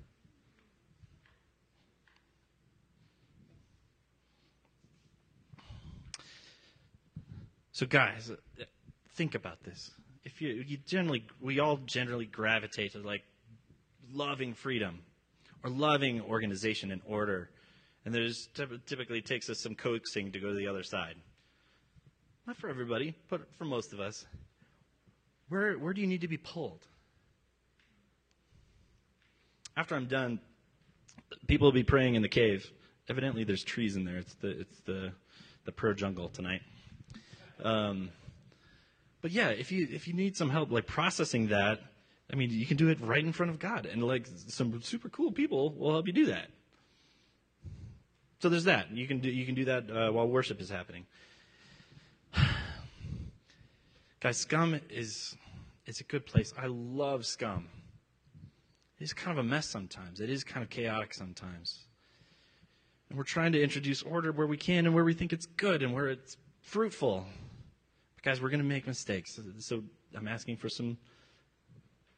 So, 7.80 7.86
guys, 7.86 8.30
uh, 8.30 8.64
think 9.14 9.34
about 9.34 9.64
this. 9.64 9.90
If 10.22 10.42
you, 10.42 10.50
you 10.50 10.76
generally, 10.86 11.24
we 11.40 11.60
all 11.60 11.78
generally 11.78 12.26
gravitate 12.26 12.92
to 12.92 12.98
like 12.98 13.22
loving 14.12 14.52
freedom 14.52 14.98
or 15.64 15.70
loving 15.70 16.20
organization 16.20 16.90
and 16.90 17.00
order, 17.06 17.48
and 18.04 18.14
there's 18.14 18.50
typically 18.84 19.22
takes 19.22 19.48
us 19.48 19.60
some 19.62 19.74
coaxing 19.74 20.30
to 20.32 20.38
go 20.38 20.48
to 20.48 20.54
the 20.54 20.66
other 20.66 20.82
side. 20.82 21.14
Not 22.46 22.58
for 22.58 22.68
everybody, 22.68 23.14
but 23.30 23.50
for 23.56 23.64
most 23.64 23.94
of 23.94 24.00
us. 24.00 24.26
Where 25.48 25.78
where 25.78 25.94
do 25.94 26.02
you 26.02 26.06
need 26.06 26.20
to 26.20 26.28
be 26.28 26.36
pulled? 26.36 26.86
After 29.74 29.94
I'm 29.94 30.04
done, 30.04 30.38
people 31.46 31.68
will 31.68 31.72
be 31.72 31.82
praying 31.82 32.14
in 32.14 32.20
the 32.20 32.28
cave. 32.28 32.70
Evidently, 33.08 33.44
there's 33.44 33.64
trees 33.64 33.96
in 33.96 34.04
there. 34.04 34.18
It's 34.18 34.34
the 34.34 34.60
it's 34.60 34.80
the 34.80 35.12
the 35.64 35.72
prayer 35.72 35.94
jungle 35.94 36.28
tonight. 36.28 36.60
Um, 37.62 38.10
but 39.22 39.30
yeah, 39.30 39.48
if 39.48 39.70
you 39.72 39.86
if 39.90 40.08
you 40.08 40.14
need 40.14 40.36
some 40.36 40.50
help 40.50 40.70
like 40.70 40.86
processing 40.86 41.48
that, 41.48 41.80
I 42.32 42.36
mean, 42.36 42.50
you 42.50 42.66
can 42.66 42.76
do 42.76 42.88
it 42.88 43.00
right 43.00 43.24
in 43.24 43.32
front 43.32 43.50
of 43.50 43.58
God, 43.58 43.86
and 43.86 44.02
like 44.02 44.26
some 44.48 44.80
super 44.82 45.08
cool 45.08 45.32
people 45.32 45.72
will 45.74 45.92
help 45.92 46.06
you 46.06 46.12
do 46.12 46.26
that. 46.26 46.48
So 48.40 48.48
there's 48.48 48.64
that. 48.64 48.90
You 48.90 49.06
can 49.06 49.18
do 49.18 49.30
you 49.30 49.44
can 49.44 49.54
do 49.54 49.66
that 49.66 49.90
uh, 49.90 50.10
while 50.10 50.26
worship 50.26 50.60
is 50.60 50.70
happening. 50.70 51.06
Guys, 54.20 54.38
Scum 54.38 54.80
is 54.88 55.36
it's 55.86 56.00
a 56.00 56.04
good 56.04 56.24
place. 56.24 56.54
I 56.56 56.66
love 56.66 57.26
Scum. 57.26 57.68
It's 58.98 59.12
kind 59.12 59.38
of 59.38 59.44
a 59.44 59.48
mess 59.48 59.66
sometimes. 59.66 60.20
It 60.20 60.30
is 60.30 60.44
kind 60.44 60.62
of 60.62 60.70
chaotic 60.70 61.14
sometimes. 61.14 61.86
And 63.08 63.18
we're 63.18 63.24
trying 63.24 63.52
to 63.52 63.62
introduce 63.62 64.02
order 64.02 64.30
where 64.30 64.46
we 64.46 64.56
can 64.56 64.86
and 64.86 64.94
where 64.94 65.04
we 65.04 65.14
think 65.14 65.32
it's 65.32 65.46
good 65.46 65.82
and 65.82 65.92
where 65.92 66.08
it's 66.08 66.36
fruitful. 66.60 67.26
Guys, 68.22 68.40
we're 68.40 68.50
going 68.50 68.60
to 68.60 68.66
make 68.66 68.86
mistakes. 68.86 69.40
So 69.58 69.82
I'm 70.14 70.28
asking 70.28 70.56
for 70.56 70.68
some 70.68 70.98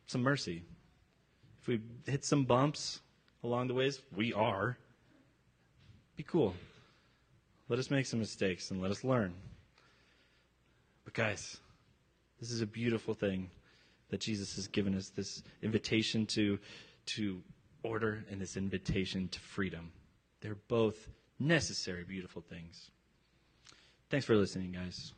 some 0.07 0.23
mercy. 0.23 0.63
If 1.61 1.69
we 1.69 1.81
hit 2.07 2.25
some 2.25 2.45
bumps 2.45 3.01
along 3.45 3.69
the 3.69 3.75
ways, 3.75 4.03
we 4.15 4.33
are. 4.33 4.77
Be 6.17 6.25
cool. 6.25 6.55
Let 7.69 7.79
us 7.79 7.91
make 7.91 8.07
some 8.07 8.19
mistakes 8.19 8.71
and 8.71 8.83
let 8.83 8.91
us 8.91 9.05
learn. 9.05 9.33
But 11.05 11.15
guys, 11.15 11.59
this 12.41 12.51
is 12.51 12.61
a 12.61 12.67
beautiful 12.67 13.15
thing 13.15 13.51
that 14.11 14.21
Jesus 14.21 14.57
has 14.57 14.67
given 14.67 14.95
us 14.95 15.09
this 15.09 15.43
invitation 15.63 16.27
to 16.27 16.59
to 17.07 17.41
order 17.85 18.25
and 18.31 18.41
this 18.41 18.57
invitation 18.57 19.29
to 19.29 19.41
freedom. 19.41 19.93
They're 20.41 20.59
both 20.69 21.09
necessary 21.39 22.05
beautiful 22.05 22.43
things. 22.43 22.91
Thanks 24.11 24.27
for 24.27 24.37
listening, 24.37 24.73
guys. 24.73 25.13